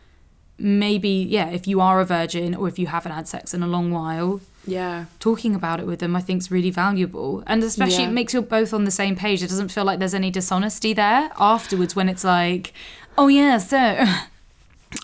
maybe, 0.56 1.10
yeah, 1.28 1.50
if 1.50 1.66
you 1.66 1.78
are 1.82 2.00
a 2.00 2.06
virgin 2.06 2.54
or 2.54 2.68
if 2.68 2.78
you 2.78 2.86
haven't 2.86 3.12
had 3.12 3.28
sex 3.28 3.52
in 3.52 3.62
a 3.62 3.66
long 3.66 3.90
while, 3.90 4.40
yeah 4.66 5.04
talking 5.20 5.54
about 5.54 5.78
it 5.78 5.86
with 5.86 5.98
them, 5.98 6.16
I 6.16 6.22
think 6.22 6.40
is 6.40 6.50
really 6.50 6.70
valuable. 6.70 7.42
And 7.46 7.62
especially 7.62 8.04
Yeah. 8.04 8.08
it 8.08 8.12
makes 8.12 8.32
you 8.32 8.40
both 8.40 8.72
on 8.72 8.84
the 8.84 8.90
same 8.90 9.14
page. 9.14 9.42
It 9.42 9.48
doesn't 9.48 9.68
feel 9.68 9.84
like 9.84 9.98
there's 9.98 10.14
any 10.14 10.30
dishonesty 10.30 10.94
there 10.94 11.30
afterwards 11.38 11.94
when 11.94 12.08
it's 12.08 12.24
like, 12.24 12.72
oh, 13.18 13.28
yeah, 13.28 13.58
so. 13.58 14.06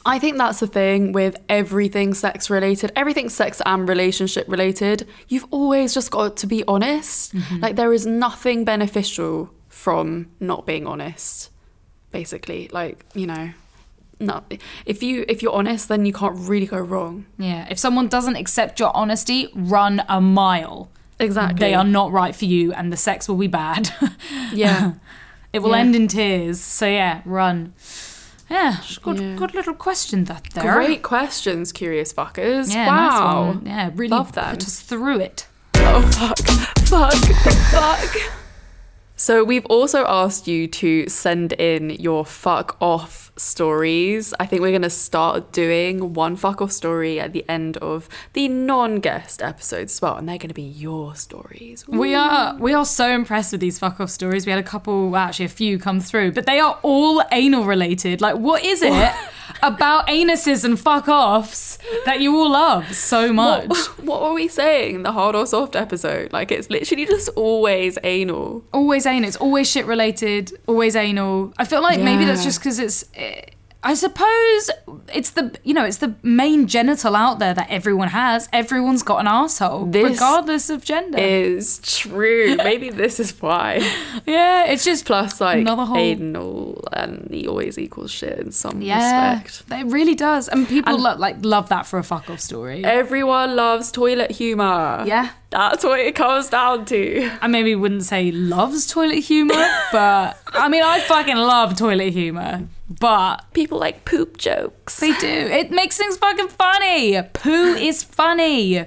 I 0.07 0.19
think 0.19 0.39
that's 0.39 0.61
the 0.61 0.67
thing 0.67 1.13
with 1.13 1.37
everything 1.49 2.15
sex 2.15 2.49
related, 2.51 2.93
everything 2.97 3.29
sex 3.29 3.61
and 3.67 3.89
relationship 3.89 4.47
related. 4.49 5.07
You've 5.29 5.47
always 5.51 5.93
just 5.95 6.11
got 6.11 6.37
to 6.39 6.47
be 6.47 6.65
honest. 6.67 7.35
Mm-hmm. 7.35 7.61
Like 7.61 7.77
there 7.77 7.93
is 7.93 8.07
nothing 8.07 8.65
beneficial 8.65 9.51
from 9.69 10.31
not 10.41 10.67
being 10.67 10.87
honest. 10.87 11.51
Basically, 12.13 12.69
like 12.73 13.05
you 13.15 13.27
know, 13.27 13.51
no. 14.19 14.43
If 14.87 15.03
you 15.03 15.25
if 15.29 15.43
you're 15.43 15.53
honest, 15.55 15.89
then 15.89 16.07
you 16.07 16.13
can't 16.13 16.37
really 16.37 16.67
go 16.67 16.79
wrong. 16.79 17.27
Yeah, 17.39 17.67
if 17.71 17.79
someone 17.79 18.09
doesn't 18.09 18.37
accept 18.37 18.81
your 18.81 18.95
honesty, 18.97 19.49
run 19.55 20.03
a 20.09 20.21
mile. 20.21 20.91
Exactly. 21.21 21.59
They 21.61 21.75
are 21.75 21.85
not 21.85 22.11
right 22.13 22.35
for 22.35 22.47
you, 22.47 22.73
and 22.73 22.91
the 22.93 22.97
sex 22.97 23.29
will 23.29 23.37
be 23.37 23.47
bad. 23.49 23.91
Yeah. 24.53 24.95
it 25.53 25.61
will 25.61 25.71
Yeah. 25.71 25.79
end 25.79 25.95
in 25.95 26.09
tears. 26.09 26.59
So 26.61 26.87
yeah, 26.87 27.21
run. 27.25 27.75
Yeah, 28.51 28.77
good, 29.03 29.21
Yeah. 29.21 29.37
good 29.37 29.55
little 29.55 29.75
question 29.75 30.25
that 30.25 30.49
there. 30.55 30.75
Great 30.75 31.03
questions, 31.03 31.71
curious 31.73 32.13
fuckers. 32.13 32.75
Yeah, 32.75 32.89
wow. 32.89 33.53
nice. 33.53 33.63
Yeah, 33.67 33.91
really 33.95 34.09
Love 34.09 34.33
that. 34.33 34.55
put 34.55 34.65
us 34.65 34.81
through 34.81 35.21
it. 35.21 35.47
Oh, 35.77 36.03
fuck. 36.03 36.39
Fuck. 36.81 37.15
fuck. 37.71 38.33
So, 39.17 39.45
we've 39.45 39.67
also 39.67 40.05
asked 40.07 40.49
you 40.49 40.67
to 40.67 41.09
send 41.09 41.53
in 41.55 41.91
your 41.91 42.25
fuck 42.25 42.77
off 42.81 43.30
stories. 43.41 44.35
I 44.39 44.47
think 44.47 44.63
we're 44.63 44.71
going 44.71 44.83
to 44.83 44.91
start 44.91 45.53
doing 45.53 46.15
one 46.15 46.37
fuck 46.37 46.61
off 46.61 46.73
story 46.73 47.19
at 47.19 47.33
the 47.33 47.45
end 47.49 47.77
of 47.79 48.09
the 48.35 48.49
non 48.49 49.01
guest 49.01 49.43
episodes 49.43 49.95
as 49.95 50.03
well. 50.03 50.17
And 50.17 50.29
they're 50.29 50.39
going 50.39 50.49
to 50.49 50.55
be 50.55 50.63
your 50.63 51.15
stories. 51.15 51.87
We 51.89 52.15
are 52.15 52.57
we 52.57 52.75
are 52.75 52.85
so 52.85 53.11
impressed 53.11 53.53
with 53.53 53.61
these 53.61 53.79
fuck 53.79 54.01
off 54.01 54.11
stories. 54.11 54.47
We 54.47 54.51
had 54.51 54.61
a 54.61 54.69
couple, 54.69 55.11
well, 55.11 55.23
actually 55.23 55.47
a 55.47 55.49
few 55.49 55.79
come 55.79 56.01
through, 56.01 56.33
but 56.33 56.47
they 56.47 56.61
are 56.61 56.79
all 56.83 57.23
anal 57.33 57.65
related. 57.65 58.21
Like, 58.21 58.37
what 58.37 58.65
is 58.65 58.83
it 58.83 59.13
about 59.63 60.07
anuses 60.09 60.65
and 60.65 60.79
fuck 60.79 61.09
offs 61.09 61.79
that 62.05 62.21
you 62.21 62.37
all 62.37 62.51
love 62.51 62.95
so 62.95 63.33
much? 63.33 63.69
What, 63.69 63.79
what 64.05 64.23
were 64.23 64.33
we 64.33 64.49
saying? 64.49 65.03
The 65.03 65.13
hard 65.13 65.35
or 65.37 65.47
soft 65.47 65.77
episode? 65.77 66.33
Like, 66.33 66.51
it's 66.53 66.71
literally 66.71 67.07
just 67.07 67.29
always 67.31 67.99
anal. 68.05 68.65
Always 68.73 69.07
anal. 69.07 69.29
It's 69.29 69.37
always 69.37 69.71
shit 69.71 69.87
related. 69.87 70.53
Always 70.67 70.97
anal. 70.97 71.53
I 71.59 71.65
feel 71.65 71.83
like 71.83 72.01
maybe 72.01 72.25
that's 72.25 72.45
just 72.45 72.61
because 72.61 72.79
it's. 72.79 73.05
eh, 73.15 73.43
I 73.83 73.95
suppose 73.95 74.71
it's 75.15 75.31
the 75.31 75.59
you 75.65 75.73
know 75.73 75.85
it's 75.87 75.97
the 75.99 76.15
main 76.23 76.67
genital 76.67 77.17
out 77.17 77.39
there 77.39 77.55
that 77.55 77.69
everyone 77.71 78.09
has. 78.09 78.47
Everyone's 78.53 79.03
got 79.03 79.21
an 79.21 79.27
asshole, 79.27 79.87
This 79.87 80.05
regardless 80.13 80.69
of 80.69 80.85
gender. 80.85 81.17
Is 81.19 81.81
true. 81.83 82.57
Maybe 82.65 82.91
this 82.91 83.19
is 83.19 83.31
why. 83.41 83.81
yeah, 84.27 84.65
it's 84.67 84.85
just 84.85 85.07
Plus, 85.07 85.41
like, 85.41 85.59
Another 85.61 85.85
whole- 85.87 85.97
anal 85.97 86.85
and 86.93 87.27
he 87.31 87.49
always 87.49 87.79
equals 87.79 88.11
shit 88.11 88.39
in 88.39 88.53
some 88.53 88.83
yeah, 88.83 89.41
respect. 89.41 89.63
it 89.81 89.87
really 89.87 90.15
does, 90.15 90.49
and 90.49 90.69
people 90.69 90.95
And- 90.95 91.03
lo- 91.03 91.17
like 91.17 91.37
love 91.41 91.71
that 91.71 91.87
for 91.87 91.99
a 91.99 92.05
fuck 92.05 92.29
off 92.29 92.41
story. 92.41 92.85
Everyone 92.85 93.57
loves 93.57 93.91
toilet 93.91 94.31
humor. 94.31 95.05
yeah, 95.07 95.31
That's 95.49 95.83
what 95.85 96.01
it 96.01 96.15
comes 96.15 96.51
down 96.51 96.85
to. 96.87 97.31
I 97.41 97.47
maybe 97.47 97.75
wouldn't 97.75 98.03
say 98.05 98.31
loves 98.31 98.87
toilet 98.87 99.21
humor, 99.21 99.55
but 99.93 100.39
I 100.53 100.69
mean 100.69 100.83
I 100.83 101.01
fucking 101.01 101.37
love 101.37 101.77
toilet 101.77 102.13
humor, 102.13 102.69
but 102.99 103.45
People 103.53 103.79
like 103.79 104.05
poop 104.05 104.37
jokes. 104.37 104.99
They 105.01 105.13
do. 105.13 105.27
It 105.27 105.71
makes 105.71 105.97
things 105.97 106.17
fucking 106.17 106.49
funny. 106.49 107.21
Poo 107.33 107.75
is 107.75 108.03
funny. 108.03 108.81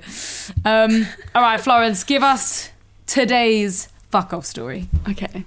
Um, 0.66 1.08
all 1.34 1.41
right, 1.41 1.60
Florence, 1.60 2.04
give 2.04 2.24
us 2.24 2.70
today's 3.06 3.88
fuck 4.12 4.34
off 4.34 4.45
story. 4.45 4.89
Okay. 5.10 5.45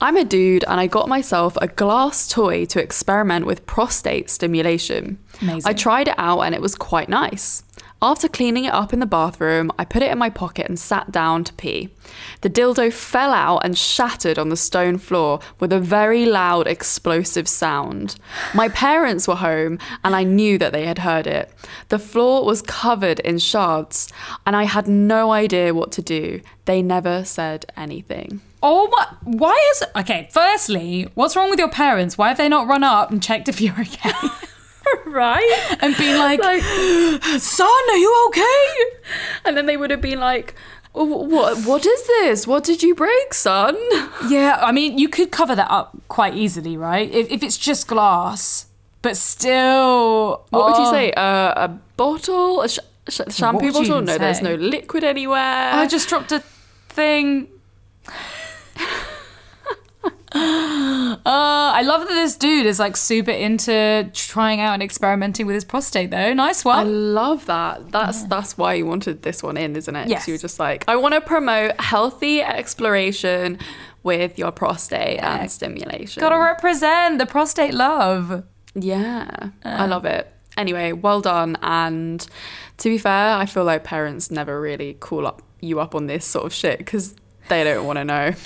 I'm 0.00 0.16
a 0.16 0.24
dude 0.24 0.64
and 0.68 0.78
I 0.78 0.86
got 0.86 1.08
myself 1.08 1.56
a 1.62 1.68
glass 1.68 2.28
toy 2.28 2.66
to 2.66 2.82
experiment 2.82 3.46
with 3.46 3.64
prostate 3.66 4.28
stimulation. 4.28 5.18
Amazing. 5.40 5.68
I 5.68 5.72
tried 5.72 6.08
it 6.08 6.14
out 6.18 6.40
and 6.40 6.54
it 6.54 6.60
was 6.60 6.74
quite 6.74 7.08
nice. 7.08 7.62
After 8.02 8.28
cleaning 8.28 8.66
it 8.66 8.74
up 8.74 8.92
in 8.92 9.00
the 9.00 9.06
bathroom, 9.06 9.72
I 9.78 9.86
put 9.86 10.02
it 10.02 10.12
in 10.12 10.18
my 10.18 10.28
pocket 10.28 10.68
and 10.68 10.78
sat 10.78 11.10
down 11.10 11.44
to 11.44 11.52
pee. 11.54 11.88
The 12.42 12.50
dildo 12.50 12.92
fell 12.92 13.32
out 13.32 13.64
and 13.64 13.76
shattered 13.76 14.38
on 14.38 14.50
the 14.50 14.56
stone 14.56 14.98
floor 14.98 15.40
with 15.60 15.72
a 15.72 15.80
very 15.80 16.26
loud 16.26 16.66
explosive 16.66 17.48
sound. 17.48 18.16
My 18.54 18.68
parents 18.68 19.26
were 19.26 19.36
home 19.36 19.78
and 20.04 20.14
I 20.14 20.24
knew 20.24 20.58
that 20.58 20.74
they 20.74 20.84
had 20.84 20.98
heard 20.98 21.26
it. 21.26 21.50
The 21.88 21.98
floor 21.98 22.44
was 22.44 22.60
covered 22.60 23.20
in 23.20 23.38
shards 23.38 24.12
and 24.44 24.54
I 24.54 24.64
had 24.64 24.86
no 24.86 25.32
idea 25.32 25.72
what 25.72 25.90
to 25.92 26.02
do. 26.02 26.42
They 26.66 26.82
never 26.82 27.24
said 27.24 27.64
anything. 27.78 28.42
Oh 28.62 28.88
my! 28.88 29.06
Why 29.22 29.70
is 29.72 29.84
okay? 29.96 30.28
Firstly, 30.32 31.08
what's 31.14 31.34
wrong 31.34 31.50
with 31.50 31.58
your 31.58 31.70
parents? 31.70 32.18
Why 32.18 32.28
have 32.28 32.36
they 32.36 32.48
not 32.48 32.66
run 32.66 32.84
up 32.84 33.10
and 33.10 33.22
checked 33.22 33.48
if 33.48 33.60
you're 33.60 33.80
okay 33.80 34.12
right? 35.06 35.76
and 35.80 35.96
been 35.96 36.18
like, 36.18 36.40
Like, 36.40 36.62
"Son, 37.40 37.82
are 37.90 37.96
you 37.96 38.24
okay?" 38.28 38.66
and 39.44 39.56
then 39.56 39.66
they 39.66 39.76
would 39.76 39.90
have 39.90 40.00
been 40.00 40.20
like, 40.20 40.54
"Oh, 40.94 41.04
"What? 41.04 41.64
What 41.66 41.86
is 41.86 42.06
this? 42.06 42.46
What 42.46 42.64
did 42.64 42.82
you 42.82 42.94
break, 42.94 43.34
son?" 43.34 43.76
Yeah, 44.28 44.58
I 44.60 44.72
mean, 44.72 44.98
you 44.98 45.08
could 45.08 45.30
cover 45.30 45.54
that 45.54 45.70
up 45.70 45.96
quite 46.08 46.34
easily, 46.34 46.76
right? 46.76 47.10
If, 47.10 47.30
if 47.30 47.42
it's 47.42 47.56
just 47.58 47.86
glass, 47.88 48.66
but 49.02 49.16
still, 49.16 50.44
What 50.50 50.64
would 50.66 50.78
you 50.78 50.88
oh. 50.88 50.92
say? 50.92 51.12
Uh, 51.12 51.64
a 51.66 51.68
bottle? 51.96 52.62
A 52.62 52.68
sh- 52.68 52.78
Sh- 53.08 53.20
shampoo 53.30 53.72
bottle? 53.72 54.02
No, 54.02 54.18
there's 54.18 54.42
no 54.42 54.56
liquid 54.56 55.04
anywhere. 55.04 55.70
I 55.72 55.86
just 55.86 56.08
dropped 56.08 56.32
a 56.32 56.40
thing. 56.88 57.46
Uh, 60.32 61.16
I 61.76 61.82
love 61.82 62.08
that 62.08 62.14
this 62.14 62.36
dude 62.36 62.64
is 62.64 62.78
like 62.78 62.96
super 62.96 63.30
into 63.30 64.10
trying 64.14 64.60
out 64.60 64.72
and 64.72 64.82
experimenting 64.82 65.44
with 65.46 65.52
his 65.52 65.64
prostate, 65.66 66.10
though. 66.10 66.32
Nice 66.32 66.64
one. 66.64 66.78
I 66.78 66.82
love 66.84 67.44
that. 67.46 67.92
That's 67.92 68.24
that's 68.24 68.56
why 68.56 68.72
you 68.72 68.86
wanted 68.86 69.20
this 69.22 69.42
one 69.42 69.58
in, 69.58 69.76
isn't 69.76 69.94
it? 69.94 70.08
Yes. 70.08 70.26
You 70.26 70.32
were 70.32 70.38
just 70.38 70.58
like, 70.58 70.86
I 70.88 70.96
want 70.96 71.12
to 71.12 71.20
promote 71.20 71.78
healthy 71.78 72.40
exploration 72.40 73.58
with 74.02 74.38
your 74.38 74.52
prostate 74.52 75.18
and 75.18 75.50
stimulation. 75.50 76.22
Gotta 76.22 76.38
represent 76.38 77.18
the 77.18 77.26
prostate 77.26 77.74
love. 77.74 78.44
Yeah, 78.74 79.50
I 79.62 79.84
love 79.84 80.06
it. 80.06 80.32
Anyway, 80.56 80.92
well 80.92 81.20
done. 81.20 81.58
And 81.60 82.26
to 82.78 82.88
be 82.88 82.96
fair, 82.96 83.36
I 83.36 83.44
feel 83.44 83.64
like 83.64 83.84
parents 83.84 84.30
never 84.30 84.58
really 84.58 84.94
call 84.94 85.26
up 85.26 85.42
you 85.60 85.80
up 85.80 85.94
on 85.94 86.06
this 86.06 86.24
sort 86.24 86.46
of 86.46 86.54
shit 86.54 86.78
because 86.78 87.14
they 87.50 87.64
don't 87.64 87.84
want 87.86 87.98
to 87.98 88.04
know. 88.04 88.32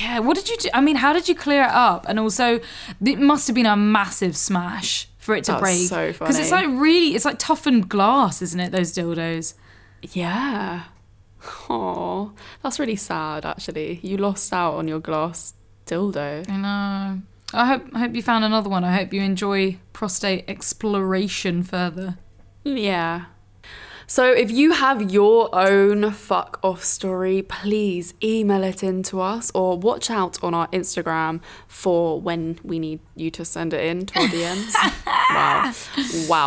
Yeah, 0.00 0.20
what 0.20 0.36
did 0.36 0.48
you 0.48 0.56
do? 0.56 0.68
I 0.74 0.80
mean, 0.80 0.96
how 0.96 1.12
did 1.12 1.28
you 1.28 1.34
clear 1.34 1.62
it 1.62 1.70
up? 1.70 2.06
And 2.08 2.18
also, 2.18 2.60
it 3.04 3.18
must 3.18 3.46
have 3.46 3.54
been 3.54 3.66
a 3.66 3.76
massive 3.76 4.36
smash 4.36 5.08
for 5.18 5.34
it 5.34 5.44
to 5.44 5.52
That's 5.52 5.62
break. 5.62 5.88
so 5.88 6.12
Because 6.12 6.38
it's 6.38 6.52
like 6.52 6.66
really, 6.68 7.14
it's 7.14 7.24
like 7.24 7.38
toughened 7.38 7.88
glass, 7.88 8.40
isn't 8.42 8.60
it? 8.60 8.72
Those 8.72 8.92
dildos. 8.92 9.54
Yeah. 10.02 10.84
Oh, 11.68 12.32
that's 12.62 12.78
really 12.78 12.96
sad. 12.96 13.44
Actually, 13.46 14.00
you 14.02 14.16
lost 14.16 14.52
out 14.52 14.74
on 14.74 14.88
your 14.88 15.00
glass 15.00 15.54
dildo. 15.86 16.48
I 16.48 16.56
know. 16.56 17.22
I 17.54 17.66
hope, 17.66 17.86
I 17.94 18.00
hope 18.00 18.14
you 18.14 18.22
found 18.22 18.44
another 18.44 18.68
one. 18.68 18.84
I 18.84 18.94
hope 18.94 19.12
you 19.12 19.22
enjoy 19.22 19.78
prostate 19.92 20.44
exploration 20.48 21.62
further. 21.62 22.18
Yeah. 22.64 23.26
So 24.10 24.32
if 24.32 24.50
you 24.50 24.72
have 24.72 25.12
your 25.12 25.54
own 25.54 26.10
fuck 26.12 26.58
off 26.62 26.82
story, 26.82 27.42
please 27.42 28.14
email 28.22 28.64
it 28.64 28.82
in 28.82 29.02
to 29.04 29.20
us 29.20 29.50
or 29.54 29.76
watch 29.78 30.10
out 30.10 30.42
on 30.42 30.54
our 30.54 30.66
Instagram 30.68 31.42
for 31.66 32.18
when 32.18 32.58
we 32.64 32.78
need 32.78 33.00
you 33.16 33.30
to 33.32 33.44
send 33.44 33.74
it 33.74 33.84
in 33.84 34.06
to 34.06 34.18
our 34.18 34.26
DMs. 34.28 34.72
wow. 35.30 35.72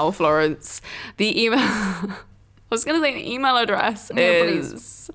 Wow, 0.05 0.09
Florence. 0.11 0.81
The 1.17 1.39
email 1.43 1.59
I 1.61 2.15
was 2.71 2.83
gonna 2.83 2.99
say 2.99 3.13
the 3.13 3.31
email 3.31 3.55
address 3.57 4.09
Yeah, 4.15 4.41
please. 4.43 4.73
is 4.73 5.11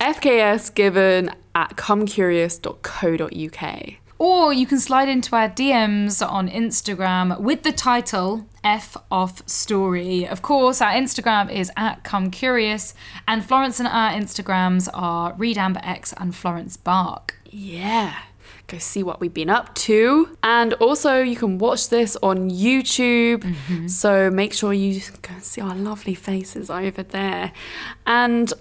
fksgiven 0.00 1.32
at 1.54 1.76
comecurious.co.uk. 1.76 3.94
Or 4.20 4.52
you 4.52 4.66
can 4.66 4.78
slide 4.78 5.08
into 5.08 5.34
our 5.34 5.48
DMs 5.48 6.20
on 6.20 6.50
Instagram 6.50 7.40
with 7.40 7.62
the 7.62 7.72
title 7.72 8.44
F 8.62 8.94
Off 9.10 9.48
Story. 9.48 10.28
Of 10.28 10.42
course, 10.42 10.82
our 10.82 10.92
Instagram 10.92 11.50
is 11.50 11.72
at 11.74 12.04
Come 12.04 12.30
Curious, 12.30 12.92
and 13.26 13.42
Florence 13.42 13.80
and 13.80 13.88
our 13.88 14.10
Instagrams 14.10 14.90
are 14.92 15.32
Read 15.38 15.56
Amber 15.56 15.80
X 15.82 16.12
and 16.18 16.36
Florence 16.36 16.76
Bark. 16.76 17.36
Yeah. 17.46 18.14
Go 18.66 18.76
see 18.76 19.02
what 19.02 19.20
we've 19.20 19.32
been 19.32 19.48
up 19.48 19.74
to. 19.76 20.36
And 20.42 20.74
also, 20.74 21.22
you 21.22 21.34
can 21.34 21.56
watch 21.56 21.88
this 21.88 22.14
on 22.22 22.50
YouTube. 22.50 23.38
Mm-hmm. 23.38 23.88
So 23.88 24.30
make 24.30 24.52
sure 24.52 24.74
you 24.74 25.00
go 25.22 25.32
see 25.40 25.62
our 25.62 25.74
lovely 25.74 26.14
faces 26.14 26.68
over 26.68 27.02
there. 27.02 27.52
And 28.06 28.52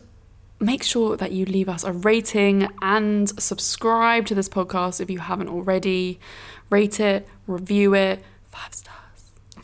make 0.60 0.84
sure 0.84 1.16
that 1.18 1.32
you 1.32 1.46
leave 1.46 1.70
us 1.70 1.84
a 1.84 1.94
rating 1.94 2.68
and 2.82 3.30
subscribe 3.42 4.26
to 4.28 4.36
this 4.36 4.50
podcast 4.50 5.00
if 5.00 5.10
you 5.10 5.20
haven't 5.20 5.50
already. 5.50 6.20
Rate 6.70 7.00
it, 7.00 7.28
review 7.48 7.96
it, 7.96 8.24
five 8.48 8.74
stars. 8.74 8.99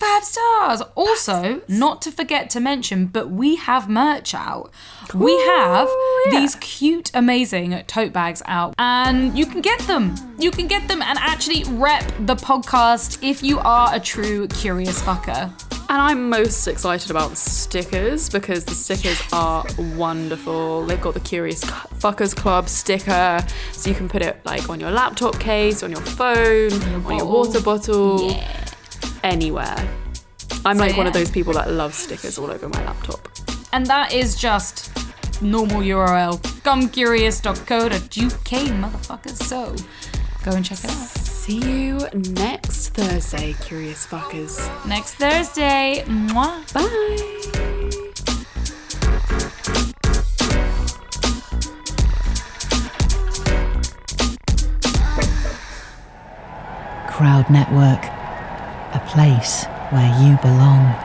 Five 0.05 0.23
stars. 0.23 0.81
Also, 0.93 1.61
not 1.67 2.01
to 2.03 2.11
forget 2.11 2.49
to 2.51 2.59
mention, 2.59 3.07
but 3.07 3.31
we 3.31 3.55
have 3.55 3.89
merch 3.89 4.35
out. 4.35 4.71
we 5.15 5.31
have 5.45 5.89
yeah. 6.25 6.39
these 6.39 6.55
cute, 6.57 7.09
amazing 7.15 7.81
tote 7.87 8.13
bags 8.13 8.43
out, 8.45 8.75
and 8.77 9.37
you 9.37 9.47
can 9.47 9.61
get 9.61 9.79
them. 9.81 10.15
You 10.37 10.51
can 10.51 10.67
get 10.67 10.87
them 10.87 11.01
and 11.01 11.17
actually 11.19 11.63
rep 11.63 12.03
the 12.19 12.35
podcast 12.35 13.17
if 13.27 13.41
you 13.41 13.57
are 13.59 13.89
a 13.95 13.99
true 13.99 14.47
curious 14.49 15.01
fucker. 15.01 15.51
And 15.87 16.01
I'm 16.01 16.29
most 16.29 16.67
excited 16.67 17.11
about 17.11 17.31
the 17.31 17.35
stickers 17.35 18.29
because 18.29 18.65
the 18.65 18.73
stickers 18.73 19.21
are 19.31 19.65
wonderful. 19.95 20.85
They've 20.85 21.01
got 21.01 21.13
the 21.13 21.19
Curious 21.19 21.63
Fuckers 21.63 22.35
Club 22.35 22.69
sticker, 22.69 23.45
so 23.71 23.89
you 23.89 23.95
can 23.95 24.09
put 24.09 24.21
it 24.23 24.39
like 24.45 24.67
on 24.69 24.79
your 24.79 24.91
laptop 24.91 25.39
case, 25.39 25.83
on 25.83 25.91
your 25.91 26.01
phone, 26.01 26.73
on 26.73 26.91
your 26.91 26.99
bottle. 27.01 27.31
water 27.31 27.61
bottle, 27.61 28.31
anywhere. 29.23 29.75
I'm 30.65 30.77
So, 30.77 30.83
like 30.83 30.97
one 30.97 31.07
of 31.07 31.13
those 31.13 31.29
people 31.31 31.53
that 31.53 31.71
love 31.71 31.93
stickers 31.93 32.37
all 32.37 32.49
over 32.51 32.67
my 32.69 32.83
laptop. 32.85 33.27
And 33.73 33.85
that 33.87 34.13
is 34.13 34.35
just 34.35 34.91
normal 35.41 35.81
URL. 35.81 36.39
comecurious.co.uk, 36.63 37.59
motherfuckers. 38.81 39.37
So 39.43 39.75
go 40.43 40.51
and 40.55 40.65
check 40.65 40.79
it 40.79 40.85
out. 40.89 40.91
See 40.91 41.59
you 41.59 41.99
next 42.13 42.89
Thursday, 42.89 43.53
Curious 43.61 44.07
Fuckers. 44.07 44.57
Next 44.87 45.15
Thursday. 45.15 46.03
Mwah. 46.07 46.73
Bye. 46.73 47.41
Crowd 57.07 57.49
Network, 57.49 58.03
a 58.95 58.99
place 59.07 59.65
where 59.91 60.07
you 60.23 60.37
belong. 60.37 61.04